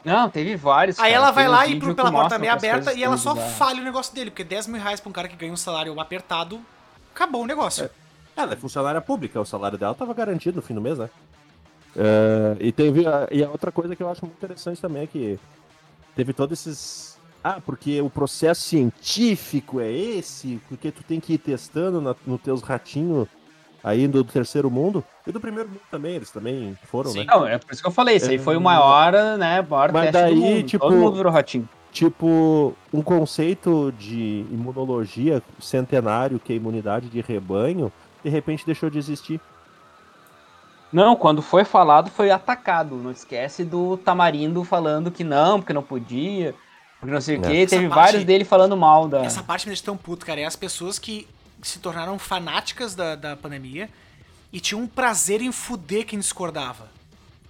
Não, 0.05 0.29
teve 0.29 0.55
vários. 0.55 0.97
Aí 0.99 1.11
cara. 1.11 1.15
ela 1.15 1.31
vai 1.31 1.43
Tem 1.43 1.51
um 1.53 1.55
lá 1.55 1.65
e 1.65 1.69
vídeo 1.73 1.81
pro- 1.87 1.95
pela 1.95 2.11
porta 2.11 2.39
meio 2.39 2.53
aberta 2.53 2.93
e 2.93 3.03
ela 3.03 3.17
só 3.17 3.33
dá. 3.33 3.41
falha 3.41 3.81
o 3.81 3.83
negócio 3.83 4.15
dele, 4.15 4.31
porque 4.31 4.43
10 4.43 4.67
mil 4.67 4.81
reais 4.81 4.99
pra 5.01 5.09
um 5.09 5.13
cara 5.13 5.27
que 5.27 5.35
ganha 5.35 5.51
um 5.51 5.57
salário 5.57 5.99
apertado, 5.99 6.61
acabou 7.13 7.43
o 7.43 7.45
negócio. 7.45 7.89
Ela 8.35 8.53
é 8.53 8.55
funcionária 8.55 9.01
pública, 9.01 9.41
o 9.41 9.45
salário 9.45 9.77
dela 9.77 9.93
tava 9.95 10.13
garantido 10.13 10.57
no 10.57 10.61
fim 10.61 10.73
do 10.73 10.79
mês, 10.79 10.97
né? 10.97 11.09
É, 11.95 12.55
e 12.59 12.71
teve 12.71 13.05
a, 13.07 13.27
e 13.31 13.43
a 13.43 13.49
outra 13.49 13.71
coisa 13.71 13.95
que 13.95 14.03
eu 14.03 14.09
acho 14.09 14.23
muito 14.23 14.37
interessante 14.37 14.79
também 14.79 15.03
é 15.03 15.07
que 15.07 15.39
teve 16.15 16.31
todos 16.31 16.57
esses. 16.59 17.06
Ah, 17.49 17.61
porque 17.65 18.01
o 18.01 18.09
processo 18.09 18.61
científico 18.61 19.79
é 19.79 19.89
esse, 19.89 20.59
porque 20.67 20.91
tu 20.91 21.01
tem 21.01 21.17
que 21.17 21.33
ir 21.33 21.37
testando 21.37 22.01
na, 22.01 22.13
nos 22.25 22.41
teus 22.41 22.61
ratinhos 22.61 23.25
aí 23.81 24.05
do 24.05 24.21
terceiro 24.21 24.69
mundo. 24.69 25.01
E 25.25 25.31
do 25.31 25.39
primeiro 25.39 25.69
mundo 25.69 25.79
também, 25.89 26.15
eles 26.15 26.29
também 26.29 26.77
foram, 26.83 27.09
Sim. 27.09 27.19
né? 27.19 27.25
Não, 27.29 27.47
é 27.47 27.57
por 27.57 27.71
isso 27.71 27.81
que 27.81 27.87
eu 27.87 27.91
falei, 27.91 28.17
isso 28.17 28.29
aí 28.29 28.37
foi 28.37 28.57
o 28.57 28.61
maior, 28.61 29.13
né, 29.37 29.61
maior 29.61 29.93
Mas 29.93 30.11
teste 30.11 30.21
daí, 30.21 30.35
do 30.35 30.41
mundo. 30.41 30.63
tipo, 30.63 30.85
Todo 30.85 30.97
mundo 30.97 31.15
virou 31.15 31.31
ratinho. 31.31 31.69
Tipo, 31.89 32.75
um 32.93 33.01
conceito 33.01 33.93
de 33.97 34.45
imunologia 34.51 35.41
centenário, 35.57 36.39
que 36.39 36.51
é 36.51 36.55
a 36.55 36.57
imunidade 36.57 37.07
de 37.07 37.21
rebanho, 37.21 37.89
de 38.21 38.29
repente 38.29 38.65
deixou 38.65 38.89
de 38.89 38.99
existir. 38.99 39.39
Não, 40.91 41.15
quando 41.15 41.41
foi 41.41 41.63
falado, 41.63 42.09
foi 42.09 42.29
atacado. 42.29 42.95
Não 42.95 43.11
esquece 43.11 43.63
do 43.63 43.95
Tamarindo 43.95 44.63
falando 44.65 45.11
que 45.11 45.23
não, 45.23 45.59
porque 45.59 45.73
não 45.73 45.83
podia, 45.83 46.53
porque 46.99 47.13
não 47.13 47.21
sei 47.21 47.37
o 47.37 47.45
É. 47.45 47.49
quê. 47.49 47.67
Teve 47.67 47.87
parte- 47.87 47.99
vários 47.99 48.23
dele 48.23 48.43
falando 48.43 48.75
mal 48.77 49.07
da. 49.07 49.23
Essa 49.25 49.43
parte 49.43 49.65
me 49.65 49.71
deixa 49.71 49.83
tão 49.83 49.95
puto, 49.97 50.25
cara. 50.25 50.39
É 50.41 50.45
as 50.45 50.55
pessoas 50.55 50.97
que 50.99 51.27
se 51.61 51.79
tornaram 51.79 52.17
fanáticas 52.19 52.93
da, 52.95 53.15
da 53.15 53.35
pandemia 53.35 53.89
e 54.53 54.59
tinham 54.59 54.81
um 54.81 54.87
prazer 54.87 55.41
em 55.41 55.51
fuder 55.51 56.05
quem 56.05 56.19
discordava. 56.19 56.89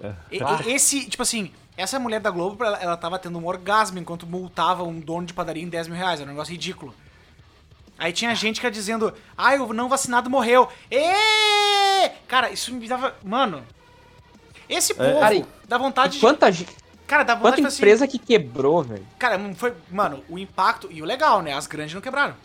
É. 0.01 0.13
E- 0.31 0.37
e- 0.37 0.71
esse, 0.73 1.05
tipo 1.09 1.23
assim, 1.23 1.51
essa 1.75 1.97
mulher 1.99 2.19
da 2.19 2.29
Globo, 2.31 2.63
ela, 2.63 2.77
ela 2.77 2.97
tava 2.97 3.17
tendo 3.19 3.37
um 3.39 3.45
orgasmo 3.45 3.97
enquanto 3.99 4.25
multava 4.27 4.83
um 4.83 4.99
dono 4.99 5.25
de 5.25 5.33
padaria 5.33 5.63
em 5.63 5.69
10 5.69 5.87
mil 5.87 5.97
reais. 5.97 6.19
Era 6.19 6.29
um 6.29 6.33
negócio 6.33 6.51
ridículo. 6.51 6.93
Aí 7.99 8.13
tinha 8.13 8.33
gente 8.35 8.59
que 8.61 8.67
ia 8.67 8.71
dizendo, 8.71 9.11
ah, 9.35 9.53
o 9.55 9.73
não 9.73 9.89
vacinado 9.89 10.29
morreu. 10.29 10.69
Ê! 10.91 12.09
Cara, 12.27 12.51
isso 12.51 12.71
me 12.73 12.87
dava. 12.87 13.15
Mano. 13.23 13.63
Esse 14.69 14.93
povo 14.93 15.19
Cara, 15.19 15.33
e- 15.35 15.45
dá 15.67 15.77
vontade 15.77 16.13
de. 16.15 16.19
Quanta, 16.19 16.51
ge- 16.51 16.67
Cara, 17.07 17.23
dá 17.23 17.35
vontade 17.35 17.55
quanta 17.57 17.67
assim. 17.69 17.77
empresa 17.77 18.05
que 18.07 18.19
quebrou, 18.19 18.83
velho. 18.83 19.05
Cara, 19.17 19.39
foi. 19.55 19.73
Mano, 19.89 20.21
o 20.29 20.37
impacto. 20.37 20.89
E 20.91 21.01
o 21.01 21.05
legal, 21.05 21.41
né? 21.41 21.53
As 21.53 21.65
grandes 21.65 21.93
não 21.93 22.01
quebraram. 22.01 22.35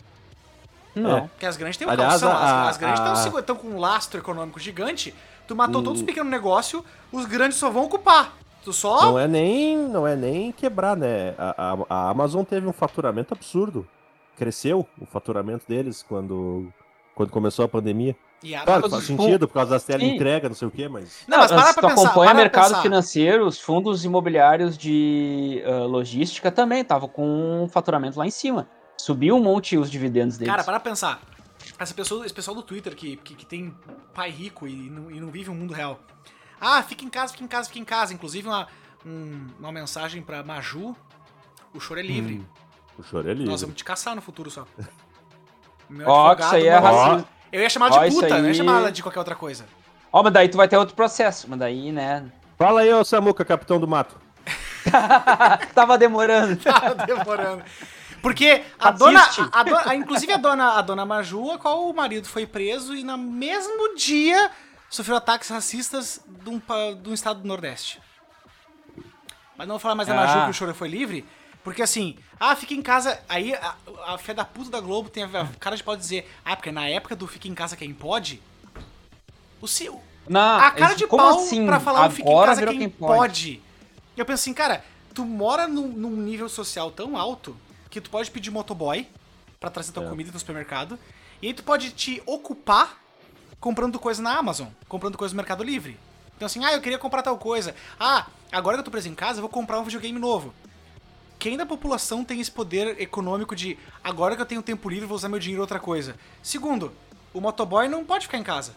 Não. 0.95 1.27
Porque 1.27 1.45
as 1.45 1.57
grandes 1.57 1.77
têm 1.77 1.87
um 1.87 1.89
Aliás, 1.91 2.21
calção, 2.21 2.31
as, 2.31 2.43
a- 2.43 2.69
as 2.69 2.77
grandes 2.77 2.99
a- 3.01 3.39
estão 3.39 3.55
com 3.55 3.67
um 3.67 3.79
lastro 3.79 4.19
econômico 4.19 4.59
gigante. 4.59 5.13
Tu 5.47 5.55
matou 5.55 5.83
todos 5.83 5.99
os 5.99 6.05
pequenos 6.05 6.31
negócios, 6.31 6.81
os 7.11 7.25
grandes 7.25 7.57
só 7.57 7.69
vão 7.69 7.83
ocupar. 7.83 8.33
Tu 8.63 8.71
só. 8.71 9.01
Não 9.07 9.19
é 9.19 9.27
nem, 9.27 9.77
não 9.77 10.07
é 10.07 10.15
nem 10.15 10.51
quebrar, 10.51 10.95
né? 10.95 11.33
A, 11.37 11.73
a- 11.73 11.85
a 11.89 12.09
Amazon 12.11 12.43
teve 12.43 12.65
um 12.67 12.71
faturamento 12.73 13.33
absurdo. 13.33 13.85
Cresceu 14.37 14.87
o 15.01 15.05
faturamento 15.05 15.65
deles 15.67 16.03
quando, 16.07 16.71
quando 17.13 17.29
começou 17.29 17.65
a 17.65 17.67
pandemia. 17.67 18.15
E 18.43 18.53
a- 18.53 18.63
Claro 18.65 18.89
faz 18.89 19.05
sentido 19.05 19.47
por 19.47 19.53
causa 19.53 19.71
das 19.71 19.83
Sim. 19.83 19.93
teleentrega, 19.93 20.49
não 20.49 20.55
sei 20.55 20.67
o 20.67 20.71
quê, 20.71 20.87
mas. 20.89 21.23
Não, 21.27 21.37
mas 21.37 21.51
para 21.51 21.63
se 21.67 21.73
pra 21.75 21.81
tu 21.83 21.87
pensar. 21.95 22.03
acompanha 22.09 22.31
para 22.31 22.39
mercado 22.41 22.67
pensar. 22.69 22.81
financeiro, 22.81 23.47
os 23.47 23.59
fundos 23.59 24.03
imobiliários 24.03 24.77
de 24.77 25.63
ah, 25.65 25.85
logística 25.85 26.51
também 26.51 26.81
estavam 26.81 27.07
com 27.07 27.63
um 27.63 27.67
faturamento 27.69 28.19
lá 28.19 28.27
em 28.27 28.31
cima. 28.31 28.67
Subiu 28.97 29.35
um 29.37 29.41
monte 29.41 29.77
os 29.77 29.89
dividendos 29.89 30.37
deles. 30.37 30.51
Cara, 30.51 30.63
para 30.63 30.79
pensar. 30.79 31.21
Essa 31.79 31.93
pessoa, 31.93 32.25
esse 32.25 32.33
pessoal 32.33 32.53
do 32.55 32.61
Twitter 32.61 32.93
que, 32.95 33.15
que, 33.17 33.33
que 33.33 33.45
tem 33.45 33.73
pai 34.13 34.29
rico 34.29 34.67
e 34.67 34.73
não, 34.89 35.09
e 35.09 35.19
não 35.21 35.29
vive 35.31 35.49
um 35.49 35.55
mundo 35.55 35.73
real. 35.73 35.99
Ah, 36.59 36.83
fica 36.83 37.05
em 37.05 37.09
casa, 37.09 37.31
fica 37.31 37.43
em 37.45 37.47
casa, 37.47 37.67
fica 37.69 37.79
em 37.79 37.85
casa. 37.85 38.13
Inclusive 38.13 38.47
uma, 38.47 38.67
um- 39.05 39.47
uma 39.59 39.71
mensagem 39.71 40.21
pra 40.21 40.43
Maju. 40.43 40.93
O 41.73 41.79
choro 41.79 41.99
é 42.01 42.03
livre. 42.03 42.35
Hum, 42.39 42.45
o 42.99 43.03
choro 43.03 43.29
é 43.29 43.33
livre. 43.33 43.49
Nós 43.49 43.61
vamos 43.61 43.75
te 43.77 43.83
caçar 43.85 44.13
no 44.15 44.21
futuro 44.21 44.51
só. 44.51 44.65
Meu 45.89 46.07
Ó, 46.07 46.35
que 46.35 46.43
isso 46.43 46.55
aí 46.55 46.67
é 46.67 46.77
racismo. 46.77 47.27
Eu 47.53 47.61
ia 47.61 47.69
chamar 47.69 47.91
Ó, 47.91 48.03
de 48.05 48.13
puta, 48.15 48.27
não 48.29 48.39
ia 48.45 48.47
aí- 48.47 48.55
chamar 48.55 48.77
ela 48.79 48.91
de 48.91 49.01
qualquer 49.03 49.19
outra 49.19 49.35
coisa. 49.35 49.65
Ó, 50.11 50.21
mas 50.23 50.33
daí 50.33 50.49
tu 50.49 50.57
vai 50.57 50.67
ter 50.67 50.75
outro 50.77 50.95
processo. 50.95 51.45
Mas 51.49 51.59
daí, 51.59 51.91
né? 51.91 52.25
Fala 52.57 52.81
aí, 52.81 52.91
ô 52.93 53.03
Samuca, 53.05 53.45
capitão 53.45 53.79
do 53.79 53.87
mato. 53.87 54.19
Tava 55.73 55.97
demorando. 55.97 56.57
Tá 56.63 56.93
demorando. 56.93 57.63
Porque 58.21 58.63
a 58.79 58.89
dona, 58.91 59.21
a, 59.51 59.63
dona- 59.63 59.95
inclusive 59.95 60.31
a 60.31 60.37
dona, 60.37 60.77
a 60.79 60.81
dona 60.81 61.05
Maju, 61.05 61.51
a 61.51 61.57
qual 61.57 61.89
o 61.89 61.93
marido 61.93 62.27
foi 62.27 62.45
preso 62.47 62.95
e 62.95 63.03
no 63.03 63.17
mesmo 63.17 63.95
dia 63.95 64.49
sofreu 64.89 65.17
ataques 65.17 65.49
racistas 65.49 66.21
de 66.25 66.49
um, 66.49 66.61
de 67.01 67.09
um 67.09 67.13
estado 67.13 67.41
do 67.41 67.47
Nordeste. 67.47 68.01
Mas 69.57 69.67
não 69.67 69.73
vou 69.75 69.79
falar 69.79 69.95
mais 69.95 70.07
da 70.07 70.15
Maju 70.15 70.39
Ah. 70.39 70.43
que 70.45 70.49
o 70.51 70.53
choro 70.53 70.73
foi 70.73 70.87
livre, 70.87 71.25
porque 71.65 71.81
assim, 71.81 72.17
ah, 72.51 72.55
fica 72.55 72.73
em 72.73 72.81
casa, 72.81 73.19
aí 73.29 73.53
a, 73.53 73.75
a 74.07 74.17
fé 74.17 74.33
da 74.33 74.43
puta 74.43 74.69
da 74.69 74.79
Globo 74.81 75.09
tem 75.09 75.23
a, 75.23 75.27
a 75.27 75.47
cara 75.59 75.75
de 75.77 75.83
pode 75.83 76.01
dizer, 76.01 76.29
ah, 76.43 76.55
porque 76.55 76.71
na 76.71 76.87
época 76.87 77.15
do 77.15 77.27
fica 77.27 77.47
em 77.47 77.53
casa 77.53 77.77
quem 77.77 77.93
pode, 77.93 78.41
o 79.61 79.67
seu, 79.67 80.01
Não, 80.27 80.57
a 80.59 80.71
cara 80.71 80.93
de 80.93 81.07
pau 81.07 81.39
assim? 81.39 81.65
pra 81.65 81.79
falar 81.79 82.07
o 82.07 82.11
fica 82.11 82.27
em 82.27 82.31
Agora 82.31 82.47
casa 82.47 82.59
virou 82.59 82.73
quem, 82.77 82.89
pode. 82.89 83.61
E 84.15 84.19
eu 84.19 84.25
penso 84.25 84.41
assim, 84.41 84.53
cara, 84.53 84.83
tu 85.13 85.23
mora 85.25 85.67
num, 85.67 85.87
num 85.87 86.11
nível 86.11 86.49
social 86.49 86.91
tão 86.91 87.17
alto 87.17 87.55
que 87.89 88.01
tu 88.01 88.09
pode 88.09 88.29
pedir 88.29 88.51
motoboy 88.51 89.07
pra 89.59 89.69
trazer 89.69 89.91
tua 89.93 90.03
É. 90.03 90.09
comida 90.09 90.31
no 90.31 90.39
supermercado. 90.39 90.99
E 91.41 91.47
aí 91.47 91.53
tu 91.53 91.63
pode 91.63 91.91
te 91.91 92.21
ocupar 92.25 93.01
comprando 93.59 93.97
coisa 93.99 94.21
na 94.21 94.37
Amazon, 94.37 94.67
comprando 94.89 95.17
coisa 95.17 95.33
no 95.33 95.37
Mercado 95.37 95.63
Livre. 95.63 95.97
Então 96.35 96.45
assim, 96.45 96.63
ah, 96.65 96.73
eu 96.73 96.81
queria 96.81 96.97
comprar 96.97 97.21
tal 97.21 97.37
coisa. 97.37 97.73
Ah, 97.99 98.27
agora 98.51 98.75
que 98.75 98.81
eu 98.81 98.85
tô 98.85 98.91
preso 98.91 99.07
em 99.07 99.15
casa, 99.15 99.37
eu 99.39 99.41
vou 99.41 99.49
comprar 99.49 99.79
um 99.79 99.83
videogame 99.83 100.19
novo. 100.19 100.53
Quem 101.43 101.57
da 101.57 101.65
população 101.65 102.23
tem 102.23 102.39
esse 102.39 102.49
poder 102.49 103.01
econômico 103.01 103.53
de 103.53 103.77
agora 104.01 104.33
que 104.33 104.41
eu 104.41 104.45
tenho 104.45 104.61
tempo 104.61 104.87
livre, 104.87 105.05
vou 105.05 105.17
usar 105.17 105.27
meu 105.27 105.39
dinheiro 105.39 105.59
em 105.59 105.61
outra 105.61 105.77
coisa? 105.77 106.15
Segundo, 106.41 106.93
o 107.33 107.41
motoboy 107.41 107.89
não 107.89 108.05
pode 108.05 108.27
ficar 108.27 108.37
em 108.37 108.43
casa. 108.43 108.73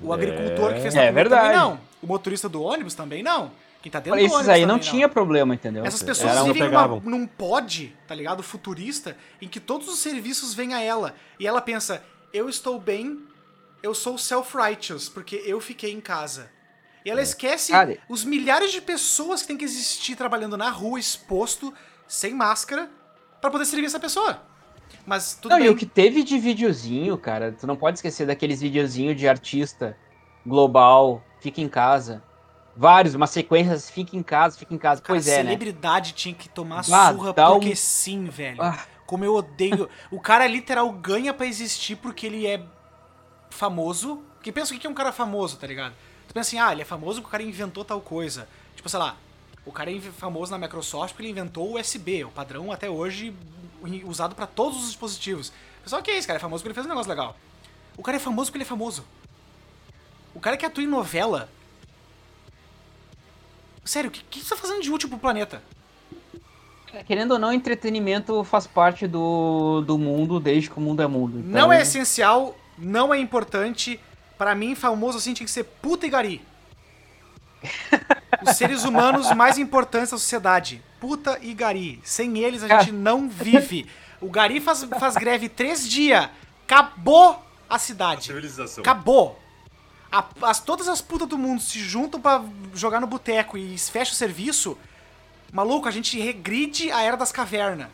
O 0.00 0.12
É. 0.12 0.14
agricultor 0.14 0.72
que 0.74 0.80
fez 0.82 0.94
É 0.94 0.98
a 0.98 1.00
comida 1.00 1.12
verdade. 1.14 1.42
também 1.52 1.58
não. 1.58 1.80
O 2.00 2.06
motorista 2.06 2.48
do 2.48 2.62
ônibus 2.62 2.94
também 2.94 3.24
não. 3.24 3.50
Quem 3.82 3.90
tá 3.90 3.98
dentro 3.98 4.20
do 4.20 4.24
Esses 4.24 4.32
ônibus 4.32 4.48
aí 4.48 4.60
não 4.64 4.76
também 4.76 4.90
tinha 4.92 5.08
problema, 5.08 5.52
entendeu? 5.52 5.84
essas 5.84 6.00
pessoas 6.04 6.30
Era 6.30 6.44
vivem 6.44 6.62
numa, 6.70 6.86
num 7.00 7.26
pod, 7.26 7.92
tá 8.06 8.14
ligado? 8.14 8.40
Futurista, 8.40 9.16
em 9.40 9.48
que 9.48 9.58
todos 9.58 9.88
os 9.88 9.98
serviços 9.98 10.54
vêm 10.54 10.74
a 10.74 10.80
ela. 10.80 11.12
E 11.40 11.46
ela 11.48 11.60
pensa, 11.60 12.04
eu 12.32 12.48
estou 12.48 12.78
bem, 12.78 13.18
eu 13.82 13.96
sou 13.96 14.16
self-righteous, 14.16 15.08
porque 15.08 15.42
eu 15.44 15.60
fiquei 15.60 15.92
em 15.92 16.00
casa. 16.00 16.48
E 17.04 17.10
ela 17.10 17.20
esquece 17.22 17.72
Cara, 17.72 17.98
os 18.08 18.24
milhares 18.24 18.70
de 18.72 18.80
pessoas 18.80 19.42
que 19.42 19.48
tem 19.48 19.56
que 19.56 19.64
existir 19.64 20.14
trabalhando 20.16 20.56
na 20.56 20.70
rua, 20.70 20.98
exposto, 21.00 21.72
sem 22.06 22.32
máscara, 22.34 22.90
pra 23.40 23.50
poder 23.50 23.64
servir 23.64 23.86
essa 23.86 23.98
pessoa. 24.00 24.42
Mas 25.04 25.34
tudo 25.40 25.50
Não, 25.52 25.58
bem. 25.58 25.66
e 25.66 25.70
o 25.70 25.76
que 25.76 25.86
teve 25.86 26.22
de 26.22 26.38
videozinho, 26.38 27.18
cara, 27.18 27.50
tu 27.52 27.66
não 27.66 27.74
pode 27.76 27.98
esquecer 27.98 28.26
daqueles 28.26 28.60
videozinhos 28.60 29.16
de 29.16 29.26
artista 29.26 29.96
global, 30.46 31.22
fica 31.40 31.60
em 31.60 31.68
casa. 31.68 32.22
Vários, 32.76 33.14
uma 33.14 33.26
sequência, 33.26 33.78
fica 33.80 34.16
em 34.16 34.22
casa, 34.22 34.56
fica 34.58 34.72
em 34.72 34.78
casa. 34.78 35.02
Cara, 35.02 35.14
pois 35.14 35.26
é, 35.26 35.38
né? 35.38 35.42
celebridade 35.44 36.12
tinha 36.12 36.34
que 36.34 36.48
tomar 36.48 36.80
Ah, 36.80 37.12
surra 37.12 37.34
porque 37.34 37.70
um- 37.72 37.76
sim, 37.76 38.24
velho. 38.26 38.62
Ah. 38.62 38.78
Como 39.06 39.24
eu 39.24 39.34
odeio. 39.34 39.90
o 40.10 40.20
cara 40.20 40.46
literal 40.46 40.90
ganha 40.92 41.34
pra 41.34 41.46
existir 41.46 41.96
porque 41.96 42.26
ele 42.26 42.46
é 42.46 42.62
famoso. 43.50 44.22
Porque 44.36 44.50
pensa 44.50 44.74
o 44.74 44.78
que 44.78 44.86
é 44.86 44.90
um 44.90 44.94
cara 44.94 45.12
famoso, 45.12 45.56
tá 45.58 45.66
ligado? 45.66 45.94
Tu 46.32 46.34
pensa 46.34 46.48
assim, 46.48 46.58
ah, 46.58 46.72
ele 46.72 46.80
é 46.80 46.84
famoso 46.86 47.20
porque 47.20 47.28
o 47.28 47.30
cara 47.30 47.42
inventou 47.42 47.84
tal 47.84 48.00
coisa. 48.00 48.48
Tipo, 48.74 48.88
sei 48.88 48.98
lá, 48.98 49.18
o 49.66 49.70
cara 49.70 49.92
é 49.92 50.00
famoso 50.00 50.50
na 50.50 50.56
Microsoft 50.56 51.12
porque 51.12 51.24
ele 51.24 51.32
inventou 51.32 51.72
o 51.72 51.78
USB, 51.78 52.24
o 52.24 52.30
padrão 52.30 52.72
até 52.72 52.88
hoje 52.88 53.34
usado 54.06 54.34
pra 54.34 54.46
todos 54.46 54.78
os 54.78 54.86
dispositivos. 54.86 55.52
Pessoal, 55.84 56.02
que 56.02 56.10
é 56.10 56.16
isso, 56.16 56.26
cara? 56.26 56.38
É 56.38 56.40
famoso 56.40 56.62
porque 56.62 56.68
ele 56.70 56.74
fez 56.74 56.86
um 56.86 56.88
negócio 56.88 57.10
legal. 57.10 57.36
O 57.98 58.02
cara 58.02 58.16
é 58.16 58.18
famoso 58.18 58.50
porque 58.50 58.56
ele 58.56 58.64
é 58.64 58.66
famoso. 58.66 59.04
O 60.34 60.40
cara 60.40 60.56
que 60.56 60.64
atua 60.64 60.82
em 60.82 60.86
novela. 60.86 61.50
Sério, 63.84 64.08
o 64.08 64.10
que, 64.10 64.22
que 64.22 64.40
você 64.40 64.54
tá 64.54 64.56
fazendo 64.56 64.80
de 64.80 64.90
útil 64.90 65.10
pro 65.10 65.18
planeta? 65.18 65.62
Querendo 67.06 67.32
ou 67.32 67.38
não, 67.38 67.52
entretenimento 67.52 68.42
faz 68.44 68.66
parte 68.66 69.06
do, 69.06 69.82
do 69.82 69.98
mundo 69.98 70.40
desde 70.40 70.70
que 70.70 70.78
o 70.78 70.80
mundo 70.80 71.02
é 71.02 71.06
mundo. 71.06 71.40
Então, 71.40 71.50
Não 71.50 71.70
é 71.70 71.82
essencial, 71.82 72.56
não 72.78 73.12
é 73.12 73.18
importante. 73.18 74.00
Pra 74.42 74.56
mim, 74.56 74.74
famoso 74.74 75.18
assim 75.18 75.32
tinha 75.34 75.44
que 75.46 75.52
ser 75.52 75.62
puta 75.62 76.04
e 76.04 76.10
gari. 76.10 76.44
Os 78.42 78.56
seres 78.56 78.82
humanos 78.82 79.30
mais 79.36 79.56
importantes 79.56 80.10
da 80.10 80.18
sociedade. 80.18 80.82
Puta 81.00 81.38
e 81.40 81.54
gari. 81.54 82.00
Sem 82.02 82.38
eles 82.38 82.64
a 82.64 82.66
gente 82.80 82.90
não 82.90 83.28
vive. 83.28 83.88
O 84.20 84.28
gari 84.28 84.60
faz, 84.60 84.82
faz 84.98 85.14
greve 85.14 85.48
três 85.48 85.88
dias. 85.88 86.28
Acabou 86.64 87.40
a 87.70 87.78
cidade. 87.78 88.24
Civilização. 88.24 88.82
Acabou. 88.82 89.40
A- 90.10 90.24
as, 90.42 90.58
todas 90.58 90.88
as 90.88 91.00
putas 91.00 91.28
do 91.28 91.38
mundo 91.38 91.62
se 91.62 91.78
juntam 91.78 92.20
pra 92.20 92.42
jogar 92.74 93.00
no 93.00 93.06
boteco 93.06 93.56
e 93.56 93.78
fecha 93.78 94.10
o 94.10 94.16
serviço. 94.16 94.76
Maluco, 95.52 95.86
a 95.86 95.92
gente 95.92 96.18
regride 96.18 96.90
a 96.90 97.00
era 97.00 97.16
das 97.16 97.30
cavernas. 97.30 97.86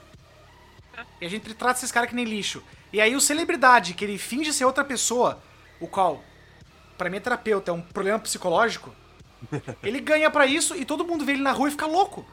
E 1.21 1.27
a 1.27 1.29
gente 1.29 1.53
trata 1.53 1.79
esses 1.79 1.93
caras 1.93 2.09
que 2.09 2.17
nem 2.17 2.25
lixo. 2.25 2.63
E 2.91 3.03
aí 3.03 3.15
o 3.15 3.21
celebridade, 3.21 3.93
que 3.93 4.03
ele 4.03 4.17
finge 4.17 4.51
ser 4.51 4.65
outra 4.65 4.83
pessoa, 4.83 5.39
o 5.79 5.87
qual, 5.87 6.25
pra 6.99 7.09
mim 7.09 7.17
é 7.17 7.21
terapeuta, 7.21 7.71
é 7.71 7.75
um 7.75 7.81
problema 7.81 8.19
psicológico, 8.19 8.93
ele 9.83 10.01
ganha 10.01 10.31
pra 10.31 10.45
isso 10.47 10.75
e 10.77 10.85
todo 10.85 11.05
mundo 11.07 11.25
vê 11.25 11.33
ele 11.33 11.43
na 11.43 11.53
rua 11.53 11.69
e 11.69 11.71
fica 11.71 11.87
louco. 11.87 12.27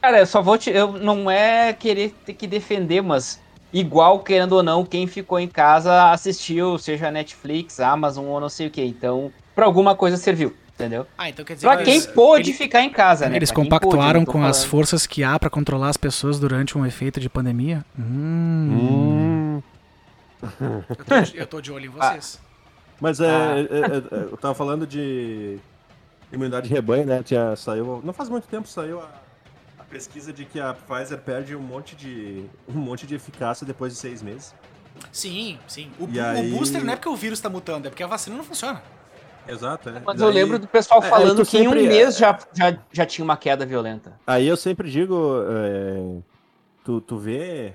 Cara, 0.00 0.20
eu 0.20 0.26
só 0.26 0.40
vou 0.40 0.56
te. 0.56 0.70
Eu 0.70 0.92
não 0.92 1.28
é 1.30 1.72
querer 1.72 2.14
ter 2.24 2.32
que 2.34 2.46
defender, 2.46 3.02
mas 3.02 3.40
igual, 3.72 4.20
querendo 4.20 4.52
ou 4.52 4.62
não, 4.62 4.84
quem 4.84 5.08
ficou 5.08 5.40
em 5.40 5.48
casa 5.48 6.12
assistiu, 6.12 6.78
seja 6.78 7.10
Netflix, 7.10 7.80
Amazon 7.80 8.24
ou 8.26 8.40
não 8.40 8.48
sei 8.48 8.68
o 8.68 8.70
que. 8.70 8.80
Então, 8.82 9.32
pra 9.56 9.66
alguma 9.66 9.96
coisa 9.96 10.16
serviu, 10.16 10.54
entendeu? 10.72 11.04
Ah, 11.18 11.28
então 11.28 11.44
quer 11.44 11.54
dizer 11.54 11.66
Pra 11.66 11.78
que 11.78 11.82
quem 11.84 11.94
eles- 11.94 12.06
pôde 12.06 12.50
ele- 12.50 12.56
ficar 12.56 12.82
em 12.82 12.90
casa, 12.90 13.28
né? 13.28 13.34
Eles 13.34 13.50
Pra 13.50 13.56
quem 13.56 13.64
compactuaram 13.64 14.24
pôde, 14.24 14.38
com 14.38 14.44
as 14.44 14.58
falando. 14.58 14.70
forças 14.70 15.04
que 15.04 15.24
há 15.24 15.36
pra 15.36 15.50
controlar 15.50 15.88
as 15.88 15.96
pessoas 15.96 16.38
durante 16.38 16.78
um 16.78 16.86
efeito 16.86 17.18
de 17.18 17.28
pandemia? 17.28 17.84
Hum. 17.98 19.60
Hum. 19.60 19.62
Eu, 20.88 21.04
tô 21.04 21.20
de, 21.22 21.36
eu 21.38 21.46
tô 21.48 21.60
de 21.60 21.72
olho 21.72 21.86
em 21.86 21.88
vocês. 21.88 22.40
Mas 23.00 23.20
é, 23.20 23.30
Ah. 23.30 23.58
é, 23.58 23.60
é, 23.60 24.20
é, 24.20 24.22
eu 24.32 24.36
tava 24.36 24.54
falando 24.54 24.86
de 24.86 25.58
imunidade 26.32 26.68
de 26.68 26.74
rebanho, 26.74 27.06
né? 27.06 27.22
Tinha, 27.22 27.54
saiu, 27.56 28.00
não 28.04 28.12
faz 28.12 28.28
muito 28.28 28.46
tempo 28.48 28.66
saiu 28.68 29.00
a, 29.00 29.08
a 29.78 29.84
pesquisa 29.84 30.32
de 30.32 30.44
que 30.44 30.58
a 30.60 30.74
Pfizer 30.74 31.18
perde 31.18 31.54
um 31.54 31.60
monte 31.60 31.94
de 31.94 32.44
um 32.68 32.78
monte 32.78 33.06
de 33.06 33.14
eficácia 33.14 33.66
depois 33.66 33.92
de 33.92 33.98
seis 33.98 34.22
meses. 34.22 34.54
Sim, 35.12 35.58
sim. 35.68 35.90
O, 35.98 36.04
o 36.04 36.20
aí- 36.20 36.50
booster 36.50 36.84
não 36.84 36.92
é 36.92 36.96
porque 36.96 37.08
o 37.08 37.14
vírus 37.16 37.40
tá 37.40 37.48
mutando, 37.48 37.86
é 37.86 37.90
porque 37.90 38.02
a 38.02 38.06
vacina 38.08 38.36
não 38.36 38.44
funciona. 38.44 38.82
Exato, 39.46 39.88
é. 39.88 40.02
Mas 40.04 40.18
Daí- 40.18 40.28
eu 40.28 40.32
lembro 40.32 40.58
do 40.58 40.66
pessoal 40.66 41.02
É, 41.02 41.08
falando 41.08 41.36
tu 41.44 41.48
que 41.50 41.56
em 41.56 41.68
um 41.68 41.70
sempre- 41.70 41.88
mês 41.88 42.18
já, 42.18 42.38
já, 42.52 42.76
já 42.92 43.06
tinha 43.06 43.24
uma 43.24 43.36
queda 43.36 43.64
violenta. 43.64 44.12
Aí 44.26 44.46
eu 44.46 44.56
sempre 44.58 44.90
digo, 44.90 45.40
é, 45.48 46.18
tu, 46.84 47.00
tu 47.00 47.16
vê 47.16 47.72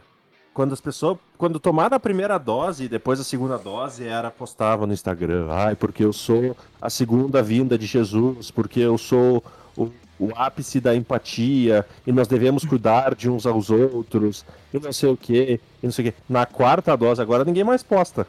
quando 0.53 0.73
as 0.73 0.79
pessoas, 0.81 1.17
quando 1.37 1.59
tomaram 1.59 1.95
a 1.97 1.99
primeira 1.99 2.37
dose 2.37 2.83
e 2.85 2.87
depois 2.87 3.19
a 3.19 3.23
segunda 3.23 3.57
dose, 3.57 4.05
era 4.07 4.29
postava 4.29 4.85
no 4.85 4.93
Instagram, 4.93 5.47
ai, 5.49 5.75
porque 5.75 6.03
eu 6.03 6.13
sou 6.13 6.55
a 6.81 6.89
segunda 6.89 7.41
vinda 7.41 7.77
de 7.77 7.85
Jesus, 7.85 8.51
porque 8.51 8.79
eu 8.79 8.97
sou 8.97 9.43
o, 9.75 9.89
o 10.19 10.29
ápice 10.35 10.79
da 10.79 10.95
empatia 10.95 11.85
e 12.05 12.11
nós 12.11 12.27
devemos 12.27 12.63
cuidar 12.65 13.15
de 13.15 13.29
uns 13.29 13.45
aos 13.45 13.69
outros 13.69 14.45
e 14.73 14.79
não 14.79 14.93
sei 14.93 15.09
o 15.09 15.17
que, 15.17 15.59
e 15.81 15.85
não 15.85 15.91
sei 15.91 16.07
o 16.09 16.11
que. 16.11 16.17
Na 16.29 16.45
quarta 16.45 16.95
dose 16.95 17.21
agora 17.21 17.43
ninguém 17.43 17.63
mais 17.63 17.81
posta, 17.81 18.27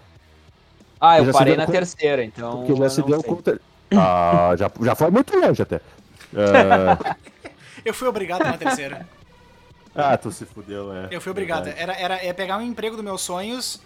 Ah, 1.01 1.19
eu 1.21 1.31
parei 1.33 1.57
na 1.57 1.67
terceira, 1.67 2.25
então. 2.25 2.65
porque 2.65 2.75
já 2.77 2.89
se 2.89 3.01
não 3.01 3.09
deu 3.09 3.21
sei. 3.21 3.29
conta. 3.31 3.61
Ah, 3.95 4.55
já, 4.57 4.71
já 4.81 4.95
foi 4.95 5.11
muito 5.11 5.37
longe 5.39 5.61
até. 5.63 5.81
É, 6.37 7.15
Eu 7.85 7.95
fui 7.95 8.09
obrigado 8.09 8.43
na 8.45 8.57
terceira. 8.57 9.07
Ah, 9.95 10.17
tu 10.17 10.31
se 10.33 10.45
fudeu, 10.45 10.93
é. 10.93 11.09
Eu 11.11 11.21
fui 11.21 11.31
obrigado. 11.31 11.65
Verdade. 11.65 11.83
Era, 11.83 11.93
era 11.95 12.25
é 12.25 12.33
pegar 12.33 12.57
um 12.59 12.63
emprego 12.63 12.97
dos 12.97 13.05
meus 13.05 13.21
sonhos 13.21 13.81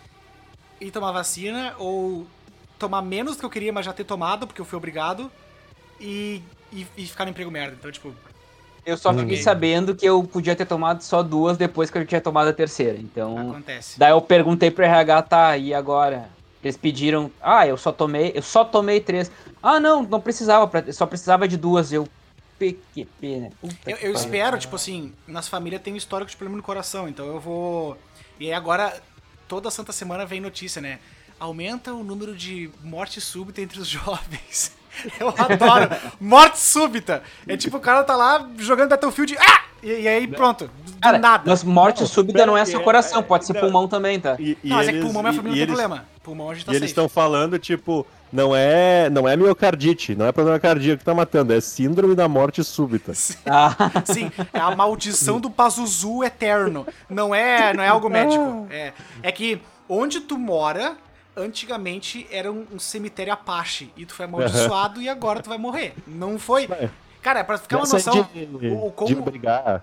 e 0.80 0.90
tomar 0.90 1.12
vacina, 1.12 1.74
ou 1.78 2.26
tomar 2.78 3.02
menos 3.02 3.36
do 3.36 3.40
que 3.40 3.46
eu 3.46 3.50
queria, 3.50 3.72
mas 3.72 3.84
já 3.84 3.92
ter 3.92 4.04
tomado, 4.04 4.46
porque 4.46 4.60
eu 4.60 4.64
fui 4.64 4.76
obrigado, 4.76 5.30
e, 6.00 6.42
e, 6.72 6.86
e 6.96 7.06
ficar 7.06 7.24
no 7.24 7.30
emprego 7.30 7.50
merda. 7.50 7.76
Então, 7.78 7.90
tipo, 7.90 8.14
Eu 8.86 8.96
só 8.96 9.10
fiquei 9.12 9.34
Ok. 9.34 9.42
sabendo 9.42 9.94
que 9.94 10.06
eu 10.06 10.22
podia 10.24 10.54
ter 10.56 10.64
tomado 10.64 11.02
só 11.02 11.22
duas 11.22 11.56
depois 11.58 11.90
que 11.90 11.98
eu 11.98 12.06
tinha 12.06 12.20
tomado 12.20 12.48
a 12.48 12.52
terceira. 12.52 12.96
Então. 12.98 13.50
acontece. 13.50 13.98
Daí 13.98 14.12
eu 14.12 14.20
perguntei 14.20 14.70
pro 14.70 14.84
RH, 14.84 15.22
tá, 15.22 15.56
e 15.56 15.74
agora? 15.74 16.28
Eles 16.62 16.76
pediram, 16.76 17.30
ah, 17.42 17.66
eu 17.66 17.76
só 17.76 17.92
tomei, 17.92 18.32
eu 18.34 18.42
só 18.42 18.64
tomei 18.64 19.00
três. 19.00 19.30
Ah, 19.62 19.78
não, 19.78 20.02
não 20.02 20.20
precisava, 20.20 20.66
pra- 20.66 20.92
só 20.92 21.04
precisava 21.06 21.46
de 21.46 21.56
duas. 21.56 21.92
Eu, 21.92 22.08
PQP, 22.58 23.36
né? 23.36 23.50
Puta 23.60 23.76
Eu, 23.90 23.96
eu 23.98 24.12
espero, 24.12 24.58
tipo 24.58 24.76
assim, 24.76 25.12
nas 25.26 25.48
famílias 25.48 25.80
tem 25.82 25.92
um 25.92 25.96
histórico 25.96 26.30
de 26.30 26.36
problema 26.36 26.56
no 26.56 26.62
coração, 26.62 27.08
então 27.08 27.26
eu 27.26 27.38
vou. 27.40 27.96
E 28.40 28.46
aí 28.46 28.52
agora, 28.52 29.00
toda 29.46 29.70
santa 29.70 29.92
semana 29.92 30.26
vem 30.26 30.40
notícia, 30.40 30.80
né? 30.82 30.98
Aumenta 31.38 31.92
o 31.94 32.02
número 32.02 32.34
de 32.34 32.70
morte 32.82 33.20
súbita 33.20 33.60
entre 33.60 33.78
os 33.80 33.86
jovens. 33.88 34.76
Eu 35.20 35.28
adoro. 35.28 35.88
morte 36.20 36.58
súbita. 36.58 37.22
É 37.46 37.56
tipo, 37.56 37.76
o 37.76 37.80
cara 37.80 38.02
tá 38.02 38.16
lá 38.16 38.48
jogando 38.58 38.88
Battlefield. 38.90 39.36
Ah! 39.38 39.64
E, 39.80 39.86
e 39.92 40.08
aí 40.08 40.26
pronto. 40.26 40.68
Do 40.84 40.96
Cara, 41.00 41.18
nada. 41.20 41.44
mas 41.46 41.62
morte 41.62 42.00
Não, 42.00 42.06
súbita 42.08 42.44
não 42.44 42.56
é 42.58 42.64
pera 42.64 42.76
só 42.76 42.82
coração, 42.82 43.20
é- 43.20 43.22
pode 43.22 43.46
ser 43.46 43.52
não. 43.52 43.60
pulmão 43.60 43.86
também, 43.86 44.18
tá? 44.18 44.34
E, 44.40 44.58
e 44.64 44.68
não, 44.68 44.76
mas 44.78 44.88
é 44.88 44.90
que 44.90 44.96
eles- 44.98 45.04
pulmão 45.06 45.22
minha 45.22 45.32
e- 45.32 45.36
família 45.36 45.56
e 45.56 45.60
não 45.60 45.66
tem 45.66 45.74
eles- 45.74 45.80
problema. 45.86 46.08
Pulmão 46.24 46.50
a 46.50 46.54
gente 46.54 46.66
tá 46.66 46.72
E 46.72 46.74
eles 46.74 46.80
safe. 46.90 46.90
estão 46.90 47.08
falando, 47.08 47.56
tipo, 47.60 48.04
não 48.32 48.54
é, 48.54 49.08
não 49.10 49.28
é 49.28 49.36
miocardite, 49.36 50.14
não 50.14 50.26
é 50.26 50.32
problema 50.32 50.58
cardíaco 50.58 50.98
que 50.98 51.04
tá 51.04 51.14
matando, 51.14 51.52
é 51.52 51.60
síndrome 51.60 52.14
da 52.14 52.28
morte 52.28 52.62
súbita. 52.64 53.12
Ah, 53.46 53.74
Sim, 54.04 54.30
é 54.52 54.58
a 54.60 54.74
maldição 54.74 55.40
do 55.40 55.50
Pazuzu 55.50 56.22
eterno. 56.22 56.86
Não 57.08 57.34
é, 57.34 57.72
não 57.72 57.82
é 57.82 57.88
algo 57.88 58.08
médico. 58.08 58.66
É, 58.70 58.92
é 59.22 59.32
que 59.32 59.60
onde 59.88 60.20
tu 60.20 60.38
mora, 60.38 60.96
antigamente 61.36 62.26
era 62.30 62.50
um, 62.52 62.66
um 62.72 62.78
cemitério 62.78 63.32
Apache. 63.32 63.90
E 63.96 64.04
tu 64.04 64.14
foi 64.14 64.26
amaldiçoado 64.26 65.00
e 65.00 65.08
agora 65.08 65.40
tu 65.42 65.48
vai 65.48 65.58
morrer. 65.58 65.94
Não 66.06 66.38
foi. 66.38 66.64
É. 66.70 66.88
Cara, 67.22 67.42
pra 67.44 67.58
ficar 67.58 67.76
uma 67.78 67.82
Essa 67.84 67.96
noção. 67.96 68.28
de, 68.34 68.44
o, 68.44 68.86
o 68.86 69.04
de 69.06 69.14
como. 69.14 69.22
brigar. 69.22 69.82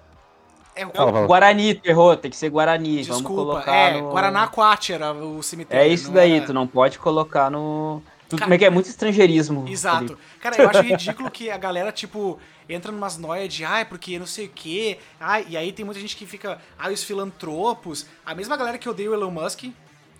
É, 0.75 0.85
o, 0.85 0.91
Fala, 0.91 1.11
fala. 1.13 1.27
Guarani, 1.27 1.73
tu 1.75 1.87
errou, 1.89 2.15
tem 2.17 2.29
que 2.29 2.35
ser 2.37 2.49
Guarani. 2.49 3.01
Vamos 3.03 3.17
desculpa, 3.21 3.41
colocar 3.43 3.75
é, 3.75 4.01
no... 4.01 4.11
Guaranacoate 4.11 4.93
era 4.93 5.13
o 5.13 5.41
cemitério. 5.41 5.81
É 5.83 5.87
isso 5.87 6.07
não 6.07 6.15
daí, 6.15 6.33
era- 6.37 6.45
tu 6.45 6.53
não 6.53 6.67
pode 6.67 6.99
colocar 6.99 7.49
no... 7.49 8.01
Tu, 8.29 8.35
Cara- 8.37 8.45
como 8.45 8.53
é 8.53 8.57
que 8.57 8.65
é? 8.65 8.69
Muito 8.69 8.89
estrangeirismo. 8.89 9.67
Exato. 9.67 10.13
ali. 10.13 10.17
Cara, 10.39 10.61
eu 10.61 10.69
acho 10.69 10.81
ridículo 10.81 11.29
que 11.29 11.49
a 11.51 11.57
galera, 11.57 11.91
tipo, 11.91 12.39
entra 12.67 12.91
numas 12.91 13.17
noias 13.17 13.53
de, 13.53 13.63
ai, 13.63 13.85
porque 13.85 14.17
não 14.17 14.25
sei 14.25 14.47
o 14.47 14.49
quê. 14.49 14.97
Ai, 15.19 15.45
e 15.49 15.55
aí 15.55 15.71
tem 15.71 15.85
muita 15.85 15.99
gente 16.01 16.15
que 16.15 16.25
fica, 16.25 16.59
ai, 16.77 16.91
os 16.93 17.03
filantropos. 17.03 18.05
A 18.25 18.33
mesma 18.33 18.57
galera 18.57 18.77
que 18.77 18.89
odeia 18.89 19.11
o 19.11 19.13
Elon 19.13 19.29
Musk 19.31 19.65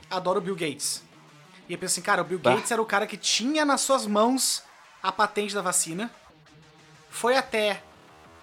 adora 0.10 0.38
o 0.38 0.42
Bill 0.42 0.56
Gates. 0.56 1.04
E 1.68 1.74
eu 1.74 1.80
penso 1.80 1.94
assim, 1.94 2.02
cara, 2.02 2.22
o 2.22 2.26
Bill 2.26 2.38
Bah. 2.38 2.54
Gates 2.56 2.70
era 2.72 2.82
o 2.82 2.86
cara 2.86 3.08
que 3.08 3.18
tinha 3.18 3.66
nas 3.66 3.82
suas 3.82 4.06
mãos 4.06 4.62
a 5.02 5.12
patente 5.12 5.54
da 5.56 5.62
vacina, 5.62 6.12
foi 7.10 7.36
até 7.38 7.82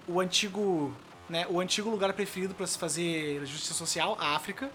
o 0.07 0.19
antigo, 0.19 0.93
né, 1.29 1.45
o 1.49 1.59
antigo 1.59 1.89
lugar 1.89 2.11
preferido 2.13 2.53
para 2.53 2.67
se 2.67 2.77
fazer 2.77 3.45
justiça 3.45 3.73
social, 3.73 4.17
a 4.19 4.35
África. 4.35 4.69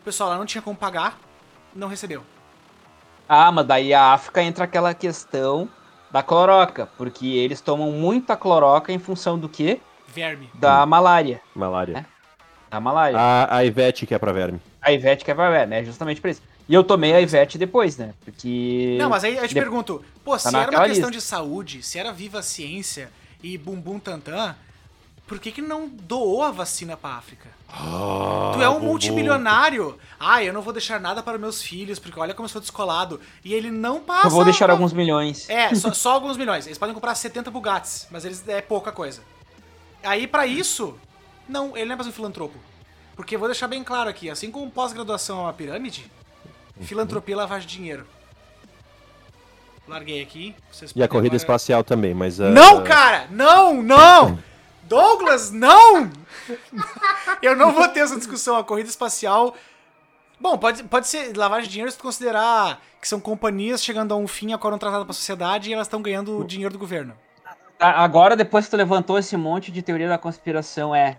O 0.00 0.04
pessoal 0.04 0.30
lá 0.30 0.38
não 0.38 0.46
tinha 0.46 0.62
como 0.62 0.76
pagar, 0.76 1.18
não 1.74 1.88
recebeu. 1.88 2.24
Ah, 3.28 3.52
mas 3.52 3.66
daí 3.66 3.92
a 3.92 4.12
África 4.12 4.42
entra 4.42 4.64
aquela 4.64 4.94
questão 4.94 5.68
da 6.10 6.22
cloroca, 6.22 6.88
porque 6.96 7.26
eles 7.26 7.60
tomam 7.60 7.92
muita 7.92 8.36
cloroca 8.36 8.92
em 8.92 8.98
função 8.98 9.38
do 9.38 9.48
quê? 9.48 9.80
Verme. 10.06 10.48
Da 10.54 10.86
malária. 10.86 11.40
Malária. 11.54 12.06
Da 12.70 12.80
malária. 12.80 13.18
A, 13.18 13.56
a 13.58 13.64
Ivete 13.64 14.06
que 14.06 14.14
é 14.14 14.18
pra 14.18 14.32
verme. 14.32 14.60
A 14.80 14.92
Ivete 14.92 15.24
que 15.24 15.30
é 15.30 15.34
pra 15.34 15.66
né? 15.66 15.84
Justamente 15.84 16.20
por 16.20 16.30
isso. 16.30 16.42
E 16.68 16.74
eu 16.74 16.84
tomei 16.84 17.14
a 17.14 17.20
Ivete 17.20 17.56
depois, 17.58 17.96
né? 17.96 18.14
Porque. 18.24 18.96
Não, 18.98 19.08
mas 19.08 19.24
aí 19.24 19.36
eu 19.36 19.48
te 19.48 19.54
De- 19.54 19.60
pergunto, 19.60 20.04
pô, 20.24 20.38
se 20.38 20.48
era 20.54 20.70
uma 20.70 20.84
questão 20.84 21.08
lista. 21.08 21.10
de 21.10 21.20
saúde, 21.20 21.82
se 21.82 21.98
era 21.98 22.12
viva 22.12 22.38
a 22.40 22.42
ciência 22.42 23.10
e 23.42 23.56
bumbum 23.56 23.98
tantã, 23.98 24.54
por 25.28 25.38
que 25.38 25.52
que 25.52 25.62
não 25.62 25.86
doou 25.88 26.42
a 26.42 26.50
vacina 26.50 26.96
pra 26.96 27.10
África? 27.10 27.48
tu 28.54 28.62
é 28.62 28.68
um 28.68 28.80
multimilionário. 28.80 29.98
Ah, 30.18 30.42
eu 30.42 30.52
não 30.54 30.62
vou 30.62 30.72
deixar 30.72 30.98
nada 30.98 31.22
para 31.22 31.36
meus 31.36 31.62
filhos, 31.62 31.98
porque 31.98 32.18
olha 32.18 32.32
como 32.34 32.46
eu 32.46 32.48
sou 32.48 32.60
descolado. 32.62 33.20
E 33.44 33.52
ele 33.52 33.70
não 33.70 34.00
passa. 34.00 34.26
Eu 34.28 34.30
vou 34.30 34.42
deixar 34.44 34.70
a- 34.70 34.72
alguns 34.72 34.92
milhões. 34.94 35.48
É, 35.50 35.74
só, 35.74 35.92
só 35.92 36.12
alguns 36.12 36.36
milhões. 36.38 36.64
Eles 36.66 36.78
podem 36.78 36.94
comprar 36.94 37.14
70 37.14 37.50
Bugattis, 37.50 38.08
mas 38.10 38.24
eles 38.24 38.42
é 38.48 38.62
pouca 38.62 38.90
coisa. 38.90 39.20
Aí, 40.02 40.26
pra 40.26 40.46
isso, 40.46 40.98
não, 41.46 41.76
ele 41.76 41.84
não 41.86 41.92
é 41.92 41.96
mais 41.96 42.08
um 42.08 42.12
filantropo. 42.12 42.56
Porque 43.14 43.36
vou 43.36 43.48
deixar 43.48 43.68
bem 43.68 43.84
claro 43.84 44.08
aqui, 44.08 44.30
assim 44.30 44.50
como 44.50 44.70
pós-graduação 44.70 45.40
é 45.40 45.42
uma 45.42 45.52
pirâmide, 45.52 46.10
filantropia 46.80 47.34
é 47.34 47.36
lavagem 47.38 47.68
de 47.68 47.76
dinheiro. 47.76 48.06
Larguei 49.86 50.22
aqui. 50.22 50.54
Vocês 50.70 50.92
E 50.94 51.02
a 51.02 51.08
corrida 51.08 51.28
agora- 51.28 51.36
espacial 51.36 51.82
também, 51.84 52.14
mas. 52.14 52.40
ah, 52.40 52.50
Não, 52.50 52.82
cara! 52.84 53.26
Não, 53.30 53.82
não! 53.82 54.38
Douglas, 54.88 55.50
não! 55.52 56.10
Eu 57.42 57.54
não 57.54 57.72
vou 57.72 57.86
ter 57.88 58.00
essa 58.00 58.16
discussão. 58.16 58.56
A 58.56 58.64
corrida 58.64 58.88
espacial. 58.88 59.54
Bom, 60.40 60.56
pode, 60.56 60.84
pode 60.84 61.06
ser 61.08 61.36
lavagem 61.36 61.64
de 61.64 61.72
dinheiro 61.72 61.90
se 61.90 61.98
tu 61.98 62.02
considerar 62.02 62.80
que 63.00 63.06
são 63.08 63.20
companhias 63.20 63.82
chegando 63.84 64.14
a 64.14 64.16
um 64.16 64.26
fim, 64.26 64.52
a 64.52 64.58
qual 64.58 64.70
não 64.70 64.78
tratadas 64.78 65.04
pra 65.04 65.12
sociedade 65.12 65.68
e 65.70 65.72
elas 65.74 65.86
estão 65.86 66.00
ganhando 66.00 66.38
o 66.38 66.44
dinheiro 66.44 66.72
do 66.72 66.78
governo. 66.78 67.14
A- 67.78 68.02
Agora, 68.02 68.34
depois 68.36 68.64
que 68.64 68.70
tu 68.70 68.76
levantou 68.76 69.18
esse 69.18 69.36
monte 69.36 69.70
de 69.70 69.82
teoria 69.82 70.08
da 70.08 70.16
conspiração, 70.18 70.94
é. 70.94 71.18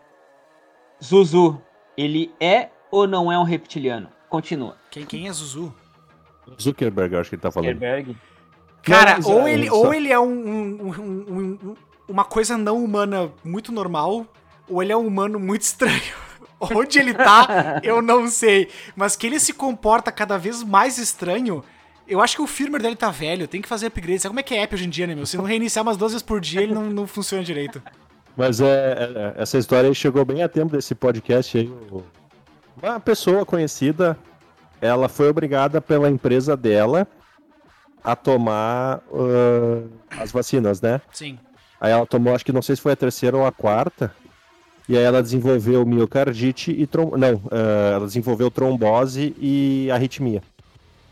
Zuzu, 1.03 1.61
ele 1.97 2.33
é 2.39 2.69
ou 2.91 3.07
não 3.07 3.31
é 3.31 3.37
um 3.37 3.43
reptiliano? 3.43 4.09
Continua. 4.29 4.77
Quem, 4.89 5.05
quem 5.05 5.27
é 5.27 5.33
Zuzu? 5.33 5.73
Zuckerberg, 6.61 7.15
acho 7.15 7.29
que 7.29 7.35
ele 7.35 7.41
tá 7.41 7.51
falando. 7.51 7.73
Zuckerberg. 7.73 8.17
Cara, 8.83 9.19
ou, 9.25 9.47
é, 9.47 9.53
ele, 9.53 9.67
só- 9.67 9.75
ou 9.75 9.93
ele 9.93 10.11
é 10.11 10.19
um, 10.19 10.25
um- 10.25 10.77
um- 10.81 11.25
um- 11.29 11.59
um- 11.71 11.75
uma 12.07 12.23
coisa 12.25 12.57
não 12.57 12.83
humana 12.83 13.31
muito 13.43 13.71
normal, 13.71 14.25
ou 14.67 14.81
ele 14.81 14.91
é 14.91 14.97
um 14.97 15.05
humano 15.05 15.39
muito 15.39 15.61
estranho. 15.61 16.01
Onde 16.59 16.99
ele 16.99 17.13
tá, 17.13 17.79
eu 17.83 18.01
não 18.01 18.27
sei. 18.27 18.69
Mas 18.95 19.15
que 19.15 19.27
ele 19.27 19.39
se 19.39 19.53
comporta 19.53 20.11
cada 20.11 20.37
vez 20.37 20.63
mais 20.63 20.97
estranho. 20.97 21.63
Eu 22.07 22.19
acho 22.21 22.35
que 22.35 22.41
o 22.41 22.47
firmware 22.47 22.81
dele 22.81 22.95
tá 22.95 23.11
velho, 23.11 23.47
tem 23.47 23.61
que 23.61 23.67
fazer 23.67 23.85
upgrade. 23.85 24.19
Sabe 24.19 24.31
como 24.31 24.39
é 24.39 24.43
que 24.43 24.55
é 24.55 24.61
app 24.63 24.73
hoje 24.73 24.85
em 24.85 24.89
dia, 24.89 25.05
né, 25.05 25.13
meu? 25.13 25.25
Se 25.27 25.37
não 25.37 25.43
reiniciar 25.43 25.83
umas 25.83 25.95
duas 25.95 26.11
vezes 26.11 26.23
por 26.25 26.41
dia, 26.41 26.61
ele 26.61 26.73
não, 26.73 26.89
não 26.89 27.05
funciona 27.05 27.43
direito. 27.43 27.81
Mas 28.35 28.59
é, 28.59 28.65
é- 29.37 29.41
essa 29.41 29.57
história 29.59 29.87
aí 29.87 29.93
chegou 29.95 30.25
bem 30.25 30.41
a 30.41 30.49
tempo 30.49 30.71
desse 30.71 30.95
podcast 30.95 31.55
aí. 31.57 31.71
Uma 32.81 32.99
pessoa 32.99 33.45
conhecida, 33.45 34.17
ela 34.81 35.07
foi 35.07 35.29
obrigada 35.29 35.79
pela 35.79 36.09
empresa 36.09 36.57
dela 36.57 37.07
a 38.03 38.15
tomar 38.15 39.01
ah, 39.13 40.21
as 40.21 40.31
vacinas, 40.31 40.81
né? 40.81 41.01
Sim. 41.11 41.37
Aí 41.79 41.91
ela 41.91 42.05
tomou, 42.05 42.35
acho 42.35 42.45
que 42.45 42.51
não 42.51 42.61
sei 42.61 42.75
se 42.75 42.81
foi 42.81 42.91
a 42.91 42.95
terceira 42.95 43.37
ou 43.37 43.45
a 43.45 43.51
quarta. 43.51 44.13
E 44.87 44.97
aí 44.97 45.03
ela 45.03 45.21
desenvolveu 45.21 45.85
miocardite 45.85 46.71
e 46.71 46.87
trom... 46.87 47.15
não, 47.15 47.41
ah, 47.51 47.91
ela 47.95 48.05
desenvolveu 48.05 48.49
trombose 48.49 49.35
e 49.39 49.89
arritmia. 49.91 50.41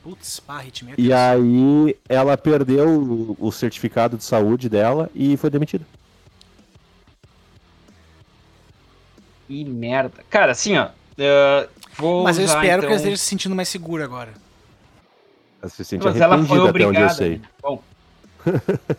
Putz, 0.03 0.39
pá, 0.39 0.55
arritmia. 0.55 0.95
E 0.97 1.11
aí 1.11 1.95
ela 2.07 2.37
perdeu 2.37 2.87
o, 2.87 3.37
o 3.39 3.51
certificado 3.51 4.17
de 4.17 4.23
saúde 4.23 4.69
dela 4.69 5.09
e 5.13 5.35
foi 5.37 5.49
demitida. 5.49 5.85
Que 9.47 9.63
merda. 9.63 10.23
Cara, 10.29 10.51
assim, 10.51 10.77
ó. 10.77 10.89
vou 11.97 12.23
Mas 12.23 12.37
eu 12.37 12.45
espero 12.45 12.65
então... 12.65 12.79
que 12.81 12.85
ela 12.87 12.95
esteja 12.95 13.17
se 13.17 13.25
sentindo 13.25 13.55
mais 13.55 13.69
segura 13.69 14.03
agora. 14.03 14.33
Ela 15.61 15.69
se 15.69 15.83
sente 15.83 16.03
Mas 16.05 16.19
ela 16.19 16.37
foi 16.37 16.59
arrependida 16.59 16.69
até 16.69 16.69
onde 16.69 16.79
eu 16.79 16.87
obrigada. 16.87 17.13
sei. 17.13 17.37
né? 17.37 17.41
Bom. 17.61 17.81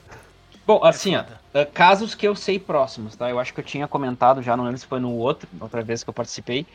Bom, 0.66 0.84
assim, 0.84 1.16
ó. 1.16 1.24
Casos 1.72 2.14
que 2.14 2.28
eu 2.28 2.36
sei 2.36 2.58
próximos, 2.58 3.16
tá? 3.16 3.30
Eu 3.30 3.38
acho 3.38 3.54
que 3.54 3.60
eu 3.60 3.64
tinha 3.64 3.88
comentado 3.88 4.42
já, 4.42 4.54
não 4.56 4.64
lembro 4.64 4.78
se 4.78 4.86
foi 4.86 5.00
no 5.00 5.12
outro, 5.14 5.48
outra 5.60 5.82
vez 5.82 6.04
que 6.04 6.10
eu 6.10 6.14
participei, 6.14 6.66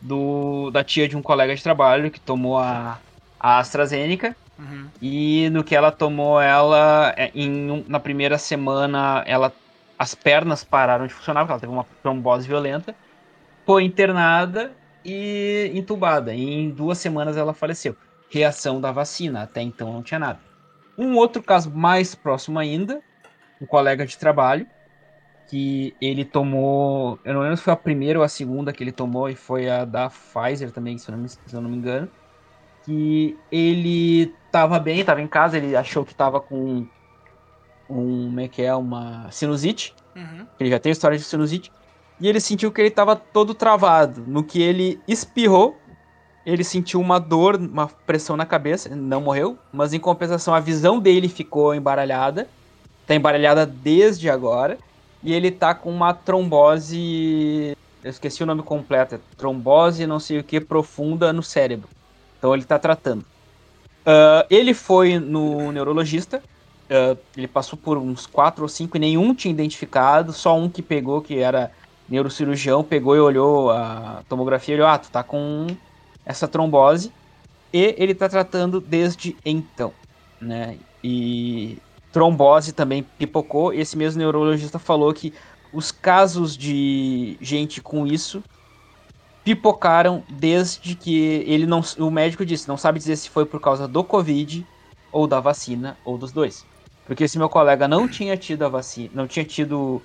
do 0.00 0.70
da 0.70 0.82
tia 0.82 1.06
de 1.08 1.16
um 1.16 1.22
colega 1.22 1.54
de 1.54 1.62
trabalho 1.62 2.10
que 2.10 2.20
tomou 2.20 2.58
a, 2.58 2.98
a 3.38 3.58
AstraZeneca 3.58 4.34
Uhum. 4.56 4.86
e 5.02 5.50
no 5.50 5.64
que 5.64 5.74
ela 5.74 5.90
tomou 5.90 6.40
ela 6.40 7.12
é, 7.16 7.28
em 7.34 7.84
na 7.88 7.98
primeira 7.98 8.38
semana 8.38 9.24
ela 9.26 9.52
as 9.98 10.14
pernas 10.14 10.62
pararam 10.62 11.08
de 11.08 11.12
funcionar 11.12 11.40
porque 11.40 11.52
ela 11.52 11.60
teve 11.60 11.72
uma 11.72 11.84
trombose 12.04 12.46
violenta 12.46 12.94
foi 13.66 13.82
internada 13.82 14.70
e 15.04 15.72
entubada 15.74 16.32
e 16.32 16.40
em 16.40 16.70
duas 16.70 16.98
semanas 16.98 17.36
ela 17.36 17.52
faleceu 17.52 17.96
reação 18.28 18.80
da 18.80 18.92
vacina 18.92 19.42
até 19.42 19.62
então 19.62 19.92
não 19.92 20.02
tinha 20.02 20.18
nada 20.18 20.42
um 20.98 21.16
outro 21.16 21.42
caso 21.42 21.72
mais 21.74 22.14
próximo 22.14 22.58
ainda 22.58 23.02
um 23.60 23.66
colega 23.66 24.06
de 24.06 24.18
trabalho 24.18 24.68
que 25.46 25.96
ele 26.00 26.24
tomou 26.24 27.20
eu 27.24 27.34
não 27.34 27.42
lembro 27.42 27.56
se 27.56 27.62
foi 27.64 27.72
a 27.72 27.76
primeira 27.76 28.18
ou 28.18 28.24
a 28.24 28.28
segunda 28.28 28.72
que 28.72 28.82
ele 28.82 28.92
tomou 28.92 29.28
e 29.28 29.36
foi 29.36 29.68
a 29.68 29.84
da 29.84 30.10
Pfizer 30.10 30.72
também 30.72 30.98
se 30.98 31.10
eu 31.10 31.16
não 31.16 31.22
me, 31.22 31.28
se 31.28 31.40
eu 31.52 31.60
não 31.62 31.70
me 31.70 31.76
engano 31.76 32.12
que 32.82 33.44
ele 33.50 34.38
tava 34.50 34.78
bem, 34.78 35.04
tava 35.04 35.20
em 35.22 35.28
casa, 35.28 35.56
ele 35.58 35.76
achou 35.76 36.04
que 36.04 36.14
tava 36.14 36.40
com 36.40 36.80
um, 36.80 36.90
como 37.86 38.40
é 38.40 38.48
que 38.48 38.62
é, 38.62 38.74
uma 38.74 39.30
sinusite, 39.30 39.94
Uhum. 40.16 40.46
ele 40.58 40.70
já 40.70 40.80
tem 40.80 40.92
história 40.92 41.18
de 41.18 41.24
sinusite, 41.24 41.72
e 42.20 42.28
ele 42.28 42.40
sentiu 42.40 42.72
que 42.72 42.80
ele 42.80 42.90
tava 42.90 43.16
todo 43.16 43.54
travado. 43.54 44.26
No 44.26 44.44
que 44.46 44.62
ele 44.62 45.02
espirrou, 45.08 45.83
ele 46.46 46.62
sentiu 46.62 47.00
uma 47.00 47.18
dor, 47.18 47.56
uma 47.56 47.88
pressão 48.06 48.36
na 48.36 48.44
cabeça, 48.44 48.94
não 48.94 49.20
morreu, 49.20 49.58
mas 49.72 49.92
em 49.92 49.98
compensação 49.98 50.54
a 50.54 50.60
visão 50.60 50.98
dele 50.98 51.28
ficou 51.28 51.74
embaralhada, 51.74 52.48
tá 53.06 53.14
embaralhada 53.14 53.64
desde 53.64 54.28
agora, 54.28 54.78
e 55.22 55.32
ele 55.32 55.50
tá 55.50 55.74
com 55.74 55.90
uma 55.90 56.12
trombose, 56.12 57.74
eu 58.02 58.10
esqueci 58.10 58.42
o 58.42 58.46
nome 58.46 58.62
completo, 58.62 59.14
é 59.14 59.20
trombose 59.38 60.06
não 60.06 60.20
sei 60.20 60.38
o 60.38 60.44
que 60.44 60.60
profunda 60.60 61.32
no 61.32 61.42
cérebro. 61.42 61.88
Então 62.38 62.54
ele 62.54 62.64
tá 62.64 62.78
tratando. 62.78 63.24
Ah, 64.04 64.46
ele 64.50 64.74
foi 64.74 65.18
no 65.18 65.72
neurologista, 65.72 66.42
ah, 66.90 67.16
ele 67.34 67.48
passou 67.48 67.78
por 67.78 67.96
uns 67.96 68.26
quatro 68.26 68.64
ou 68.64 68.68
cinco 68.68 68.98
e 68.98 69.00
nenhum 69.00 69.34
tinha 69.34 69.52
identificado, 69.52 70.30
só 70.32 70.54
um 70.54 70.68
que 70.68 70.82
pegou, 70.82 71.22
que 71.22 71.38
era 71.38 71.70
neurocirurgião, 72.06 72.84
pegou 72.84 73.16
e 73.16 73.20
olhou 73.20 73.70
a 73.70 74.22
tomografia 74.28 74.74
e 74.74 74.76
olhou, 74.76 74.88
ah, 74.88 74.98
tu 74.98 75.10
tá 75.10 75.22
com 75.22 75.68
essa 76.24 76.48
trombose, 76.48 77.12
e 77.72 77.94
ele 77.98 78.14
tá 78.14 78.28
tratando 78.28 78.80
desde 78.80 79.36
então, 79.44 79.92
né? 80.40 80.76
E 81.02 81.78
trombose 82.12 82.72
também 82.72 83.02
pipocou, 83.02 83.72
esse 83.72 83.96
mesmo 83.96 84.20
neurologista 84.20 84.78
falou 84.78 85.12
que 85.12 85.34
os 85.72 85.90
casos 85.90 86.56
de 86.56 87.36
gente 87.40 87.80
com 87.80 88.06
isso 88.06 88.42
pipocaram 89.44 90.22
desde 90.30 90.94
que 90.94 91.44
ele 91.46 91.66
não. 91.66 91.82
O 91.98 92.10
médico 92.10 92.46
disse, 92.46 92.68
não 92.68 92.76
sabe 92.76 92.98
dizer 92.98 93.16
se 93.16 93.28
foi 93.28 93.44
por 93.44 93.60
causa 93.60 93.86
do 93.86 94.02
Covid 94.02 94.66
ou 95.12 95.26
da 95.26 95.40
vacina 95.40 95.98
ou 96.04 96.16
dos 96.16 96.32
dois. 96.32 96.64
Porque 97.04 97.24
esse 97.24 97.36
meu 97.36 97.48
colega 97.48 97.86
não 97.86 98.08
tinha 98.08 98.36
tido 98.36 98.64
a 98.64 98.68
vacina, 98.68 99.10
não 99.12 99.26
tinha 99.26 99.44
tido 99.44 100.00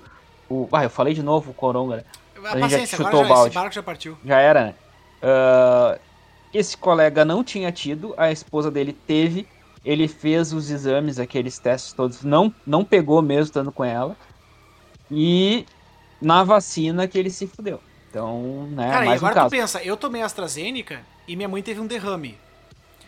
o. 0.50 0.68
Ah, 0.72 0.84
eu 0.84 0.90
falei 0.90 1.14
de 1.14 1.22
novo 1.22 1.52
o 1.52 1.54
coronga, 1.54 1.96
né? 1.96 2.04
A 2.44 2.68
gente 2.68 2.86
já 2.86 2.96
chutou 2.96 3.20
o 3.20 3.22
esse 3.22 3.28
balde. 3.28 3.54
barco 3.54 3.74
já 3.74 3.82
partiu. 3.82 4.18
Já 4.24 4.38
era, 4.38 4.64
né? 4.66 4.74
Ah, 5.22 5.98
esse 6.52 6.76
colega 6.76 7.24
não 7.24 7.42
tinha 7.44 7.70
tido, 7.72 8.14
a 8.16 8.30
esposa 8.30 8.70
dele 8.70 8.92
teve. 8.92 9.46
Ele 9.84 10.06
fez 10.06 10.52
os 10.52 10.68
exames, 10.70 11.18
aqueles 11.18 11.58
testes 11.58 11.92
todos, 11.94 12.22
não, 12.22 12.54
não 12.66 12.84
pegou 12.84 13.22
mesmo 13.22 13.44
estando 13.44 13.72
com 13.72 13.82
ela. 13.82 14.14
E 15.10 15.64
na 16.20 16.44
vacina 16.44 17.08
que 17.08 17.18
ele 17.18 17.30
se 17.30 17.46
fudeu. 17.46 17.80
Então, 18.10 18.66
né, 18.72 18.90
Cara, 18.90 19.04
e 19.04 19.08
mais 19.08 19.22
um 19.22 19.26
agora 19.26 19.40
tu 19.40 19.42
caso. 19.44 19.50
pensa, 19.50 19.82
eu 19.82 19.96
tomei 19.96 20.20
AstraZeneca 20.20 21.00
e 21.26 21.34
minha 21.34 21.48
mãe 21.48 21.62
teve 21.62 21.80
um 21.80 21.86
derrame. 21.86 22.36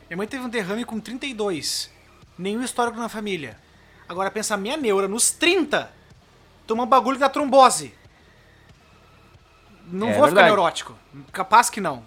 Minha 0.09 0.16
mãe 0.16 0.26
teve 0.26 0.45
um 0.45 0.49
derrame 0.49 0.84
com 0.84 0.99
32. 0.99 1.90
Nenhum 2.38 2.62
histórico 2.62 2.99
na 2.99 3.09
família. 3.09 3.59
Agora 4.09 4.30
pensa, 4.30 4.57
minha 4.57 4.76
neura, 4.76 5.07
nos 5.09 5.30
30, 5.30 5.90
toma 6.66 6.84
um 6.84 6.86
bagulho 6.86 7.18
da 7.18 7.28
trombose. 7.28 7.93
Não 9.86 10.09
É 10.09 10.12
vou 10.12 10.22
ficar 10.22 10.26
verdade. 10.26 10.47
neurótico. 10.47 10.95
Capaz 11.32 11.68
que 11.68 11.80
não. 11.80 12.03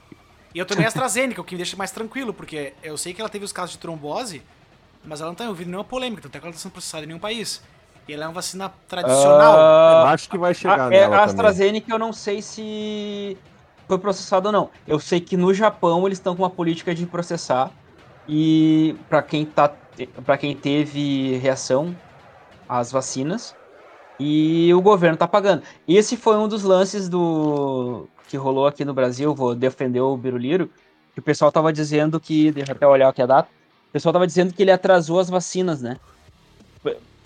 E 0.56 0.60
eu 0.60 0.66
tomei 0.66 0.88
AstraZeneca, 0.88 1.42
o 1.42 1.44
que 1.44 1.54
me 1.54 1.58
deixa 1.58 1.78
mais 1.78 1.92
tranquilo, 1.92 2.34
porque 2.34 2.74
eu 2.82 2.98
sei 2.98 3.14
que 3.14 3.22
ela 3.22 3.30
teve 3.30 3.46
os 3.46 3.52
casos 3.52 3.74
de 3.74 3.78
trombose 3.78 4.42
mas 5.06 5.22
ela 5.22 5.30
não 5.30 5.36
tá 5.36 5.44
envolvida 5.44 5.70
em 5.70 5.72
nenhuma 5.72 5.86
polêmica, 5.86 6.24
tanto 6.24 6.36
é 6.36 6.40
que 6.40 6.46
ela 6.46 6.54
tá 6.54 6.60
sendo 6.60 6.72
processada 6.72 7.04
em 7.04 7.08
nenhum 7.08 7.20
país. 7.20 7.62
E 8.08 8.14
ela 8.14 8.26
é 8.26 8.28
uma 8.28 8.34
vacina 8.34 8.72
tradicional. 8.88 9.58
Eu 9.58 10.08
acho 10.08 10.30
que 10.30 10.38
vai 10.38 10.54
chegar 10.54 10.80
a, 10.80 10.90
nela 10.90 11.06
a 11.06 11.10
também. 11.10 11.26
AstraZeneca 11.26 11.92
eu 11.92 12.00
não 12.00 12.14
sei 12.14 12.42
se 12.42 13.38
foi 13.88 13.98
processado 13.98 14.48
ou 14.48 14.52
não. 14.52 14.70
Eu 14.88 15.00
sei 15.00 15.20
que 15.20 15.36
no 15.36 15.54
Japão 15.54 16.06
eles 16.06 16.18
estão 16.18 16.36
com 16.36 16.44
uma 16.44 16.50
política 16.50 16.94
de 16.94 17.06
processar 17.06 17.72
e 18.28 18.96
para 19.10 19.22
quem 19.22 19.46
tá 19.46 19.72
para 20.26 20.38
quem 20.38 20.56
teve 20.56 21.38
reação 21.38 21.96
às 22.68 22.92
vacinas 22.92 23.56
e 24.20 24.74
o 24.74 24.82
governo 24.82 25.18
tá 25.18 25.28
pagando. 25.28 25.64
Esse 25.88 26.18
foi 26.18 26.38
um 26.38 26.48
dos 26.48 26.64
lances 26.64 27.10
do 27.10 28.08
que 28.28 28.38
rolou 28.38 28.68
aqui 28.68 28.84
no 28.84 28.94
Brasil, 28.94 29.36
vou 29.36 29.54
defender 29.54 30.02
o 30.02 30.18
Biruliro, 30.18 30.70
que 31.14 31.20
o 31.20 31.24
pessoal 31.24 31.52
tava 31.52 31.72
dizendo 31.72 32.20
que, 32.20 32.52
deixa 32.52 32.72
eu 32.72 32.76
até 32.76 32.88
olhar 32.88 33.10
aqui 33.10 33.22
a 33.22 33.26
data, 33.26 33.50
o 33.90 33.94
pessoal 33.94 34.14
tava 34.14 34.28
dizendo 34.28 34.54
que 34.54 34.62
ele 34.62 34.72
atrasou 34.72 35.20
as 35.20 35.30
vacinas, 35.30 35.82
né? 35.82 35.98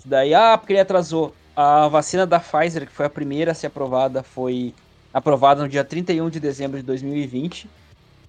Daí, 0.05 0.33
ah, 0.33 0.57
porque 0.57 0.73
ele 0.73 0.79
atrasou. 0.79 1.33
A 1.55 1.87
vacina 1.89 2.25
da 2.25 2.39
Pfizer, 2.39 2.87
que 2.87 2.93
foi 2.93 3.05
a 3.05 3.09
primeira 3.09 3.51
a 3.51 3.55
ser 3.55 3.67
aprovada, 3.67 4.23
foi 4.23 4.73
aprovada 5.13 5.61
no 5.61 5.67
dia 5.67 5.83
31 5.83 6.29
de 6.29 6.39
dezembro 6.39 6.77
de 6.77 6.83
2020. 6.83 7.69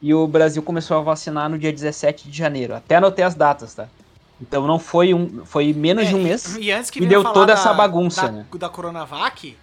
E 0.03 0.15
o 0.15 0.27
Brasil 0.27 0.63
começou 0.63 0.97
a 0.97 1.01
vacinar 1.01 1.49
no 1.49 1.59
dia 1.59 1.73
17 1.73 2.29
de 2.29 2.37
janeiro. 2.37 2.75
Até 2.75 2.97
anotei 2.97 3.25
as 3.25 3.35
datas, 3.35 3.75
tá? 3.75 3.89
Então 4.41 4.67
não 4.67 4.79
foi 4.79 5.13
um. 5.13 5.45
Foi 5.45 5.73
menos 5.73 6.09
de 6.09 6.15
um 6.15 6.21
É, 6.21 6.25
mês. 6.25 6.57
E 6.57 6.71
antes 6.73 6.91
que 6.91 7.03
e 7.03 7.07
deu 7.07 7.23
toda 7.23 7.47
da- 7.47 7.53
essa 7.53 7.75
bagunça, 7.75 8.23
da, 8.23 8.33
né? 8.33 8.47
Da 8.59 8.69
Coronavac, 8.69 9.57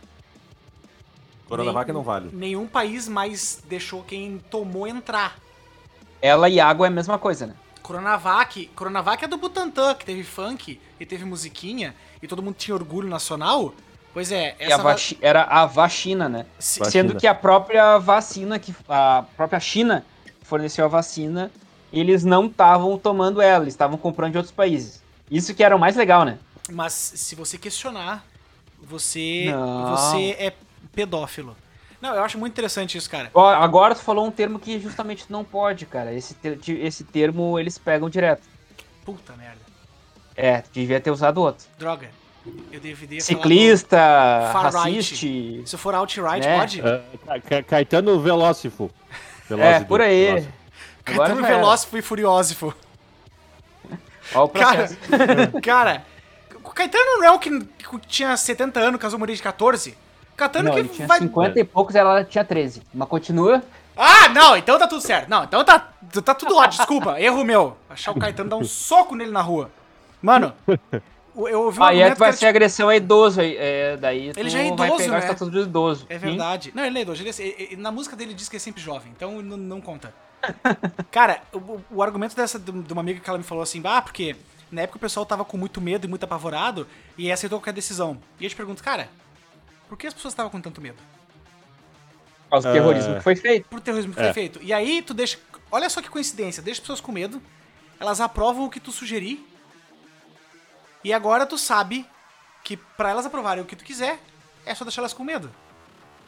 Coronavac 1.48 1.88
nem- 1.88 1.94
não 1.96 2.04
vale. 2.04 2.30
nenhum 2.34 2.68
país 2.68 3.08
mais 3.08 3.64
deixou 3.68 4.04
quem 4.04 4.38
tomou 4.52 4.88
entrar. 4.88 5.38
Ela 6.22 6.50
e 6.50 6.60
água 6.60 6.88
é 6.88 6.90
a 6.90 6.92
mesma 6.92 7.18
coisa, 7.18 7.48
né? 7.48 7.54
Coronavac, 7.82 8.68
Coronavac 8.76 9.24
é 9.24 9.28
do 9.28 9.38
Butantan, 9.38 9.96
que 9.96 10.06
teve 10.06 10.24
funk 10.24 10.80
e 11.00 11.06
teve 11.06 11.24
musiquinha 11.24 11.96
e 12.22 12.28
todo 12.28 12.44
mundo 12.44 12.56
tinha 12.56 12.76
orgulho 12.76 13.08
nacional. 13.08 13.74
Pois 14.14 14.32
é, 14.32 14.56
E 14.60 14.64
a 14.64 14.68
essa 14.68 14.84
va- 14.84 14.96
era 15.22 15.44
a 15.44 15.66
vacina, 15.66 16.28
né? 16.28 16.46
se- 16.60 16.80
Vacina. 16.80 16.92
Sendo 17.10 17.20
que 17.20 17.28
a 17.28 17.36
própria 17.36 17.98
vacina, 17.98 18.58
que 18.60 18.76
a 18.90 19.24
própria 19.38 19.60
China 19.60 20.06
forneceu 20.42 20.84
a 20.86 20.88
vacina, 20.88 21.52
eles 21.92 22.24
não 22.24 22.46
estavam 22.48 22.98
tomando 22.98 23.42
ela, 23.42 23.64
eles 23.64 23.74
estavam 23.74 23.98
comprando 23.98 24.32
de 24.34 24.38
outros 24.38 24.54
países. 24.54 25.02
Isso 25.30 25.54
que 25.54 25.64
era 25.64 25.76
o 25.76 25.80
mais 25.80 25.96
legal, 25.96 26.24
né? 26.24 26.38
Mas 26.72 26.94
se 26.94 27.36
você 27.36 27.58
questionar, 27.58 28.26
você 28.82 29.46
Não. 29.52 29.96
você 29.96 30.36
é 30.40 30.54
pedófilo. 30.94 31.56
Não, 32.02 32.14
eu 32.14 32.24
acho 32.24 32.38
muito 32.38 32.54
interessante 32.54 32.98
isso, 32.98 33.10
cara. 33.10 33.32
Agora 33.34 33.96
tu 33.96 34.02
falou 34.02 34.26
um 34.26 34.32
termo 34.32 34.60
que 34.60 34.80
justamente 34.80 35.26
não 35.30 35.44
pode, 35.44 35.86
cara. 35.86 36.14
Esse, 36.14 36.34
ter- 36.36 36.60
esse 36.68 37.04
termo 37.04 37.58
eles 37.58 37.78
pegam 37.78 38.10
direto. 38.10 38.44
Puta 39.04 39.34
merda. 39.34 39.58
É, 40.36 40.64
devia 40.72 41.00
ter 41.00 41.10
usado 41.10 41.42
outro. 41.42 41.66
Droga. 41.80 42.10
Eu 42.72 42.80
deveria 42.80 43.20
Ciclista, 43.20 43.98
Far 44.54 44.66
right. 44.66 44.78
raciste. 44.78 45.28
falar 45.50 45.62
do... 45.64 45.68
Se 45.68 45.78
for 45.78 45.96
outright, 45.96 46.46
Né? 46.48 46.58
pode? 46.60 46.82
Ca- 47.50 47.64
Caetano 47.64 48.20
Velócifo. 48.22 48.90
É, 49.50 49.80
por 49.82 50.00
aí. 50.00 50.48
Agora 51.08 51.30
Caetano 51.30 51.46
era. 51.46 51.56
Velócifo 51.58 51.98
e 51.98 52.02
Furiósifo. 52.02 52.74
Ó 54.36 54.44
o 54.44 54.50
Cara, 54.50 54.88
processo. 54.88 54.98
cara, 55.64 56.06
o 56.64 56.70
Caetano 56.72 57.18
não 57.18 57.24
é 57.24 57.32
o 57.32 57.40
que, 57.40 57.50
que 57.66 58.00
tinha 58.08 58.36
70 58.36 58.80
anos, 58.80 59.00
casou 59.00 59.18
Maria 59.20 59.36
de 59.36 59.42
14? 59.42 59.98
Caetano 60.36 60.66
Não, 60.66 60.74
que 60.74 60.80
ele 60.80 60.90
tinha 60.90 61.08
vai... 61.08 61.20
50 61.20 61.60
e 61.60 61.64
poucos, 61.64 61.96
ela 61.96 62.24
tinha 62.24 62.44
13. 62.44 62.82
Mas 62.94 63.08
continua. 63.08 63.64
Ah, 63.96 64.30
não, 64.30 64.56
então 64.56 64.78
tá 64.78 64.88
tudo 64.88 65.02
certo. 65.02 65.28
Não, 65.30 65.44
então 65.46 65.64
tá, 65.64 65.80
tá 66.24 66.36
tudo 66.36 66.56
ótimo, 66.56 66.78
desculpa, 66.78 67.18
erro 67.22 67.44
meu. 67.44 67.76
Achar 67.90 68.12
o 68.12 68.20
Caetano 68.20 68.50
dar 68.50 68.58
um 68.58 68.64
soco 68.64 69.16
nele 69.16 69.32
na 69.32 69.42
rua. 69.42 69.72
Mano, 70.22 70.54
eu 71.36 71.62
ouvi 71.64 71.80
um 71.80 71.84
Aí 71.84 72.02
é 72.02 72.12
que 72.12 72.20
vai 72.20 72.32
que 72.32 72.38
ser 72.38 72.46
era, 72.46 72.50
agressão 72.52 72.90
a 72.90 72.96
idoso. 72.96 73.40
aí, 73.42 73.56
É, 73.58 73.98
daí 73.98 74.32
Ele 74.36 74.50
já 74.50 74.60
é 74.60 74.64
vai 74.64 74.88
idoso, 74.88 74.98
pegar 75.04 75.12
né? 75.14 75.18
o 75.18 75.22
estatuto 75.22 75.52
de 75.52 75.60
idoso. 75.60 76.06
É 76.10 76.18
verdade. 76.18 76.72
Não, 76.76 76.84
ele 76.86 77.00
é 77.00 77.02
idoso. 77.02 77.22
Ele 77.24 77.30
é- 77.30 77.34
ele- 77.42 77.56
ele- 77.72 77.82
na 77.82 77.92
música 77.92 78.16
dele 78.16 78.34
diz 78.36 78.48
que 78.50 78.58
é 78.58 78.60
sempre 78.60 78.82
jovem, 78.82 79.12
então 79.16 79.42
não, 79.42 79.58
não 79.58 79.82
conta. 79.82 80.14
Cara, 81.12 81.42
o, 81.54 81.80
o 81.92 82.04
argumento 82.04 82.36
dessa 82.36 82.58
de 82.60 82.72
uma 82.94 83.02
amiga 83.02 83.20
que 83.20 83.30
ela 83.30 83.38
me 83.38 83.44
falou 83.44 83.62
assim, 83.64 83.82
ah, 83.86 84.02
porque 84.02 84.36
na 84.72 84.82
época 84.82 84.98
o 84.98 85.02
pessoal 85.02 85.26
tava 85.26 85.44
com 85.46 85.58
muito 85.58 85.80
medo 85.82 86.06
e 86.06 86.10
muito 86.10 86.24
apavorado 86.24 86.88
e 87.18 87.32
aceitou 87.32 87.60
qualquer 87.60 87.74
decisão. 87.74 88.18
E 88.40 88.44
eu 88.46 88.50
te 88.50 88.56
pergunto, 88.56 88.84
cara, 88.84 89.10
por 89.88 89.98
que 89.98 90.08
as 90.08 90.14
pessoas 90.14 90.34
estavam 90.34 90.52
com 90.52 90.60
tanto 90.62 90.82
medo? 90.82 90.98
Por 92.46 92.52
causa 92.52 92.70
do 92.70 92.74
terrorismo 92.74 93.14
É. 93.14 93.18
que 93.18 93.24
foi 93.24 93.36
feito. 93.36 93.68
Por 93.70 93.82
terrorismo 93.82 94.14
que 94.14 94.20
É. 94.20 94.24
foi 94.26 94.34
feito. 94.34 94.60
E 94.62 94.72
aí 94.74 95.02
tu 95.02 95.14
deixa. 95.14 95.38
Olha 95.72 95.90
só 95.90 96.02
que 96.02 96.10
coincidência, 96.10 96.64
deixa 96.64 96.78
as 96.80 96.82
pessoas 96.82 97.02
com 97.02 97.12
medo, 97.12 97.42
elas 98.00 98.22
aprovam 98.22 98.66
o 98.66 98.70
que 98.70 98.80
tu 98.80 98.92
sugerir. 98.92 99.46
E 101.04 101.14
agora 101.14 101.46
tu 101.46 101.58
sabe 101.58 102.06
que 102.64 102.76
pra 102.78 103.10
elas 103.10 103.26
aprovarem 103.26 103.64
o 103.64 103.66
que 103.66 103.76
tu 103.76 103.84
quiser, 103.84 104.20
é 104.66 104.74
só 104.76 104.84
deixar 104.84 105.02
elas 105.02 105.14
com 105.14 105.24
medo. 105.24 105.50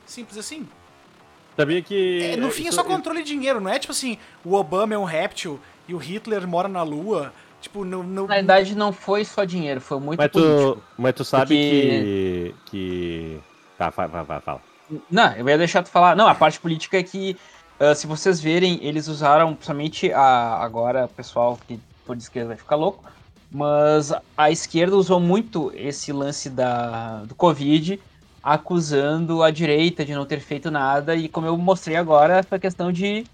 Simples 0.06 0.38
assim. 0.38 0.68
Sabia 1.60 1.82
que. 1.82 2.22
É, 2.24 2.38
no 2.38 2.50
fim 2.52 2.64
é 2.64 2.68
isso- 2.68 2.76
só 2.76 2.84
controle 2.84 3.22
de 3.22 3.28
dinheiro, 3.30 3.60
não 3.60 3.70
é 3.70 3.78
tipo 3.78 3.92
assim, 3.92 4.18
o 4.46 4.54
Obama 4.54 4.94
é 4.94 4.98
um 4.98 5.04
réptil 5.04 5.60
e 5.88 5.94
o 5.94 5.98
Hitler 5.98 6.48
mora 6.48 6.68
na 6.70 6.84
lua. 6.84 7.34
Tipo, 7.60 7.84
não. 7.84 8.02
não 8.02 8.26
Na 8.28 8.36
verdade, 8.36 8.74
não 8.76 8.94
foi 8.94 9.26
só 9.26 9.44
dinheiro, 9.44 9.82
foi 9.82 10.00
muito 10.00 10.18
Mas 10.20 10.32
político. 10.32 10.76
tu, 10.76 10.84
mas 10.98 11.14
tu 11.14 11.26
sabe 11.26 11.48
Porque- 11.48 12.56
que. 12.66 12.72
que. 12.72 13.40
Tá, 13.78 13.90
vai, 13.90 14.08
vai, 14.08 14.24
vai, 14.24 14.40
fala. 14.40 14.62
Não, 15.12 15.34
eu 15.36 15.48
ia 15.50 15.58
deixar 15.58 15.84
tu 15.84 15.90
falar. 15.90 16.16
Não, 16.16 16.28
a 16.28 16.34
parte 16.34 16.60
política 16.60 16.98
é 16.98 17.04
que, 17.04 17.36
ah, 17.78 17.94
se 17.94 18.08
vocês 18.08 18.40
verem, 18.40 18.80
eles 18.82 19.08
usaram, 19.10 19.54
principalmente 19.54 20.12
a, 20.14 20.56
agora, 20.64 21.06
o 21.06 21.10
pessoal 21.10 21.60
que 21.68 21.78
for 22.06 22.16
de 22.16 22.24
esquerda 22.24 22.48
vai 22.50 22.58
ficar 22.58 22.78
louco, 22.78 23.04
mas 23.52 24.14
a 24.38 24.50
esquerda 24.50 24.96
usou 24.96 25.20
muito 25.20 25.72
esse 25.76 26.14
lance 26.14 26.50
da, 26.50 27.24
do 27.26 27.36
Covid, 27.36 28.00
acusando 28.44 29.44
a 29.44 29.52
direita 29.52 30.04
de 30.06 30.14
não 30.14 30.26
ter 30.26 30.40
feito 30.40 30.70
nada, 30.72 31.16
e 31.16 31.28
como 31.30 31.46
eu 31.48 31.58
mostrei 31.58 31.96
agora, 31.96 32.44
foi 32.44 32.60
questão 32.60 32.92
de 32.92 33.26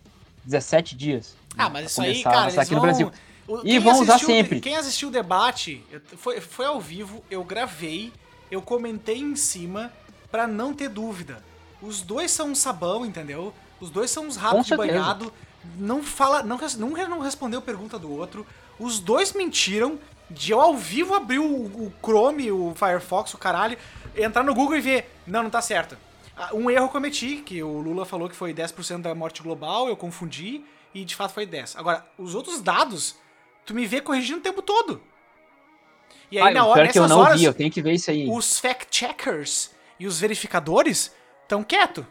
17 0.44 0.96
dias. 0.96 1.36
Ah, 1.58 1.70
mas 1.70 1.92
isso 1.92 2.02
aí, 2.02 2.22
cara, 2.24 2.44
eles 2.44 2.58
aqui 2.58 2.72
no 2.72 2.78
vão... 2.78 2.88
Brasil. 2.90 3.12
o- 3.48 3.60
E 3.60 3.72
quem 3.72 3.80
vão 3.80 4.00
usar 4.02 4.16
assistiu- 4.16 4.36
sempre. 4.36 4.60
Quem 4.60 4.76
assistiu 4.76 5.10
o 5.10 5.12
debate, 5.12 5.84
eu- 5.92 6.02
foi, 6.18 6.42
foi 6.42 6.66
ao 6.66 6.80
vivo, 6.82 7.24
eu 7.30 7.44
gravei, 7.44 8.12
eu 8.52 8.62
comentei 8.62 9.20
em 9.20 9.36
cima 9.36 9.92
pra 10.32 10.48
não 10.48 10.74
ter 10.74 10.90
dúvida. 10.90 11.44
Os 11.82 12.02
dois 12.02 12.32
são 12.32 12.50
um 12.50 12.56
sabão, 12.56 13.06
entendeu? 13.06 13.54
Os 13.80 13.90
dois 13.90 14.10
são 14.12 14.26
uns 14.26 14.36
ratos 14.36 14.66
de 14.66 14.76
banhado. 14.76 15.32
Não 15.78 16.02
fala, 16.04 16.44
não, 16.44 16.58
nunca 16.78 17.08
não 17.08 17.20
respondeu 17.20 17.62
pergunta 17.62 17.98
do 17.98 18.12
outro. 18.12 18.46
Os 18.80 19.00
dois 19.00 19.34
mentiram. 19.34 19.98
De 20.28 20.52
eu 20.54 20.60
ao 20.60 20.76
vivo 20.76 21.14
abrir 21.14 21.38
o, 21.38 21.46
o 21.46 21.94
Chrome, 22.04 22.52
o 22.52 22.74
Firefox, 22.76 23.32
o 23.36 23.38
caralho, 23.38 23.78
entrar 24.18 24.44
no 24.44 24.54
Google 24.54 24.78
e 24.78 24.82
ver. 24.82 25.12
Não, 25.26 25.44
não 25.44 25.50
tá 25.50 25.62
certo. 25.62 25.98
Ah, 26.38 26.50
Um 26.54 26.70
erro 26.70 26.86
eu 26.86 26.90
cometi, 26.90 27.38
que 27.46 27.62
o 27.64 27.80
Lula 27.80 28.06
falou 28.06 28.28
que 28.30 28.36
foi 28.36 28.54
10% 28.54 29.02
da 29.02 29.16
morte 29.16 29.42
global, 29.42 29.88
eu 29.88 29.96
confundi, 29.96 30.64
e 30.94 31.06
de 31.06 31.16
fato 31.16 31.34
foi 31.34 31.46
10. 31.46 31.76
Agora, 31.78 32.06
os 32.18 32.36
outros 32.36 32.62
dados, 32.62 33.16
tu 33.66 33.74
me 33.74 33.86
vê 33.86 34.02
corrigindo 34.02 34.40
o 34.40 34.42
tempo 34.44 34.62
todo. 34.62 35.02
E 36.32 36.40
aí, 36.40 36.48
Ah, 36.50 36.52
na 36.52 36.66
hora, 36.66 36.82
pior 36.84 36.92
que 36.92 37.00
eu 37.00 37.08
não 37.08 37.20
horas, 37.20 37.40
vi, 37.40 37.46
eu 37.46 37.54
tenho 37.54 37.72
que 37.72 37.82
ver 37.82 37.94
isso 37.94 38.10
aí. 38.12 38.28
os 38.30 38.60
fact-checkers 38.60 39.72
e 40.00 40.08
os 40.08 40.20
verificadores 40.20 41.14
estão 41.44 41.64
quietos. 41.64 42.04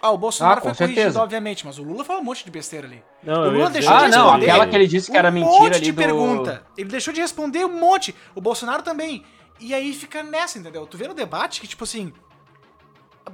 Ah, 0.00 0.12
o 0.12 0.18
Bolsonaro 0.18 0.58
Ah, 0.58 0.62
foi 0.62 0.70
com 0.70 0.76
corrigido, 0.76 1.00
certeza. 1.00 1.20
obviamente, 1.22 1.66
mas 1.66 1.76
o 1.78 1.82
Lula 1.82 2.04
falou 2.04 2.22
um 2.22 2.24
monte 2.24 2.44
de 2.44 2.50
besteira 2.52 2.86
ali. 2.86 3.02
Não, 3.20 3.42
O 3.48 3.50
Lula 3.50 3.70
deixou 3.70 3.92
Ah, 3.92 4.04
de 4.04 4.10
não, 4.16 4.24
responder 4.26 4.50
aquela 4.50 4.66
que 4.68 4.76
ele 4.76 4.86
disse 4.86 5.10
que 5.10 5.16
era 5.16 5.28
um 5.28 5.32
mentira 5.32 5.58
monte 5.60 5.74
ali 5.74 5.84
de 5.86 5.92
do... 5.92 5.96
pergunta. 5.96 6.66
Ele 6.76 6.88
deixou 6.88 7.12
de 7.12 7.20
responder 7.20 7.64
um 7.64 7.80
monte. 7.80 8.14
O 8.32 8.40
Bolsonaro 8.40 8.82
também. 8.84 9.24
E 9.60 9.74
aí 9.74 9.92
fica 9.92 10.22
nessa, 10.22 10.58
entendeu? 10.58 10.86
Tu 10.86 10.96
vê 10.96 11.08
no 11.08 11.14
debate 11.14 11.60
que, 11.60 11.66
tipo 11.66 11.84
assim. 11.84 12.12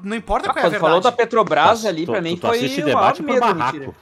Não 0.02 0.16
importa 0.16 0.50
Ah, 0.50 0.52
qual 0.52 0.64
é 0.64 0.66
a 0.66 0.70
verdade. 0.70 0.88
falou 0.90 1.00
da 1.00 1.12
Petrobras 1.12 1.82
Tu- 1.82 1.88
ali, 1.88 2.04
tu- 2.06 2.12
pra 2.12 2.20
mim 2.20 2.34
tu, 2.36 2.40
tu 2.40 2.46
foi 2.48 2.56
assiste 2.58 2.82
o 2.82 2.84
debate 2.84 3.22
por 3.22 3.26
medo, 3.32 3.40
barraco. 3.40 3.94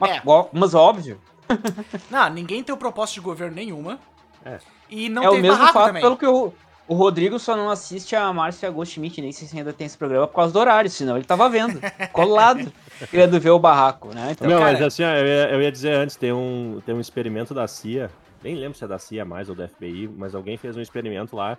Mas, 0.00 0.10
É. 0.16 0.22
mas 0.52 0.74
óbvio. 0.74 1.20
Não, 2.10 2.28
ninguém 2.30 2.62
tem 2.62 2.74
o 2.74 2.78
propósito 2.78 3.14
de 3.16 3.20
governo 3.20 3.54
nenhuma. 3.54 3.98
É. 4.44 4.58
E 4.88 5.08
não 5.08 5.22
é 5.24 5.30
o 5.30 5.38
mesmo 5.38 5.66
fato 5.66 5.86
também. 5.88 6.00
pelo 6.02 6.16
que 6.16 6.24
o, 6.26 6.52
o 6.86 6.94
Rodrigo 6.94 7.38
só 7.38 7.54
não 7.56 7.68
assiste 7.70 8.14
a 8.16 8.32
Márcia 8.32 8.70
Goldschmidt, 8.70 9.20
nem 9.20 9.32
sei 9.32 9.46
se 9.48 9.58
ainda 9.58 9.72
tem 9.72 9.86
esse 9.86 9.98
programa 9.98 10.26
por 10.26 10.34
causa 10.36 10.52
do 10.52 10.58
horário, 10.58 10.88
senão 10.88 11.16
ele 11.16 11.26
tava 11.26 11.48
vendo, 11.50 11.78
colado, 12.12 12.72
querendo 13.10 13.38
ver 13.38 13.50
o 13.50 13.58
barraco, 13.58 14.14
né? 14.14 14.28
Então, 14.32 14.48
Não, 14.48 14.58
cara- 14.60 14.72
mas 14.72 14.82
assim, 14.82 15.02
eu 15.02 15.26
ia, 15.26 15.50
eu 15.50 15.60
ia 15.62 15.70
dizer 15.72 15.94
antes, 15.94 16.16
tem 16.16 16.32
um, 16.32 16.80
tem 16.86 16.94
um 16.94 17.00
experimento 17.00 17.52
da 17.52 17.66
CIA, 17.68 18.10
nem 18.42 18.54
lembro 18.54 18.76
se 18.78 18.84
é 18.84 18.88
da 18.88 18.98
CIA 18.98 19.24
mais 19.24 19.48
ou 19.48 19.54
da 19.54 19.68
FBI, 19.68 20.08
mas 20.08 20.34
alguém 20.34 20.56
fez 20.56 20.76
um 20.76 20.80
experimento 20.80 21.34
lá, 21.36 21.56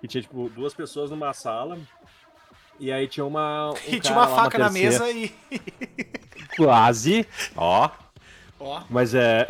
que 0.00 0.08
tinha, 0.08 0.22
tipo, 0.22 0.48
duas 0.50 0.74
pessoas 0.74 1.10
numa 1.10 1.32
sala, 1.32 1.78
e 2.80 2.90
aí 2.90 3.06
tinha 3.06 3.24
uma... 3.24 3.70
um 3.70 3.74
E 3.88 4.00
tinha 4.00 4.14
uma 4.14 4.26
lá 4.26 4.36
faca 4.36 4.58
na 4.58 4.70
terceira- 4.70 5.04
mesa 5.04 5.10
e. 5.10 5.32
Quase, 6.56 7.26
ó, 7.56 7.88
Ó. 8.60 8.82
mas 8.90 9.14
é... 9.14 9.46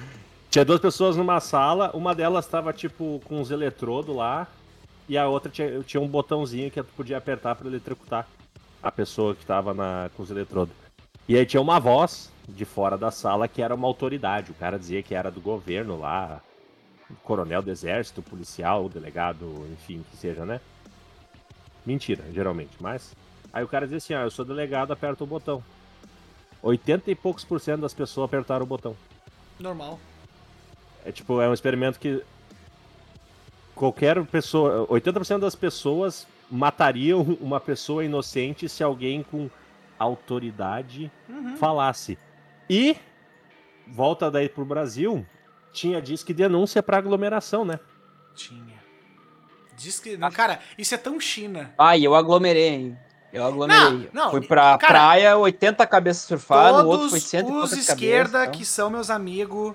tinha 0.50 0.64
duas 0.64 0.80
pessoas 0.80 1.16
numa 1.16 1.40
sala, 1.40 1.90
uma 1.94 2.14
delas 2.14 2.46
tava, 2.46 2.72
tipo, 2.72 3.20
com 3.24 3.40
uns 3.40 3.50
eletrodos 3.50 4.14
lá, 4.14 4.46
e 5.08 5.16
a 5.18 5.26
outra 5.28 5.50
tinha, 5.50 5.80
tinha 5.82 6.00
um 6.00 6.08
botãozinho 6.08 6.70
que 6.70 6.82
tu 6.82 6.88
podia 6.96 7.18
apertar 7.18 7.54
pra 7.54 7.68
eletrocutar 7.68 8.26
a 8.82 8.90
pessoa 8.90 9.34
que 9.34 9.44
tava 9.44 9.74
na, 9.74 10.10
com 10.16 10.22
os 10.22 10.30
eletrodos. 10.30 10.74
E 11.28 11.36
aí 11.36 11.44
tinha 11.44 11.60
uma 11.60 11.78
voz 11.80 12.32
de 12.48 12.64
fora 12.64 12.96
da 12.96 13.10
sala 13.10 13.48
que 13.48 13.60
era 13.62 13.74
uma 13.74 13.86
autoridade. 13.88 14.50
O 14.50 14.54
cara 14.54 14.78
dizia 14.78 15.02
que 15.02 15.14
era 15.14 15.30
do 15.30 15.40
governo 15.40 15.98
lá. 15.98 16.40
coronel 17.22 17.62
do 17.62 17.70
exército, 17.70 18.22
policial, 18.22 18.88
delegado, 18.88 19.66
enfim, 19.72 20.04
que 20.10 20.16
seja, 20.16 20.44
né? 20.44 20.60
Mentira, 21.84 22.24
geralmente, 22.32 22.76
mas. 22.80 23.14
Aí 23.52 23.62
o 23.64 23.68
cara 23.68 23.86
diz 23.86 24.02
assim: 24.02 24.14
ah, 24.14 24.22
eu 24.22 24.30
sou 24.30 24.44
delegado, 24.44 24.92
aperta 24.92 25.22
o 25.22 25.26
botão. 25.26 25.62
80 26.62 27.10
e 27.10 27.14
poucos 27.14 27.44
por 27.44 27.60
cento 27.60 27.80
das 27.82 27.94
pessoas 27.94 28.24
apertaram 28.26 28.64
o 28.64 28.68
botão. 28.68 28.96
Normal. 29.60 29.98
É 31.04 31.12
tipo, 31.12 31.40
é 31.40 31.48
um 31.48 31.54
experimento 31.54 31.98
que 32.00 32.22
qualquer 33.74 34.24
pessoa, 34.26 34.86
80% 34.88 35.38
das 35.38 35.54
pessoas 35.54 36.26
matariam 36.50 37.20
uma 37.40 37.60
pessoa 37.60 38.04
inocente 38.04 38.68
se 38.68 38.82
alguém 38.82 39.22
com 39.22 39.48
autoridade 39.98 41.10
Uhum. 41.28 41.56
falasse. 41.56 42.18
E 42.68 42.96
volta 43.86 44.30
daí 44.30 44.48
pro 44.48 44.64
Brasil, 44.64 45.24
tinha 45.72 46.00
disque 46.00 46.34
denúncia 46.34 46.82
pra 46.82 46.98
aglomeração, 46.98 47.64
né? 47.64 47.78
Tinha. 48.34 48.76
Diz 49.76 50.00
que. 50.00 50.16
Não, 50.16 50.30
cara, 50.30 50.60
isso 50.76 50.94
é 50.94 50.98
tão 50.98 51.20
China. 51.20 51.74
Ai, 51.78 52.06
eu 52.06 52.14
aglomerei, 52.14 52.68
hein? 52.68 52.98
Eu 53.32 53.44
aglomerei. 53.44 54.08
Não, 54.12 54.24
não, 54.24 54.30
Fui 54.30 54.40
pra 54.40 54.78
cara, 54.78 54.94
praia, 54.94 55.36
80 55.36 55.86
cabeças 55.86 56.22
surfadas, 56.24 56.82
no 56.82 56.88
outro 56.88 57.10
foi 57.10 57.20
100 57.20 57.40
e 57.40 57.52
os 57.52 57.72
esquerda 57.72 58.30
cabeças, 58.30 58.48
então. 58.48 58.58
que 58.58 58.64
são 58.64 58.88
meus 58.88 59.10
amigos, 59.10 59.74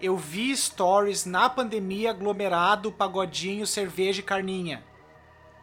eu 0.00 0.16
vi 0.16 0.56
stories 0.56 1.24
na 1.24 1.48
pandemia 1.48 2.10
aglomerado, 2.10 2.90
pagodinho, 2.90 3.66
cerveja 3.66 4.20
e 4.20 4.24
carninha. 4.24 4.82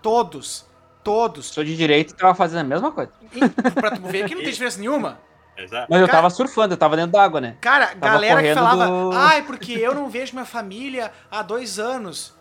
Todos. 0.02 0.66
Todos. 1.04 1.47
Sou 1.47 1.64
de 1.64 1.76
direita 1.76 2.14
e 2.14 2.16
tava 2.16 2.34
fazendo 2.34 2.62
a 2.62 2.64
mesma 2.64 2.91
coisa. 2.91 3.12
E, 3.34 3.39
pra 3.72 3.91
tu 3.91 4.02
ver 4.04 4.28
que 4.28 4.36
não 4.36 4.41
tem 4.41 4.52
diferença 4.52 4.80
nenhuma. 4.80 5.20
Exato. 5.64 5.88
Mas 5.89 5.99
eu 6.01 6.07
Cara- 6.07 6.18
tava 6.20 6.30
surfando, 6.30 6.74
eu 6.74 6.78
tava 6.78 6.95
dentro 6.95 7.12
d'água, 7.12 7.41
né? 7.41 7.57
Cara, 7.62 7.93
galera 7.93 8.41
que 8.41 8.53
falava, 8.53 8.88
do- 8.88 9.12
ai, 9.18 9.41
porque 9.43 9.74
eu 9.74 9.93
não 9.93 10.10
vejo 10.10 10.34
minha 10.34 10.45
família 10.45 11.12
há 11.30 11.41
dois 11.41 11.78
anos. 11.80 12.34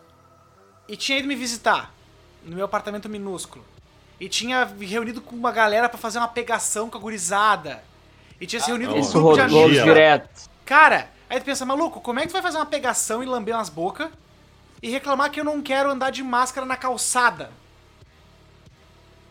E 0.87 0.95
tinha 0.95 1.19
ido 1.19 1.27
me 1.27 1.35
visitar 1.35 1.91
no 2.43 2.55
meu 2.55 2.65
apartamento 2.65 3.07
minúsculo. 3.09 3.63
E 4.19 4.27
tinha 4.27 4.65
reunido 4.79 5.21
com 5.21 5.35
uma 5.35 5.51
galera 5.51 5.87
pra 5.87 5.97
fazer 5.97 6.17
uma 6.17 6.27
pegação 6.27 6.89
com 6.89 6.97
a 6.97 7.01
gurizada. 7.01 7.83
E 8.41 8.45
tinha 8.47 8.59
se 8.61 8.67
reunido 8.67 8.91
com 8.93 8.97
um 8.97 9.01
Isso 9.01 9.13
grupo 9.13 9.33
de 9.35 9.41
amigos. 9.41 9.83
direto. 9.83 10.49
Cara, 10.65 11.09
aí 11.29 11.39
tu 11.39 11.43
pensa, 11.45 11.65
maluco, 11.65 12.01
como 12.01 12.19
é 12.19 12.23
que 12.23 12.29
tu 12.29 12.33
vai 12.33 12.41
fazer 12.41 12.57
uma 12.57 12.65
pegação 12.65 13.21
e 13.21 13.25
lamber 13.25 13.55
umas 13.55 13.69
bocas 13.69 14.09
e 14.81 14.89
reclamar 14.89 15.29
que 15.29 15.39
eu 15.39 15.43
não 15.43 15.61
quero 15.61 15.89
andar 15.91 16.09
de 16.09 16.23
máscara 16.23 16.65
na 16.65 16.75
calçada? 16.77 17.49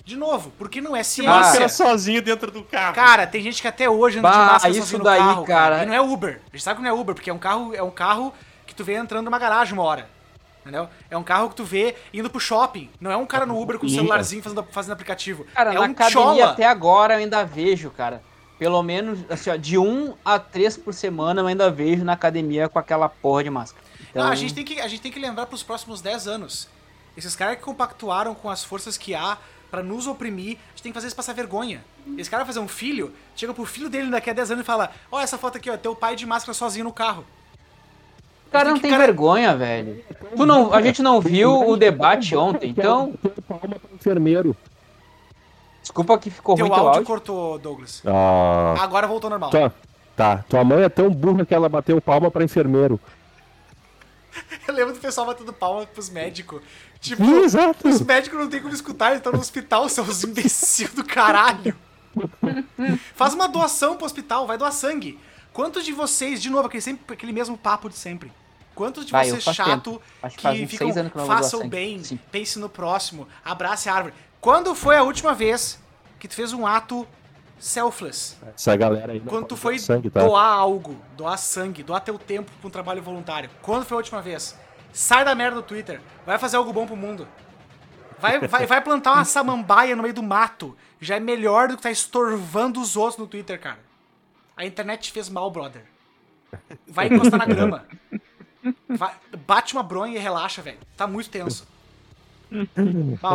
De 0.09 0.16
novo, 0.16 0.50
porque 0.56 0.80
não 0.80 0.96
é 0.96 1.02
ciência. 1.02 1.30
Máscara 1.30 1.68
sozinho 1.68 2.22
dentro 2.22 2.50
do 2.50 2.64
carro. 2.64 2.94
Cara, 2.94 3.26
tem 3.26 3.42
gente 3.42 3.61
que 3.61 3.68
até 3.68 3.90
hoje 3.90 4.18
anda 4.18 4.30
de 4.30 4.38
Bah, 4.38 4.52
máscara 4.52 4.70
isso 4.70 4.80
sozinho 4.80 5.00
no 5.00 5.04
daí, 5.04 5.18
carro, 5.18 5.44
cara. 5.44 5.82
E 5.82 5.86
não 5.86 5.92
é 5.92 6.00
Uber. 6.00 6.40
A 6.50 6.56
gente 6.56 6.62
sabe 6.64 6.78
que 6.78 6.82
não 6.82 6.88
é 6.88 6.98
Uber, 6.98 7.14
porque 7.14 7.28
é 7.28 7.34
um 7.34 7.38
carro, 7.38 7.74
é 7.74 7.82
um 7.82 7.90
carro 7.90 8.32
que 8.66 8.74
tu 8.74 8.82
vê 8.82 8.94
entrando 8.94 9.26
numa 9.26 9.38
garagem 9.38 9.74
uma 9.74 9.82
hora. 9.82 10.09
Entendeu? 10.62 10.88
É 11.11 11.16
um 11.18 11.22
carro 11.22 11.50
que 11.50 11.56
tu 11.56 11.62
vê 11.62 11.94
indo 12.11 12.30
pro 12.30 12.40
shopping. 12.40 12.88
Não 12.98 13.11
é 13.11 13.18
um 13.18 13.26
cara 13.26 13.44
no 13.44 13.61
Uber 13.61 13.78
com 13.78 13.84
o 13.84 13.88
celularzinho 13.90 14.42
fazendo, 14.42 14.66
fazendo 14.72 14.92
aplicativo. 14.92 15.44
Cara, 15.54 15.72
é 15.72 15.74
na 15.74 15.80
um 15.80 15.84
academia 15.84 16.11
chola. 16.11 16.44
até 16.52 16.64
agora 16.64 17.12
eu 17.12 17.18
ainda 17.18 17.44
vejo, 17.44 17.90
cara. 17.90 18.22
Pelo 18.59 18.82
menos, 18.82 19.18
assim, 19.28 19.50
ó, 19.50 19.56
de 19.56 19.76
um 19.76 20.14
a 20.24 20.38
três 20.38 20.74
por 20.74 20.94
semana 20.94 21.42
eu 21.42 21.46
ainda 21.46 21.70
vejo 21.70 22.02
na 22.02 22.14
academia 22.14 22.66
com 22.66 22.78
aquela 22.78 23.11
porra 23.11 23.44
de 23.44 23.50
máscara. 23.50 23.84
Então, 24.09 24.24
Não, 24.24 24.32
a 24.32 24.34
gente 24.34 24.54
tem 24.54 24.64
que, 24.64 24.80
a 24.80 24.88
gente 24.88 25.02
tem 25.02 25.12
que 25.12 25.20
lembrar 25.20 25.44
pros 25.44 25.62
próximos 25.62 26.00
10 26.00 26.26
anos. 26.26 26.66
Esses 27.14 27.36
caras 27.36 27.56
que 27.56 27.62
compactuaram 27.62 28.34
com 28.34 28.48
as 28.48 28.64
forças 28.64 28.96
que 28.96 29.14
há 29.14 29.36
pra 29.71 29.83
nos 29.83 30.07
oprimir, 30.07 30.57
a 30.57 30.71
gente 30.71 30.83
tem 30.83 30.93
que 30.93 30.95
fazer 30.95 31.07
eles 31.07 31.14
passar 31.14 31.33
vergonha. 31.35 31.85
Esse 32.16 32.29
cara 32.31 32.43
vai 32.45 32.53
fazer 32.53 32.61
um 32.64 32.69
filho, 32.69 33.12
chega 33.37 33.53
pro 33.55 33.64
filho 33.64 33.89
dele 33.91 34.11
daqui 34.11 34.31
a 34.31 34.33
10 34.33 34.53
anos 34.53 34.62
e 34.62 34.66
fala: 34.66 34.91
Ó, 35.11 35.21
essa 35.21 35.37
foto 35.39 35.57
aqui, 35.59 35.71
ó, 35.71 35.77
teu 35.77 35.95
pai 35.95 36.16
de 36.16 36.25
máscara 36.27 36.55
sozinho 36.55 36.85
no 36.85 36.93
carro. 36.93 37.25
o 38.47 38.51
cara 38.51 38.64
tem 38.66 38.73
não 38.75 38.81
tem 38.81 38.91
cara- 38.91 39.05
vergonha, 39.05 39.57
velho. 39.57 40.05
Tu 40.37 40.47
não, 40.47 40.73
a 40.73 40.81
gente 40.83 41.03
não 41.03 41.21
viu 41.21 41.69
o 41.69 41.77
debate 41.77 42.35
ontem, 42.37 42.71
então. 42.71 43.14
palma 43.47 43.77
pro 43.79 43.95
enfermeiro. 43.95 44.57
Desculpa 45.83 46.19
que 46.19 46.31
ficou 46.31 46.55
teu 46.55 46.66
ruim 46.66 46.75
teu 46.77 46.89
áudio 46.89 47.05
cortou, 47.05 47.59
Douglas. 47.59 48.03
Ah, 48.07 48.75
Agora 48.81 49.07
voltou 49.07 49.29
ao 49.29 49.39
normal. 49.39 49.51
tá. 49.51 49.73
Tá, 50.16 50.45
tua 50.49 50.64
mãe 50.64 50.83
é 50.83 50.89
tão 50.89 51.09
burra 51.09 51.47
que 51.47 51.55
ela 51.55 51.69
bateu 51.69 52.01
palma 52.01 52.29
pra 52.29 52.43
enfermeiro. 52.43 52.99
Eu 54.66 54.75
lembro 54.75 54.93
do 54.93 54.99
pessoal 54.99 55.27
batendo 55.29 55.53
palma 55.53 55.87
pros 55.87 56.11
médicos. 56.11 56.61
Tipo, 57.01 57.24
Sim, 57.24 57.38
exato. 57.42 57.88
os 57.88 58.01
médicos 58.01 58.38
não 58.38 58.49
tem 58.49 58.61
como 58.61 58.74
escutar, 58.74 59.09
eles 59.09 59.18
estão 59.18 59.32
no 59.32 59.38
hospital, 59.38 59.88
seus 59.88 60.22
imbecil 60.24 60.88
do 60.94 61.05
caralho. 61.05 61.76
Faz 63.14 63.34
uma 63.34 63.49
doação 63.49 63.96
pro 63.96 64.05
hospital, 64.07 64.46
vai 64.46 64.59
doar 64.59 64.72
sangue. 64.72 65.18
Quantos 65.53 65.84
de 65.84 65.92
vocês, 65.92 66.40
de 66.42 66.51
novo, 66.51 66.66
aquele, 66.66 66.80
sempre, 66.80 67.14
aquele 67.14 67.32
mesmo 67.32 67.57
papo 67.57 67.88
de 67.88 67.96
sempre. 67.96 68.32
Quantos 68.74 69.05
de 69.05 69.11
Vai, 69.12 69.28
vocês 69.28 69.42
chato 69.42 70.01
que 70.36 70.66
ficam, 70.66 70.92
que 70.92 70.99
eu 70.99 71.03
não 71.05 71.11
vou 71.11 71.24
doar 71.24 71.26
faça 71.38 71.57
o 71.57 71.61
sangue. 71.61 71.70
bem, 71.70 72.05
Sim. 72.05 72.18
pense 72.30 72.61
no 72.61 72.68
próximo, 72.68 73.26
abrace 73.44 73.88
a 73.88 73.94
árvore. 73.94 74.14
Quando 74.40 74.72
foi 74.74 74.96
a 74.96 75.03
última 75.03 75.34
vez 75.34 75.80
que 76.20 76.28
tu 76.28 76.34
fez 76.34 76.53
um 76.53 76.64
ato 76.64 77.07
selfless? 77.59 78.36
Essa 78.55 78.76
galera 78.76 79.12
aí. 79.14 79.20
Quando 79.20 79.46
tu 79.46 79.57
foi 79.57 79.80
sangue, 79.80 80.11
tá? 80.11 80.24
doar 80.24 80.46
algo, 80.46 80.96
doar 81.16 81.36
sangue, 81.36 81.82
doar 81.82 82.01
teu 82.01 82.18
tempo 82.18 82.53
pra 82.61 82.68
um 82.68 82.70
trabalho 82.70 83.03
voluntário. 83.03 83.51
Quando 83.62 83.84
foi 83.84 83.96
a 83.96 83.99
última 83.99 84.22
vez? 84.22 84.57
Sai 84.93 85.24
da 85.24 85.34
merda 85.34 85.57
do 85.57 85.62
Twitter. 85.62 86.01
Vai 86.26 86.39
fazer 86.39 86.57
algo 86.57 86.72
bom 86.72 86.86
pro 86.86 86.97
mundo. 86.97 87.26
Vai, 88.18 88.41
vai, 88.41 88.66
vai 88.66 88.80
plantar 88.80 89.12
uma 89.12 89.24
samambaia 89.24 89.95
no 89.95 90.03
meio 90.03 90.14
do 90.14 90.22
mato. 90.22 90.76
Já 91.01 91.16
é 91.16 91.20
melhor 91.20 91.68
do 91.68 91.76
que 91.76 91.82
tá 91.82 91.91
estorvando 91.91 92.80
os 92.80 92.97
outros 92.97 93.18
no 93.18 93.26
Twitter, 93.26 93.61
cara. 93.61 93.78
A 94.57 94.64
internet 94.66 95.03
te 95.03 95.12
fez 95.12 95.28
mal, 95.28 95.49
brother. 95.51 95.84
Vai 96.86 97.07
encostar 97.07 97.39
na 97.39 97.47
grama. 97.47 97.84
Vai- 98.89 99.14
bate 99.47 99.72
uma 99.74 99.82
bronha 99.84 100.16
e 100.16 100.18
relaxa, 100.20 100.61
velho. 100.62 100.78
Tá 100.97 101.07
muito 101.07 101.30
tenso. 101.30 101.66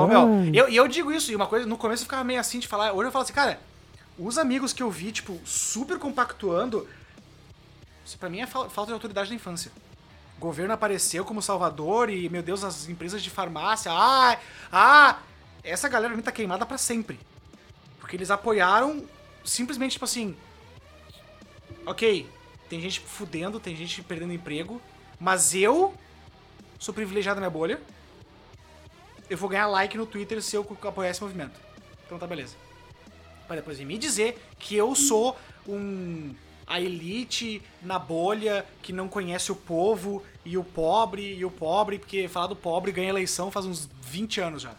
Ô, 0.04 0.08
meu, 0.08 0.54
eu, 0.54 0.68
eu 0.68 0.88
digo 0.88 1.12
isso, 1.12 1.32
e 1.32 1.36
uma 1.36 1.48
coisa, 1.48 1.66
no 1.66 1.78
começo 1.78 2.02
eu 2.02 2.06
ficava 2.06 2.24
meio 2.24 2.40
assim 2.40 2.60
de 2.60 2.68
falar, 2.68 2.92
hoje 2.94 3.08
eu 3.08 3.12
falo 3.12 3.24
assim, 3.24 3.34
cara, 3.34 3.60
os 4.18 4.38
amigos 4.40 4.74
que 4.74 4.82
eu 4.84 4.90
vi, 4.90 5.12
tipo, 5.12 5.40
super 5.46 6.00
compactuando, 6.00 6.88
isso 8.06 8.18
pra 8.18 8.28
mim 8.30 8.42
é 8.42 8.48
fal- 8.48 8.70
falta 8.70 8.88
de 8.90 8.94
autoridade 8.94 9.30
da 9.30 9.36
infância. 9.36 9.72
O 10.38 10.40
governo 10.40 10.74
apareceu 10.74 11.24
como 11.24 11.42
salvador 11.42 12.10
e, 12.10 12.30
meu 12.30 12.44
Deus, 12.44 12.64
as 12.64 12.90
empresas 12.90 13.22
de 13.22 13.30
farmácia, 13.30 13.92
ah, 13.92 14.38
ah, 14.72 15.20
essa 15.64 15.88
galera 15.88 16.20
tá 16.22 16.32
queimada 16.32 16.66
pra 16.66 16.78
sempre. 16.78 17.20
Porque 18.00 18.16
eles 18.16 18.30
apoiaram 18.30 19.08
simplesmente, 19.46 19.94
tipo 19.94 20.06
assim, 20.06 20.36
ok, 21.86 22.30
tem 22.70 22.82
gente 22.82 23.00
fudendo, 23.00 23.60
tem 23.60 23.76
gente 23.76 24.02
perdendo 24.02 24.34
emprego, 24.34 24.82
mas 25.20 25.54
eu 25.54 25.94
sou 26.80 26.94
privilegiado 26.94 27.40
na 27.40 27.48
minha 27.48 27.50
bolha, 27.50 27.80
eu 29.30 29.38
vou 29.38 29.50
ganhar 29.50 29.68
like 29.68 29.98
no 29.98 30.06
Twitter 30.06 30.42
se 30.42 30.56
eu 30.56 30.68
apoiar 30.84 31.12
esse 31.12 31.22
movimento. 31.22 31.60
Então 32.06 32.20
tá 32.20 32.28
beleza. 32.28 32.56
Pra 33.48 33.56
depois 33.56 33.78
vir 33.78 33.86
me 33.86 33.98
dizer 33.98 34.42
que 34.60 34.76
eu 34.76 34.96
sou 34.96 35.38
um 35.68 36.34
a 36.68 36.80
elite 36.80 37.62
na 37.82 37.98
bolha 38.00 38.66
que 38.82 38.92
não 38.94 39.08
conhece 39.08 39.52
o 39.52 39.56
povo 39.56 40.24
e 40.46 40.58
o 40.58 40.64
pobre 40.64 41.36
e 41.36 41.44
o 41.46 41.52
pobre, 41.52 42.00
porque 42.00 42.28
falar 42.28 42.48
do 42.48 42.56
pobre 42.56 42.92
ganha 42.92 43.10
eleição 43.10 43.50
faz 43.52 43.66
uns 43.66 43.90
20 44.02 44.42
anos 44.42 44.62
já. 44.62 44.72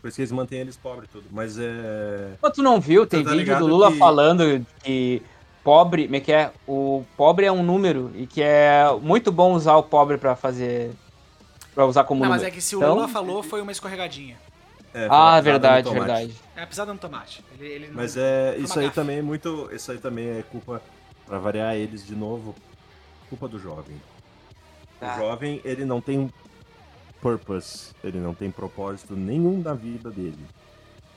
Por 0.00 0.08
isso 0.08 0.16
que 0.16 0.22
eles 0.22 0.32
mantêm 0.32 0.60
eles 0.60 0.76
pobres 0.76 1.08
tudo. 1.10 1.24
Mas 1.30 1.58
é. 1.58 2.32
Pô, 2.40 2.50
tu 2.50 2.62
não 2.62 2.80
viu? 2.80 3.04
Tem 3.06 3.24
tá 3.24 3.32
vídeo 3.32 3.58
do 3.58 3.66
Lula 3.66 3.90
que- 3.90 3.98
falando 3.98 4.64
que 4.84 5.20
pobre, 5.64 6.04
como 6.04 6.16
é 6.16 6.20
que 6.20 6.32
é? 6.32 6.52
O 6.66 7.04
pobre 7.16 7.46
é 7.46 7.52
um 7.52 7.62
número 7.64 8.12
e 8.14 8.26
que 8.26 8.40
é 8.40 8.84
muito 9.02 9.32
bom 9.32 9.52
usar 9.54 9.76
o 9.76 9.82
pobre 9.82 10.16
pra 10.16 10.36
fazer. 10.36 10.92
pra 11.74 11.84
usar 11.86 12.02
como 12.04 12.20
Não, 12.20 12.26
número. 12.30 12.42
mas 12.44 12.52
é 12.52 12.54
que 12.54 12.60
se 12.60 12.74
o 12.74 12.78
Então- 12.78 12.94
Lula 12.94 13.06
falou, 13.08 13.40
foi 13.42 13.60
uma 13.62 13.70
escorregadinha. 13.72 14.36
é 14.94 15.06
Ah, 15.10 15.40
verdade, 15.40 15.88
verdade. 15.90 16.34
É 16.56 16.62
a 16.62 16.66
pisada 16.66 16.92
no 16.92 16.98
tomate. 16.98 17.44
Ele, 17.58 17.68
ele 17.68 17.86
não- 17.88 17.94
Mas 17.96 18.16
é. 18.16 18.56
Isso 18.58 18.78
aí 18.80 18.86
gafe. 18.86 18.94
também 18.96 19.18
é 19.18 19.22
muito. 19.22 19.68
Isso 19.72 19.92
aí 19.92 19.98
também 19.98 20.28
é 20.38 20.42
culpa. 20.50 20.80
Pra 21.28 21.38
variar 21.38 21.76
eles 21.76 22.04
de 22.06 22.16
novo. 22.16 22.54
Culpa 23.28 23.46
do 23.46 23.58
jovem. 23.58 24.00
Tá. 24.98 25.14
O 25.14 25.18
jovem, 25.18 25.60
ele 25.64 25.84
não 25.84 26.00
tem 26.00 26.32
purpose. 27.20 27.92
Ele 28.02 28.18
não 28.18 28.34
tem 28.34 28.50
propósito 28.50 29.14
nenhum 29.14 29.60
na 29.60 29.74
vida 29.74 30.10
dele. 30.10 30.38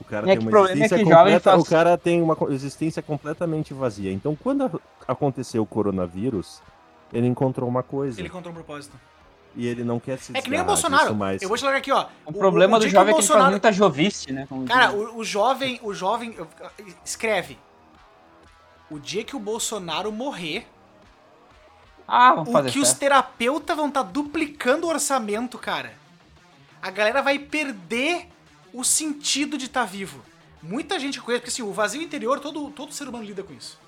O 0.00 0.04
cara 0.04 0.30
É 0.30 0.36
tem 0.36 0.46
uma 0.46 0.50
o 0.60 0.66
é 0.66 0.72
existência 0.72 0.98
jovem 0.98 1.14
completa. 1.14 1.40
faz- 1.40 1.62
O 1.62 1.64
cara 1.64 1.96
tem 1.96 2.20
uma 2.20 2.36
existência 2.50 3.00
completamente 3.02 3.72
vazia. 3.72 4.12
Então, 4.12 4.36
quando 4.36 4.80
aconteceu 5.06 5.62
o 5.62 5.66
coronavírus, 5.66 6.60
ele 7.12 7.26
encontrou 7.26 7.68
uma 7.68 7.82
coisa. 7.82 8.20
Ele 8.20 8.28
encontrou 8.28 8.52
um 8.52 8.54
propósito. 8.54 8.96
E 9.54 9.66
ele 9.66 9.84
não 9.84 10.00
quer 10.00 10.18
se 10.18 10.36
É 10.36 10.40
que 10.40 10.48
nem 10.50 10.60
o 10.60 10.64
Bolsonaro. 10.64 11.14
mais. 11.14 11.40
Eu 11.42 11.48
vou 11.48 11.56
te 11.58 11.64
largar 11.64 11.78
aqui, 11.78 11.92
ó. 11.92 12.06
O, 12.24 12.32
problema 12.32 12.78
do 12.78 12.82
dia 12.82 12.90
jovem 12.90 13.10
é 13.10 13.14
o 13.14 13.18
que 13.18 13.22
ele 13.22 13.32
faz 13.38 13.50
muita 13.50 13.70
jovice, 13.72 14.32
né? 14.32 14.46
como 14.48 14.64
Cara, 14.64 14.92
o, 14.92 15.18
o 15.18 15.24
jovem, 15.24 15.78
o 15.82 15.92
jovem, 15.92 16.34
escreve. 17.04 17.58
O 18.92 19.00
dia 19.00 19.24
que 19.24 19.34
o 19.34 19.38
Bolsonaro 19.38 20.12
morrer, 20.12 20.66
Ah, 22.06 22.34
vamos 22.34 22.50
o 22.50 22.52
fazer 22.52 22.70
que 22.70 22.78
os 22.78 22.92
terapeutas 22.92 23.74
vão 23.74 23.88
estar 23.88 24.02
duplicando 24.02 24.86
o 24.86 24.90
orçamento, 24.90 25.56
cara. 25.56 25.94
A 26.82 26.90
galera 26.90 27.22
vai 27.22 27.38
perder 27.38 28.28
o 28.74 28.84
sentido 28.84 29.56
de 29.56 29.64
estar 29.64 29.86
vivo. 29.86 30.20
Muita 30.62 30.98
gente 31.00 31.20
conhece, 31.22 31.40
porque 31.40 31.50
assim, 31.50 31.62
o 31.62 31.72
vazio 31.72 32.02
interior, 32.02 32.38
todo, 32.38 32.70
todo 32.70 32.92
ser 32.92 33.08
humano 33.08 33.24
lida 33.24 33.42
com 33.42 33.54
isso. 33.54 33.78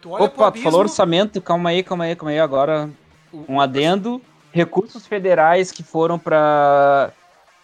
Tu 0.00 0.10
olha 0.10 0.24
Opa, 0.24 0.34
tu 0.34 0.44
abismo, 0.44 0.64
falou 0.64 0.80
orçamento, 0.80 1.40
calma 1.40 1.70
aí, 1.70 1.84
calma 1.84 2.04
aí, 2.04 2.16
calma 2.16 2.30
aí. 2.32 2.40
Agora, 2.40 2.90
um 3.48 3.60
adendo. 3.60 4.20
recursos 4.50 5.06
federais 5.06 5.70
que 5.70 5.84
foram 5.84 6.18
para 6.18 7.12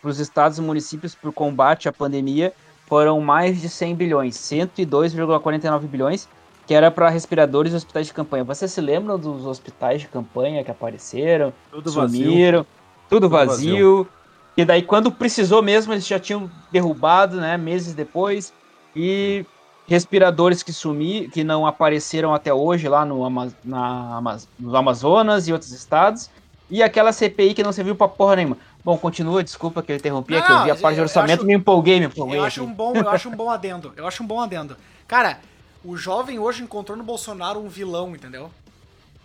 os 0.04 0.20
estados 0.20 0.58
e 0.58 0.62
municípios 0.62 1.18
o 1.20 1.32
combate 1.32 1.88
à 1.88 1.92
pandemia 1.92 2.52
foram 2.86 3.20
mais 3.20 3.60
de 3.60 3.68
100 3.68 3.96
bilhões, 3.96 4.36
102,49 4.36 5.80
bilhões, 5.88 6.28
que 6.66 6.74
era 6.74 6.90
para 6.90 7.08
respiradores 7.08 7.72
e 7.72 7.76
hospitais 7.76 8.06
de 8.08 8.12
campanha. 8.12 8.42
Você 8.44 8.66
se 8.66 8.80
lembra 8.80 9.16
dos 9.16 9.46
hospitais 9.46 10.00
de 10.02 10.08
campanha 10.08 10.64
que 10.64 10.70
apareceram, 10.70 11.52
Tudo 11.70 11.90
sumiram, 11.90 12.58
vazio. 12.60 12.66
tudo 13.08 13.28
vazio. 13.28 13.70
vazio. 13.72 14.08
E 14.56 14.64
daí 14.64 14.82
quando 14.82 15.12
precisou 15.12 15.62
mesmo, 15.62 15.92
eles 15.92 16.06
já 16.06 16.18
tinham 16.18 16.50
derrubado, 16.72 17.36
né, 17.36 17.56
meses 17.56 17.94
depois. 17.94 18.52
E 18.94 19.44
respiradores 19.86 20.62
que 20.62 20.72
sumiram, 20.72 21.30
que 21.30 21.44
não 21.44 21.66
apareceram 21.66 22.34
até 22.34 22.52
hoje 22.52 22.88
lá 22.88 23.04
no, 23.04 23.24
Ama 23.24 23.52
na, 23.64 24.38
no 24.58 24.76
Amazonas 24.76 25.46
e 25.46 25.52
outros 25.52 25.70
estados. 25.72 26.30
E 26.68 26.82
aquela 26.82 27.12
CPI 27.12 27.54
que 27.54 27.62
não 27.62 27.70
serviu 27.72 27.94
pra 27.94 28.08
porra 28.08 28.36
nenhuma. 28.36 28.56
Bom, 28.84 28.96
continua, 28.98 29.44
desculpa 29.44 29.82
que 29.82 29.92
eu 29.92 29.96
interrompi, 29.96 30.32
Não, 30.32 30.38
é 30.40 30.42
que 30.42 30.50
eu 30.50 30.64
vi 30.64 30.70
a 30.70 30.76
parte 30.76 30.96
de 30.96 31.00
orçamento 31.02 31.34
acho- 31.40 31.44
e 31.44 31.46
me 31.46 31.54
empolguei, 31.54 32.00
me 32.00 32.06
empolguei. 32.06 32.38
Eu 32.38 32.44
acho 32.44 32.60
aqui. 32.62 32.70
um 32.70 32.74
bom, 32.74 32.92
eu 32.96 33.08
acho 33.08 33.28
um 33.28 33.36
bom 33.36 33.50
adendo. 33.50 33.92
Eu 33.96 34.06
acho 34.06 34.22
um 34.22 34.26
bom 34.26 34.40
adendo. 34.40 34.76
Cara, 35.06 35.38
o 35.86 35.96
jovem 35.96 36.38
hoje 36.38 36.62
encontrou 36.62 36.96
no 36.96 37.04
Bolsonaro 37.04 37.60
um 37.60 37.68
vilão, 37.68 38.14
entendeu? 38.14 38.50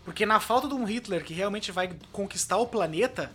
Porque 0.05 0.25
na 0.25 0.39
falta 0.39 0.67
de 0.67 0.73
um 0.73 0.83
Hitler 0.83 1.23
que 1.23 1.33
realmente 1.33 1.71
vai 1.71 1.91
conquistar 2.11 2.57
o 2.57 2.67
planeta, 2.67 3.31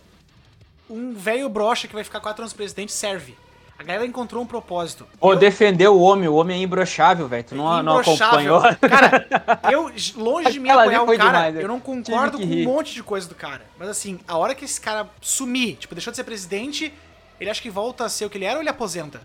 um 0.89 1.13
velho 1.13 1.49
brocha 1.49 1.87
que 1.87 1.93
vai 1.93 2.03
ficar 2.03 2.19
quatro 2.19 2.41
anos 2.43 2.53
presidente 2.53 2.91
serve. 2.91 3.35
A 3.79 3.83
galera 3.83 4.05
encontrou 4.07 4.41
um 4.41 4.45
propósito. 4.47 5.05
Pô, 5.19 5.33
Eu- 5.33 5.37
defender 5.37 5.87
o 5.87 5.99
homem, 5.99 6.27
o 6.27 6.33
homem 6.35 6.59
é 6.59 6.63
imbrochável, 6.63 7.27
velho. 7.27 7.43
Tu 7.43 7.55
não, 7.55 7.83
não 7.83 7.99
acompanhou? 7.99 8.59
Cara, 8.61 9.27
eu, 9.71 9.91
longe 10.15 10.51
de 10.51 10.59
mim 10.59 10.69
apoiar 10.69 11.03
o 11.03 11.05
cara, 11.05 11.17
demais, 11.17 11.55
eu 11.57 11.67
não 11.67 11.79
concordo 11.79 12.37
com 12.39 12.43
que 12.43 12.43
um 12.43 12.55
rir. 12.55 12.65
monte 12.65 12.93
de 12.95 13.03
coisa 13.03 13.27
do 13.29 13.35
cara. 13.35 13.65
Mas 13.77 13.87
assim, 13.89 14.19
a 14.27 14.35
hora 14.35 14.55
que 14.55 14.65
esse 14.65 14.81
cara 14.81 15.07
sumir, 15.21 15.75
tipo, 15.75 15.93
deixou 15.93 16.09
de 16.09 16.17
ser 16.17 16.23
presidente, 16.23 16.91
ele 17.39 17.49
acha 17.51 17.61
que 17.61 17.69
volta 17.69 18.03
a 18.05 18.09
ser 18.09 18.25
o 18.25 18.29
que 18.31 18.37
ele 18.39 18.45
era 18.45 18.55
ou 18.55 18.61
ele 18.61 18.69
aposenta? 18.69 19.21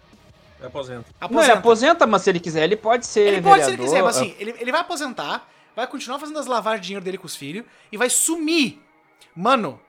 É 0.64 0.66
aposento. 0.66 1.14
Não, 1.30 1.42
ele 1.42 1.52
aposenta, 1.52 2.06
mas 2.06 2.22
se 2.22 2.30
ele 2.30 2.40
quiser, 2.40 2.64
ele 2.64 2.76
pode 2.76 3.06
ser 3.06 3.20
Ele 3.20 3.42
pode 3.42 3.64
se 3.64 3.70
ele 3.70 3.82
quiser, 3.82 4.02
mas 4.02 4.16
assim, 4.16 4.34
ele, 4.38 4.54
ele 4.58 4.72
vai 4.72 4.80
aposentar, 4.80 5.48
vai 5.74 5.86
continuar 5.86 6.18
fazendo 6.18 6.38
as 6.38 6.46
lavagens 6.46 6.80
de 6.80 6.86
dinheiro 6.88 7.04
dele 7.04 7.18
com 7.18 7.26
os 7.26 7.36
filhos 7.36 7.64
e 7.90 7.96
vai 7.96 8.10
sumir. 8.10 8.80
Mano, 9.34 9.80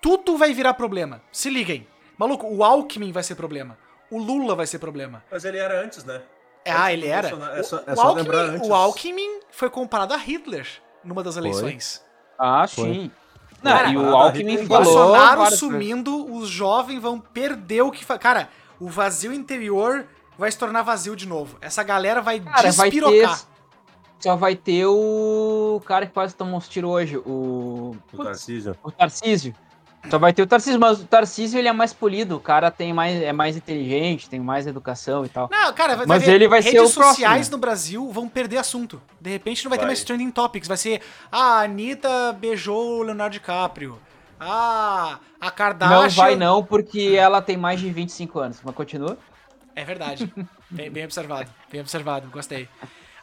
tudo 0.00 0.36
vai 0.36 0.52
virar 0.52 0.74
problema. 0.74 1.22
Se 1.32 1.48
liguem. 1.48 1.86
Maluco, 2.18 2.46
o 2.46 2.64
Alckmin 2.64 3.12
vai 3.12 3.22
ser 3.22 3.34
problema. 3.34 3.78
O 4.10 4.18
Lula 4.18 4.54
vai 4.54 4.66
ser 4.66 4.78
problema. 4.78 5.24
Mas 5.30 5.44
ele 5.44 5.58
era 5.58 5.82
antes, 5.82 6.04
né? 6.04 6.22
É, 6.64 6.72
ah, 6.72 6.92
ele 6.92 7.06
era. 7.06 7.28
É 7.28 7.62
só- 7.62 7.82
é 7.86 7.92
o, 7.92 7.96
só 7.96 8.02
Alckmin, 8.02 8.68
o 8.68 8.74
Alckmin 8.74 9.40
foi 9.50 9.70
comparado 9.70 10.12
a 10.14 10.16
Hitler 10.16 10.66
numa 11.04 11.22
das 11.22 11.36
eleições. 11.36 12.04
Ah, 12.38 12.66
Foi. 12.66 12.84
sim. 12.92 13.10
Não, 13.62 13.72
Cara, 13.72 13.88
e 13.88 13.96
o 13.96 14.16
Alckmin 14.16 14.66
falou... 14.66 14.84
Bolsonaro 14.84 15.56
sumindo, 15.56 16.34
os 16.34 16.48
jovens 16.48 17.00
vão 17.00 17.18
perder 17.18 17.82
o 17.82 17.90
que 17.90 18.04
fa... 18.04 18.18
Cara, 18.18 18.48
o 18.80 18.88
vazio 18.88 19.32
interior 19.32 20.06
vai 20.38 20.50
se 20.50 20.58
tornar 20.58 20.82
vazio 20.82 21.16
de 21.16 21.26
novo. 21.26 21.56
Essa 21.60 21.82
galera 21.82 22.20
vai 22.20 22.40
Cara, 22.40 22.70
vai 22.72 22.90
ter. 22.90 23.00
despirocar. 23.00 23.40
Só 24.18 24.34
vai 24.34 24.56
ter 24.56 24.86
o 24.86 25.80
cara 25.84 26.06
que 26.06 26.12
quase 26.12 26.34
tomou 26.34 26.56
uns 26.56 26.68
tiros 26.68 26.90
hoje, 26.90 27.16
o. 27.18 27.94
O 28.12 28.24
Tarcísio. 28.24 28.76
O 28.82 28.90
Tarcísio. 28.90 29.54
Só 30.08 30.18
vai 30.18 30.32
ter 30.32 30.40
o 30.40 30.46
Tarcísio, 30.46 30.78
mas 30.78 31.00
o 31.00 31.04
Tarcísio 31.04 31.58
ele 31.58 31.66
é 31.68 31.72
mais 31.72 31.92
polido. 31.92 32.36
O 32.36 32.40
cara 32.40 32.70
tem 32.70 32.92
mais, 32.92 33.20
é 33.20 33.32
mais 33.32 33.56
inteligente, 33.56 34.30
tem 34.30 34.38
mais 34.38 34.66
educação 34.66 35.24
e 35.24 35.28
tal. 35.28 35.48
Não, 35.50 35.72
cara, 35.72 35.96
vai, 35.96 36.06
Mas 36.06 36.24
vai 36.24 36.34
ele 36.34 36.46
vai 36.48 36.62
ser 36.62 36.70
redes 36.70 36.92
o 36.92 36.94
próximo. 36.94 37.14
sociais 37.14 37.50
no 37.50 37.58
Brasil 37.58 38.08
vão 38.12 38.28
perder 38.28 38.58
assunto. 38.58 39.02
De 39.20 39.30
repente 39.30 39.64
não 39.64 39.68
vai, 39.68 39.78
ter 39.78 39.82
Vai. 39.84 39.88
mais 39.88 40.04
trending 40.04 40.30
topics. 40.30 40.68
Vai 40.68 40.76
ser, 40.76 41.02
ah, 41.30 41.58
a 41.58 41.62
Anitta 41.62 42.32
beijou 42.32 43.00
o 43.00 43.02
Leonardo 43.02 43.32
DiCaprio. 43.32 43.98
Ah, 44.38 45.18
a 45.40 45.50
Kardashian... 45.50 46.00
Não 46.02 46.10
vai 46.10 46.36
não, 46.36 46.64
porque 46.64 47.14
ela 47.18 47.40
tem 47.40 47.56
mais 47.56 47.80
de 47.80 47.90
25 47.90 48.38
anos. 48.38 48.60
Mas 48.62 48.74
continua. 48.74 49.16
É 49.74 49.84
verdade. 49.84 50.32
bem, 50.70 50.90
bem 50.90 51.04
observado. 51.04 51.50
Bem 51.70 51.80
observado. 51.80 52.28
Gostei. 52.28 52.68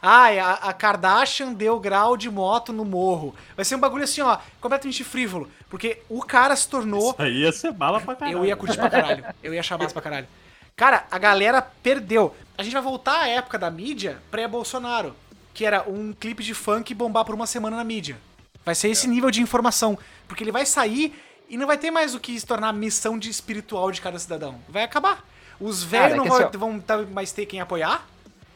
Ai, 0.06 0.38
a, 0.38 0.52
a 0.52 0.72
Kardashian 0.74 1.52
deu 1.54 1.80
grau 1.80 2.16
de 2.16 2.30
moto 2.30 2.72
no 2.72 2.84
morro. 2.84 3.34
Vai 3.56 3.64
ser 3.64 3.74
um 3.74 3.80
bagulho 3.80 4.04
assim, 4.04 4.20
ó, 4.20 4.38
completamente 4.60 5.02
frívolo. 5.02 5.50
Porque 5.70 6.02
o 6.10 6.20
cara 6.20 6.54
se 6.54 6.68
tornou. 6.68 7.14
Aí 7.18 7.38
ia 7.38 7.52
ser 7.52 7.72
bala 7.72 8.00
pra 8.00 8.14
caralho. 8.14 8.38
Eu 8.38 8.44
ia 8.44 8.54
curtir 8.54 8.76
pra 8.76 8.90
caralho. 8.90 9.24
Eu 9.42 9.54
ia 9.54 9.60
achar 9.60 9.78
massa 9.78 9.94
pra 9.94 10.02
caralho. 10.02 10.28
Cara, 10.76 11.06
a 11.10 11.18
galera 11.18 11.62
perdeu. 11.62 12.34
A 12.58 12.62
gente 12.62 12.74
vai 12.74 12.82
voltar 12.82 13.22
à 13.22 13.28
época 13.28 13.58
da 13.58 13.70
mídia 13.70 14.18
pré-Bolsonaro. 14.30 15.16
Que 15.54 15.64
era 15.64 15.88
um 15.88 16.12
clipe 16.12 16.42
de 16.42 16.52
funk 16.52 16.92
bombar 16.92 17.24
por 17.24 17.34
uma 17.34 17.46
semana 17.46 17.76
na 17.76 17.84
mídia. 17.84 18.18
Vai 18.64 18.74
ser 18.74 18.88
esse 18.88 19.06
nível 19.06 19.30
de 19.30 19.40
informação. 19.42 19.98
Porque 20.26 20.42
ele 20.42 20.52
vai 20.52 20.64
sair 20.64 21.14
e 21.48 21.56
não 21.56 21.66
vai 21.66 21.76
ter 21.76 21.90
mais 21.90 22.14
o 22.14 22.20
que 22.20 22.38
se 22.38 22.46
tornar 22.46 22.68
a 22.68 22.72
missão 22.72 23.18
de 23.18 23.28
espiritual 23.28 23.90
de 23.90 24.00
cada 24.00 24.18
cidadão. 24.18 24.56
Vai 24.68 24.82
acabar. 24.84 25.24
Os 25.60 25.82
velhos 25.82 26.12
é 26.12 26.16
não 26.16 26.24
que 26.24 26.30
vai- 26.30 26.44
assim, 26.44 26.58
vão 26.58 26.80
tá- 26.80 27.02
mais 27.02 27.30
ter 27.32 27.46
quem 27.46 27.60
apoiar. 27.60 28.06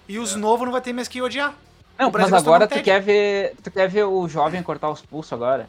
E 0.09 0.19
os 0.19 0.35
novos 0.35 0.65
não 0.65 0.73
vai 0.73 0.81
ter 0.81 0.93
mais 0.93 1.07
quem 1.07 1.21
odiar. 1.21 1.55
Não, 1.99 2.11
mas 2.11 2.33
agora 2.33 2.67
tu 2.67 2.81
quer 2.83 3.01
ver. 3.01 3.55
Tu 3.63 3.71
quer 3.71 3.89
ver 3.89 4.05
o 4.05 4.29
jovem 4.29 4.63
cortar 4.63 4.89
os 4.91 5.03
pulsos 5.03 5.33
agora? 5.33 5.69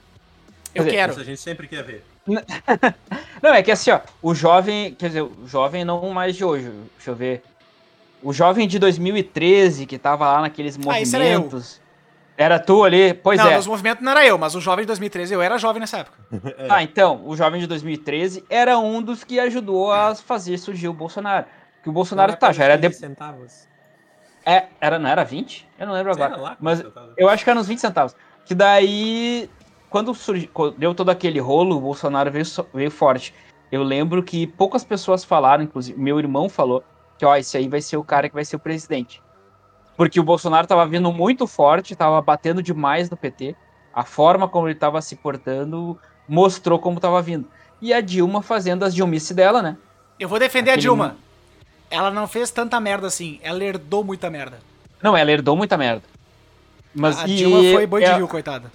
Eu 0.74 0.84
dizer, 0.84 0.96
quero. 0.96 1.12
Isso 1.12 1.22
a 1.22 1.24
gente 1.24 1.42
sempre 1.42 1.68
quer 1.68 1.84
ver. 1.84 2.06
Não, 3.42 3.54
é 3.54 3.64
que 3.64 3.72
assim, 3.72 3.90
ó, 3.92 4.00
o 4.22 4.36
jovem, 4.36 4.94
quer 4.94 5.08
dizer, 5.08 5.22
o 5.24 5.48
jovem 5.48 5.84
não 5.84 6.10
mais 6.12 6.36
de 6.36 6.44
hoje, 6.46 6.72
deixa 6.96 7.10
eu 7.12 7.16
ver. 7.16 7.42
O 8.22 8.32
jovem 8.34 8.68
de 8.68 8.78
2013, 8.78 9.86
que 9.86 9.98
tava 9.98 10.32
lá 10.32 10.42
naqueles 10.42 10.76
Ah, 10.76 10.80
movimentos. 10.84 11.82
Era 12.40 12.58
tu 12.58 12.86
ali? 12.86 13.14
Pois 13.14 13.38
não, 13.38 13.50
é. 13.50 13.58
nos 13.58 13.68
movimentos 13.68 14.02
não 14.02 14.14
era 14.14 14.26
eu, 14.26 14.38
mas 14.38 14.56
o 14.56 14.62
jovem 14.62 14.84
de 14.84 14.88
2013, 14.88 15.34
eu 15.34 15.42
era 15.42 15.58
jovem 15.58 15.82
nessa 15.82 15.98
época. 15.98 16.18
Ah, 16.70 16.82
então, 16.82 17.22
o 17.26 17.36
jovem 17.36 17.60
de 17.60 17.68
2013 17.68 18.46
era 18.50 18.80
um 18.80 19.02
dos 19.02 19.26
que 19.26 19.38
ajudou 19.42 19.92
a 19.92 20.16
fazer 20.16 20.58
surgir 20.58 20.88
o 20.88 20.94
Bolsonaro. 20.94 21.46
Que 21.84 21.90
o 21.90 21.92
Bolsonaro, 21.92 22.38
tá, 22.38 22.54
já 22.54 22.64
era. 22.64 22.78
De... 22.78 22.94
centavos. 22.94 23.68
É, 24.46 24.68
era, 24.80 24.98
não 24.98 25.10
era 25.10 25.26
20? 25.26 25.68
Eu 25.78 25.88
não 25.88 25.94
lembro 25.94 26.14
agora. 26.14 26.34
Sei 26.34 26.42
lá, 26.42 26.58
mas 26.62 26.80
centavos. 26.80 27.14
eu 27.18 27.28
acho 27.28 27.44
que 27.44 27.50
era 27.50 27.60
uns 27.60 27.68
20 27.68 27.80
centavos. 27.80 28.16
Que 28.46 28.56
daí, 28.56 29.50
quando 29.90 30.16
surgiu, 30.16 30.50
quando 30.54 30.78
deu 30.78 30.96
todo 30.96 31.10
aquele 31.10 31.42
rolo, 31.42 31.76
o 31.76 31.82
Bolsonaro 31.82 32.32
veio, 32.32 32.46
veio 32.74 32.90
forte. 32.90 33.34
Eu 33.70 33.84
lembro 33.84 34.24
que 34.24 34.48
poucas 34.48 34.86
pessoas 34.86 35.26
falaram, 35.26 35.66
inclusive 35.66 36.00
meu 36.00 36.18
irmão 36.18 36.48
falou, 36.48 36.86
que 37.18 37.26
ó, 37.26 37.36
esse 37.36 37.58
aí 37.58 37.68
vai 37.68 37.82
ser 37.82 37.98
o 37.98 38.04
cara 38.04 38.30
que 38.30 38.36
vai 38.36 38.46
ser 38.46 38.56
o 38.56 38.60
presidente. 38.60 39.22
Porque 40.00 40.18
o 40.18 40.24
Bolsonaro 40.24 40.66
tava 40.66 40.88
vindo 40.88 41.12
muito 41.12 41.45
forte, 41.45 41.93
tava 41.93 42.22
batendo 42.22 42.64
demais 42.64 43.10
no 43.10 43.18
PT. 43.18 43.54
A 43.93 44.06
forma 44.06 44.47
como 44.47 44.66
ele 44.70 44.76
tava 44.76 45.02
se 45.02 45.18
portando 45.18 46.00
mostrou 46.26 46.80
como 46.80 47.02
tava 47.02 47.22
vindo. 47.22 47.45
E 47.82 47.93
a 47.93 48.00
Dilma 48.00 48.41
fazendo 48.41 48.86
as 48.86 48.95
Dilmice 48.95 49.34
dela, 49.34 49.62
né? 49.62 49.76
Eu 50.18 50.30
vou 50.30 50.39
defender 50.39 50.72
Aquele- 50.72 50.88
a 50.88 50.89
Dilma. 50.89 51.18
Ela 51.91 52.10
não 52.12 52.30
fez 52.30 52.50
tanta 52.50 52.80
merda 52.80 53.08
assim. 53.08 53.41
Ela 53.43 53.62
herdou 53.62 54.02
muita 54.02 54.30
merda. 54.30 54.60
Não, 55.04 55.18
ela 55.18 55.30
herdou 55.34 55.58
muita 55.58 55.76
merda. 55.76 56.04
Mas 56.95 57.20
a 57.20 57.28
e- 57.28 57.36
Dilma 57.36 57.58
foi 57.74 57.86
boi 57.86 58.00
de 58.02 58.08
é- 58.08 58.16
rio, 58.16 58.28
coitada. 58.30 58.72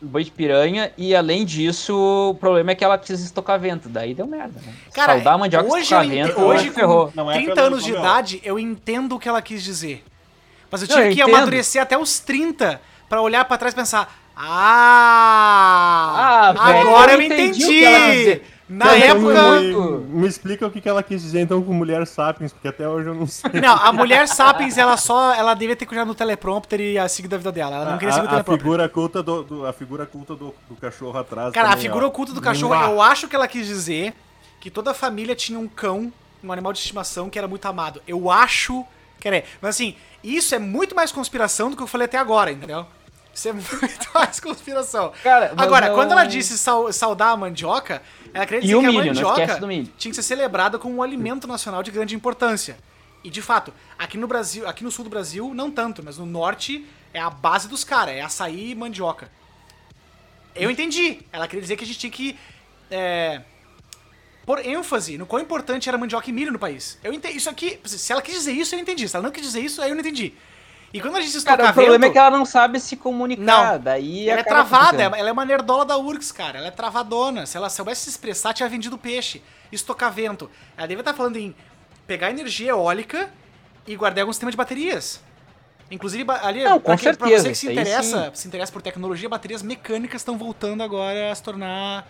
boi 0.00 0.24
de 0.24 0.30
piranha, 0.30 0.92
e 0.96 1.14
além 1.14 1.44
disso, 1.44 1.94
o 2.30 2.34
problema 2.36 2.70
é 2.70 2.74
que 2.74 2.82
ela 2.82 2.96
quis 2.96 3.20
estocar 3.20 3.60
vento, 3.60 3.86
daí 3.86 4.14
deu 4.14 4.26
merda, 4.26 4.58
né? 4.64 4.72
Cara, 4.94 5.12
Saudar 5.12 5.34
a 5.34 5.38
mandioca 5.38 5.68
hoje, 5.68 5.82
estocar 5.82 6.08
vento, 6.08 6.40
hoje 6.40 6.70
ferrou. 6.70 7.08
com 7.08 7.16
Não 7.16 7.30
é 7.30 7.34
30 7.34 7.54
pelo 7.54 7.66
anos 7.66 7.84
de 7.84 7.90
idade, 7.92 8.40
eu 8.42 8.58
entendo 8.58 9.16
o 9.16 9.18
que 9.18 9.28
ela 9.28 9.42
quis 9.42 9.62
dizer. 9.62 10.02
Mas 10.72 10.82
eu 10.82 10.88
tive 10.88 11.00
eu 11.00 11.12
que 11.12 11.20
entendo. 11.22 11.36
amadurecer 11.36 11.80
até 11.82 11.96
os 11.98 12.18
30 12.18 12.80
pra 13.08 13.20
olhar 13.20 13.44
pra 13.44 13.58
trás 13.58 13.74
e 13.74 13.76
pensar: 13.76 14.12
Ah! 14.34 16.54
Ah, 16.58 16.72
velho, 16.72 16.88
agora 16.88 17.12
eu 17.12 17.20
eu 17.20 17.26
entendi 17.26 17.58
dizer. 17.58 18.46
Na 18.68 18.96
época. 18.96 19.60
Me, 19.60 19.74
me 20.22 20.26
explica 20.26 20.66
o 20.66 20.70
que 20.70 20.88
ela 20.88 21.02
quis 21.02 21.20
dizer 21.20 21.40
então 21.40 21.62
com 21.62 21.74
mulher 21.74 22.06
sapiens, 22.06 22.54
porque 22.54 22.68
até 22.68 22.88
hoje 22.88 23.06
eu 23.08 23.14
não 23.14 23.26
sei. 23.26 23.60
Não, 23.60 23.74
a 23.76 23.92
mulher 23.92 24.26
Sapiens, 24.26 24.78
ela 24.78 24.96
só. 24.96 25.34
Ela 25.34 25.52
devia 25.52 25.76
ter 25.76 25.84
cuidado 25.84 26.06
no 26.08 26.14
teleprompter 26.14 26.80
e 26.80 26.98
a 26.98 27.06
seguir 27.06 27.28
da 27.28 27.36
vida 27.36 27.52
dela. 27.52 27.76
Ela 27.76 27.90
não 27.90 27.98
queria 27.98 28.14
seguir 28.14 28.24
o 28.24 28.28
a, 28.28 28.30
a 28.30 28.34
teleprompter. 28.36 28.62
figura 28.64 28.88
culta 28.88 29.22
do, 29.22 29.42
do- 29.42 29.66
a 29.66 29.74
figura 29.74 30.06
culta 30.06 30.34
do, 30.34 30.54
do 30.70 30.76
cachorro 30.76 31.18
atrás. 31.18 31.52
Cara, 31.52 31.68
a 31.68 31.70
também, 31.72 31.82
figura 31.82 32.06
ó. 32.06 32.08
oculta 32.08 32.32
do 32.32 32.40
cachorro, 32.40 32.74
Mua. 32.74 32.86
eu 32.86 33.02
acho 33.02 33.28
que 33.28 33.36
ela 33.36 33.46
quis 33.46 33.66
dizer 33.66 34.14
que 34.58 34.70
toda 34.70 34.92
a 34.92 34.94
família 34.94 35.34
tinha 35.36 35.58
um 35.58 35.68
cão, 35.68 36.10
um 36.42 36.50
animal 36.50 36.72
de 36.72 36.78
estimação 36.78 37.28
que 37.28 37.38
era 37.38 37.46
muito 37.48 37.66
amado. 37.66 38.00
Eu 38.08 38.30
acho 38.30 38.86
que 39.20 39.28
era. 39.28 39.44
Mas 39.60 39.76
assim, 39.76 39.96
isso 40.22 40.54
é 40.54 40.58
muito 40.58 40.94
mais 40.94 41.10
conspiração 41.12 41.70
do 41.70 41.76
que 41.76 41.82
eu 41.82 41.86
falei 41.86 42.04
até 42.06 42.18
agora, 42.18 42.52
entendeu? 42.52 42.86
Isso 43.34 43.48
é 43.48 43.52
muito 43.54 44.08
mais 44.14 44.38
conspiração. 44.40 45.12
Cara, 45.22 45.52
Agora, 45.56 45.88
não- 45.88 45.94
quando 45.94 46.12
ela 46.12 46.24
disse 46.24 46.58
sau- 46.58 46.92
saudar 46.92 47.30
a 47.32 47.36
mandioca, 47.36 48.02
ela 48.34 48.44
queria 48.46 48.60
dizer 48.60 48.72
que 48.78 48.78
a 48.86 48.88
milho, 48.88 49.06
mandioca 49.06 49.40
esquece 49.42 49.60
do 49.60 49.66
milho. 49.66 49.90
tinha 49.96 50.10
que 50.10 50.16
ser 50.16 50.22
celebrada 50.22 50.78
como 50.78 50.96
um 50.96 51.02
alimento 51.02 51.46
nacional 51.46 51.82
de 51.82 51.90
grande 51.90 52.14
importância. 52.14 52.76
E 53.24 53.30
de 53.30 53.40
fato, 53.40 53.72
aqui 53.98 54.18
no 54.18 54.26
Brasil, 54.26 54.68
aqui 54.68 54.82
no 54.84 54.90
sul 54.90 55.04
do 55.04 55.10
Brasil, 55.10 55.52
não 55.54 55.70
tanto, 55.70 56.02
mas 56.04 56.18
no 56.18 56.26
norte 56.26 56.84
é 57.14 57.20
a 57.20 57.30
base 57.30 57.68
dos 57.68 57.84
caras, 57.84 58.14
é 58.16 58.20
açaí 58.20 58.72
e 58.72 58.74
mandioca. 58.74 59.30
Eu 60.54 60.70
entendi. 60.70 61.20
Ela 61.32 61.46
queria 61.46 61.62
dizer 61.62 61.76
que 61.76 61.84
a 61.84 61.86
gente 61.86 61.98
tinha 61.98 62.10
que 62.12 62.38
é, 62.90 63.40
pôr 64.46 64.64
ênfase 64.66 65.16
no 65.18 65.26
quão 65.26 65.40
importante 65.42 65.88
era 65.88 65.96
mandioca 65.98 66.28
e 66.28 66.32
milho 66.32 66.52
no 66.52 66.58
país. 66.58 66.98
Eu 67.02 67.12
entendi. 67.12 67.36
Isso 67.36 67.48
aqui, 67.50 67.78
se 67.84 68.12
ela 68.12 68.20
quis 68.22 68.34
dizer 68.34 68.52
isso, 68.52 68.74
eu 68.74 68.78
entendi. 68.78 69.08
Se 69.08 69.16
ela 69.16 69.22
não 69.22 69.30
quis 69.30 69.42
dizer 69.42 69.60
isso, 69.60 69.80
aí 69.82 69.90
eu 69.90 69.94
não 69.94 70.00
entendi. 70.00 70.32
E 70.94 71.00
quando 71.00 71.16
a 71.16 71.20
gente 71.22 71.34
estocar 71.36 71.56
Cara, 71.56 71.70
o 71.70 71.74
problema 71.74 71.98
vento, 72.04 72.10
é 72.10 72.12
que 72.12 72.18
ela 72.18 72.30
não 72.36 72.44
sabe 72.44 72.78
se 72.78 72.96
comunicar. 72.96 73.42
Não. 73.72 73.80
Daí 73.80 74.28
ela 74.28 74.40
é 74.40 74.42
travada, 74.44 75.02
ela 75.02 75.28
é 75.28 75.32
uma 75.32 75.44
nerdola 75.44 75.86
da 75.86 75.96
URGS, 75.96 76.30
cara. 76.32 76.58
Ela 76.58 76.66
é 76.68 76.70
travadona. 76.70 77.46
Se 77.46 77.56
ela 77.56 77.70
soubesse 77.70 78.02
se 78.02 78.10
expressar, 78.10 78.52
tinha 78.52 78.68
vendido 78.68 78.98
peixe. 78.98 79.42
Estocar 79.70 80.12
vento. 80.12 80.50
Ela 80.76 80.86
deve 80.86 81.00
estar 81.00 81.14
falando 81.14 81.38
em 81.38 81.54
pegar 82.06 82.30
energia 82.30 82.70
eólica 82.72 83.30
e 83.86 83.96
guardar 83.96 84.22
algum 84.22 84.32
sistema 84.34 84.50
de 84.50 84.56
baterias. 84.56 85.18
Inclusive, 85.90 86.24
ali, 86.42 86.62
Não, 86.64 86.78
pra, 86.80 86.94
com 86.96 87.02
quem- 87.02 87.14
pra 87.14 87.26
certeza, 87.28 87.42
você 87.44 87.48
que 87.50 87.54
se 87.54 87.66
interessa, 87.70 88.30
se 88.34 88.48
interessa 88.48 88.72
por 88.72 88.82
tecnologia, 88.82 89.28
baterias 89.30 89.62
mecânicas 89.62 90.20
estão 90.20 90.36
voltando 90.36 90.82
agora 90.82 91.30
a 91.32 91.34
se 91.34 91.42
tornar 91.42 92.06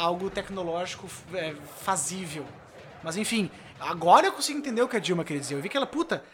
algo 0.00 0.30
tecnológico 0.30 1.06
é, 1.34 1.54
fazível. 1.82 2.46
Mas 3.02 3.16
enfim, 3.16 3.50
agora 3.78 4.26
eu 4.26 4.32
consigo 4.32 4.58
entender 4.58 4.82
o 4.82 4.88
que 4.88 4.96
a 4.96 5.00
Dilma 5.00 5.24
queria 5.24 5.40
dizer. 5.40 5.54
Eu 5.54 5.60
vi 5.60 5.68
que 5.68 5.76
ela, 5.76 5.86
puta, 5.86 6.24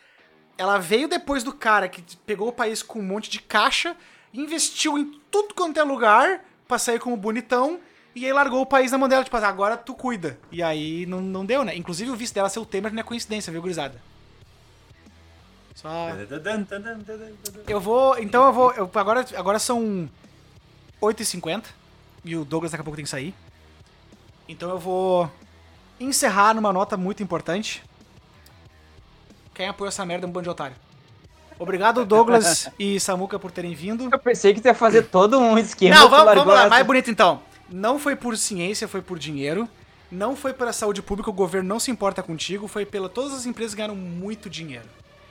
ela 0.56 0.78
veio 0.78 1.08
depois 1.08 1.42
do 1.42 1.52
cara 1.52 1.88
que 1.88 2.02
pegou 2.18 2.48
o 2.48 2.52
país 2.52 2.82
com 2.82 3.00
um 3.00 3.02
monte 3.02 3.28
de 3.28 3.40
caixa, 3.40 3.96
investiu 4.32 4.96
em 4.96 5.20
tudo 5.30 5.54
quanto 5.54 5.78
é 5.80 5.82
lugar 5.82 6.44
pra 6.68 6.78
sair 6.78 6.98
como 6.98 7.16
bonitão, 7.16 7.80
e 8.14 8.24
aí 8.24 8.32
largou 8.32 8.62
o 8.62 8.66
país 8.66 8.90
na 8.92 8.98
mão 8.98 9.08
dela, 9.08 9.22
tipo, 9.24 9.36
agora 9.36 9.76
tu 9.76 9.94
cuida. 9.94 10.38
E 10.50 10.62
aí 10.62 11.04
não, 11.06 11.20
não 11.20 11.44
deu, 11.44 11.64
né? 11.64 11.76
Inclusive 11.76 12.10
o 12.10 12.16
vice 12.16 12.32
dela 12.32 12.48
ser 12.48 12.58
o 12.60 12.64
Temer 12.66 12.92
não 12.92 13.00
é 13.00 13.02
coincidência, 13.04 13.52
viu, 13.52 13.60
gurizada? 13.60 14.00
Só. 15.74 16.08
Eu 17.68 17.78
vou. 17.80 18.18
Então 18.18 18.46
eu 18.46 18.52
vou. 18.52 18.72
eu- 18.72 18.90
agora, 18.94 19.26
agora 19.36 19.58
são 19.58 20.08
8h50 21.02 21.64
e 22.24 22.34
o 22.34 22.44
Douglas 22.44 22.72
daqui 22.72 22.80
a 22.80 22.84
pouco 22.84 22.96
tem 22.96 23.04
que 23.04 23.10
sair. 23.10 23.34
Então 24.48 24.70
eu 24.70 24.78
vou 24.78 25.30
encerrar 25.98 26.54
numa 26.54 26.72
nota 26.72 26.96
muito 26.96 27.22
importante. 27.22 27.82
Quem 29.54 29.68
apoia 29.68 29.88
essa 29.88 30.04
merda 30.04 30.26
é 30.26 30.28
um 30.28 30.32
bando 30.32 30.44
de 30.44 30.50
otário. 30.50 30.76
Obrigado, 31.58 32.04
Douglas 32.04 32.68
e 32.78 33.00
Samuca, 33.00 33.38
por 33.38 33.50
terem 33.50 33.74
vindo. 33.74 34.08
Eu 34.12 34.18
pensei 34.18 34.52
que 34.52 34.66
ia 34.66 34.74
fazer 34.74 35.04
todo 35.04 35.38
um 35.38 35.56
esquema. 35.58 35.94
Não, 35.96 36.10
vamos, 36.10 36.34
vamos 36.34 36.54
lá, 36.54 36.68
mais 36.68 36.86
bonito 36.86 37.10
então. 37.10 37.40
Não 37.68 37.98
foi 37.98 38.14
por 38.14 38.36
ciência, 38.36 38.86
foi 38.86 39.00
por 39.00 39.18
dinheiro. 39.18 39.68
Não 40.12 40.36
foi 40.36 40.52
pela 40.52 40.72
saúde 40.72 41.02
pública, 41.02 41.30
o 41.30 41.32
governo 41.32 41.68
não 41.68 41.80
se 41.80 41.90
importa 41.90 42.22
contigo. 42.22 42.68
Foi 42.68 42.84
pela 42.86 43.08
todas 43.08 43.32
as 43.32 43.46
empresas 43.46 43.72
que 43.72 43.78
ganharam 43.78 43.96
muito 43.96 44.48
dinheiro. 44.50 44.84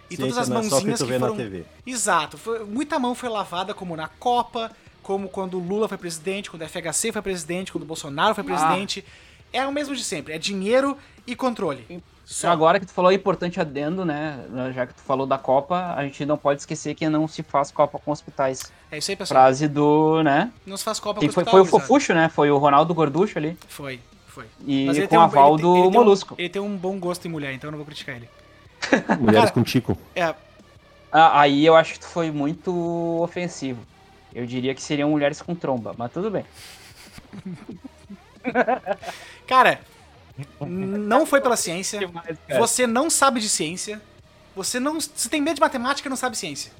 E 0.10 0.16
Ciência 0.16 0.34
todas 0.34 0.38
as 0.38 0.50
não 0.50 0.58
é 0.58 0.64
que 0.64 0.70
mãozinhas 0.70 1.00
tu 1.00 1.06
que 1.06 1.14
na 1.14 1.20
foram. 1.20 1.36
TV. 1.36 1.66
Exato. 1.86 2.38
Foi- 2.38 2.64
muita 2.66 3.00
mão 3.00 3.16
foi 3.16 3.30
lavada, 3.30 3.74
como 3.74 3.96
na 3.96 4.08
Copa, 4.08 4.72
como 5.06 5.30
quando 5.30 5.60
o 5.60 5.60
Lula 5.60 5.88
foi 5.88 6.00
presidente, 6.00 6.50
quando 6.50 6.64
o 6.64 6.68
FHC 6.68 7.12
foi 7.12 7.22
presidente, 7.22 7.72
quando 7.72 7.84
o 7.84 7.86
Bolsonaro 7.86 8.34
foi 8.34 8.44
presidente. 8.44 9.06
É 9.54 9.64
o 9.68 9.72
mesmo 9.72 9.96
de 9.96 10.04
sempre. 10.04 10.34
É 10.34 10.40
dinheiro 10.40 10.98
e 11.28 11.36
controle. 11.36 12.02
Só. 12.26 12.50
Agora 12.50 12.80
que 12.80 12.88
tu 12.88 12.92
falou 12.92 13.12
importante 13.12 13.60
adendo, 13.62 14.04
né? 14.04 14.44
Já 14.74 14.88
que 14.88 14.96
tu 14.96 15.02
falou 15.04 15.28
da 15.28 15.38
Copa, 15.38 15.94
a 15.96 16.04
gente 16.04 16.26
não 16.26 16.36
pode 16.40 16.62
esquecer 16.62 16.96
que 16.96 17.08
não 17.08 17.28
se 17.28 17.44
faz 17.44 17.70
Copa 17.70 18.00
com 18.00 18.10
hospitais. 18.12 18.72
É 18.92 18.98
isso 18.98 19.12
aí, 19.12 19.16
pessoal. 19.16 19.40
Frase 19.44 19.68
do, 19.68 20.24
né? 20.24 20.52
Não 20.66 20.76
se 20.76 20.84
faz 20.84 21.00
Copa 21.00 21.20
Quem 21.20 21.30
com 21.30 21.34
foi, 21.36 21.44
hospital, 21.44 21.66
foi 21.68 21.78
o. 21.78 21.82
Fofuxo, 21.82 22.14
né? 22.16 22.28
Foi 22.28 22.50
o 22.50 22.58
Ronaldo 22.58 22.92
Gorducho 22.96 23.38
ali. 23.38 23.56
Foi, 23.68 24.00
foi. 24.28 24.46
E 24.66 24.86
Mas 24.88 24.98
ele 24.98 25.08
com 25.08 25.18
um- 25.18 25.22
aval 25.22 25.54
ele 25.54 25.62
do 25.62 25.74
ele 25.76 25.82
tem 25.84 25.90
um- 25.90 25.94
Molusco. 25.94 26.36
ele 26.40 26.50
tem 26.50 26.62
um 26.64 26.76
bom 26.76 26.98
gosto 26.98 27.28
em 27.28 27.30
mulher, 27.30 27.54
então 27.54 27.68
eu 27.68 27.72
não 27.74 27.78
vou 27.78 27.86
criticar 27.86 28.16
ele. 28.16 28.28
Mulheres 29.22 29.42
Cara, 29.42 29.52
com 29.52 29.62
tico. 29.64 29.96
É, 30.16 30.34
Ah, 31.12 31.40
aí 31.42 31.64
eu 31.64 31.76
acho 31.76 31.94
que 31.94 32.00
tu 32.00 32.08
foi 32.08 32.32
muito 32.32 33.22
ofensivo. 33.22 33.80
Eu 34.36 34.46
diria 34.46 34.76
que 34.76 34.82
seriam 34.82 35.10
mulheres 35.10 35.42
com 35.42 35.56
tromba, 35.56 35.96
mas 35.98 36.12
tudo 36.12 36.30
bem. 36.30 36.46
Cara, 39.48 39.80
não 40.60 41.26
foi 41.26 41.42
pela 41.42 41.56
ciência. 41.56 42.00
Demais. 42.00 42.38
Você 42.58 42.86
não 42.86 43.10
sabe 43.10 43.40
de 43.40 43.50
ciência. 43.50 44.02
Você 44.56 44.80
não. 44.80 45.00
Você 45.00 45.30
tem 45.30 45.42
medo 45.42 45.56
de 45.56 45.62
matemática 45.62 46.08
e 46.08 46.10
não 46.10 46.18
sabe 46.18 46.38
ciência. 46.38 46.72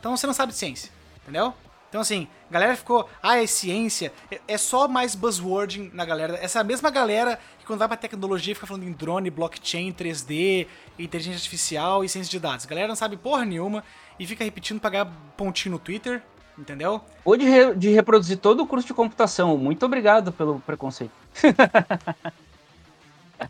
Então 0.00 0.16
você 0.16 0.26
não 0.26 0.34
sabe 0.34 0.52
de 0.52 0.58
ciência. 0.58 0.90
Entendeu? 1.22 1.54
Então 1.88 2.00
assim, 2.00 2.26
a 2.48 2.52
galera 2.54 2.74
ficou, 2.74 3.06
ah, 3.22 3.36
é 3.42 3.46
ciência. 3.46 4.10
É- 4.30 4.40
É 4.48 4.58
só 4.58 4.88
mais 4.88 5.14
buzzwording 5.14 5.90
na 5.92 6.04
galera. 6.06 6.38
Essa 6.42 6.64
mesma 6.64 6.90
galera 6.90 7.38
que 7.58 7.66
quando 7.66 7.78
vai 7.80 7.88
pra 7.88 7.96
tecnologia 7.98 8.54
fica 8.54 8.66
falando 8.66 8.84
em 8.84 8.92
drone, 8.92 9.28
blockchain, 9.30 9.92
3D, 9.92 10.66
inteligência 10.98 11.36
artificial 11.36 12.02
e 12.02 12.08
ciência 12.08 12.30
de 12.30 12.40
dados. 12.40 12.64
A 12.64 12.68
galera 12.68 12.88
não 12.88 12.96
sabe 12.96 13.18
porra 13.18 13.44
nenhuma 13.44 13.84
e 14.18 14.26
fica 14.26 14.42
repetindo 14.42 14.80
pra 14.80 14.88
ganhar 14.88 15.06
pontinho 15.36 15.72
no 15.74 15.78
Twitter. 15.78 16.22
Entendeu? 16.58 17.00
Ou 17.24 17.36
de, 17.36 17.44
re- 17.48 17.74
de 17.74 17.88
reproduzir 17.90 18.38
todo 18.38 18.62
o 18.62 18.66
curso 18.66 18.86
de 18.86 18.94
computação. 18.94 19.56
Muito 19.56 19.84
obrigado 19.86 20.32
pelo 20.32 20.60
preconceito. 20.60 21.12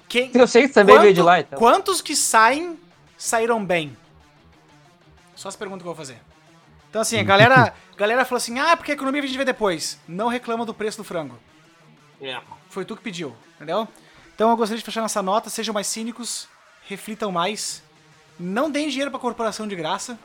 Quem, 0.09 0.31
Eu 0.35 0.47
sei 0.47 0.69
que 0.69 0.75
também 0.75 0.95
Quanto- 0.95 1.03
veio 1.03 1.15
de 1.15 1.23
lá, 1.23 1.41
então. 1.41 1.59
Quantos 1.59 2.01
que 2.01 2.17
saem, 2.17 2.79
saíram 3.19 3.63
bem? 3.65 3.97
Só 5.35 5.49
as 5.49 5.57
perguntas 5.57 5.83
que 5.83 5.89
eu 5.89 5.95
vou 5.95 6.05
fazer. 6.05 6.19
Então, 6.89 7.03
assim, 7.03 7.19
a 7.19 7.23
galera, 7.23 7.75
a 7.93 7.97
galera 7.97 8.25
falou 8.25 8.39
assim: 8.39 8.59
ah, 8.59 8.77
porque 8.77 8.93
a 8.93 8.95
economia 8.95 9.23
a 9.23 9.27
gente 9.27 9.37
vê 9.37 9.45
depois. 9.45 9.99
Não 10.09 10.29
reclama 10.29 10.65
do 10.65 10.73
preço 10.73 10.99
do 10.99 11.05
frango. 11.05 11.39
Foi 12.69 12.85
tu 12.85 12.97
que 12.97 13.03
pediu, 13.03 13.35
entendeu? 13.57 13.87
Então 14.35 14.49
eu 14.51 14.57
gostaria 14.57 14.79
de 14.79 14.85
fechar 14.85 15.03
nessa 15.03 15.21
nota. 15.23 15.51
Sejam 15.51 15.75
mais 15.75 15.87
cínicos, 15.89 16.49
reflitam 16.87 17.31
mais. 17.33 17.83
Não 18.39 18.71
deem 18.71 18.89
dinheiro 18.89 19.11
pra 19.11 19.21
corporação 19.21 19.67
de 19.69 19.75
graça, 19.77 20.19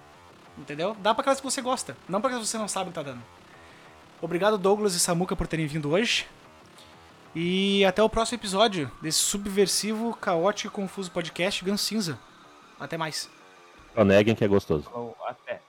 entendeu? 0.58 0.96
Dá 1.00 1.14
pra 1.14 1.22
aquelas 1.22 1.40
que 1.40 1.46
você 1.46 1.62
gosta, 1.62 1.96
não 2.08 2.20
pra 2.20 2.30
aquelas 2.30 2.46
que 2.46 2.52
você 2.52 2.58
não 2.58 2.68
sabe 2.68 2.90
que 2.90 2.96
tá 2.96 3.04
dando. 3.04 3.22
Obrigado, 4.22 4.58
Douglas 4.58 4.96
e 4.96 5.00
Samuca, 5.00 5.36
por 5.36 5.48
terem 5.48 5.68
vindo 5.68 5.92
hoje. 5.92 6.26
E 7.36 7.86
até 7.86 8.02
o 8.02 8.10
próximo 8.10 8.40
episódio 8.40 8.92
desse 9.02 9.20
subversivo, 9.20 10.16
caótico 10.16 10.74
e 10.74 10.76
confuso 10.76 11.12
podcast 11.12 11.64
Ganso 11.64 11.86
Cinza. 11.86 12.20
Até 12.80 12.98
mais. 12.98 13.30
Neguem 13.96 14.36
que 14.36 14.44
é 14.44 14.48
gostoso. 14.48 14.90
Até. 15.28 15.62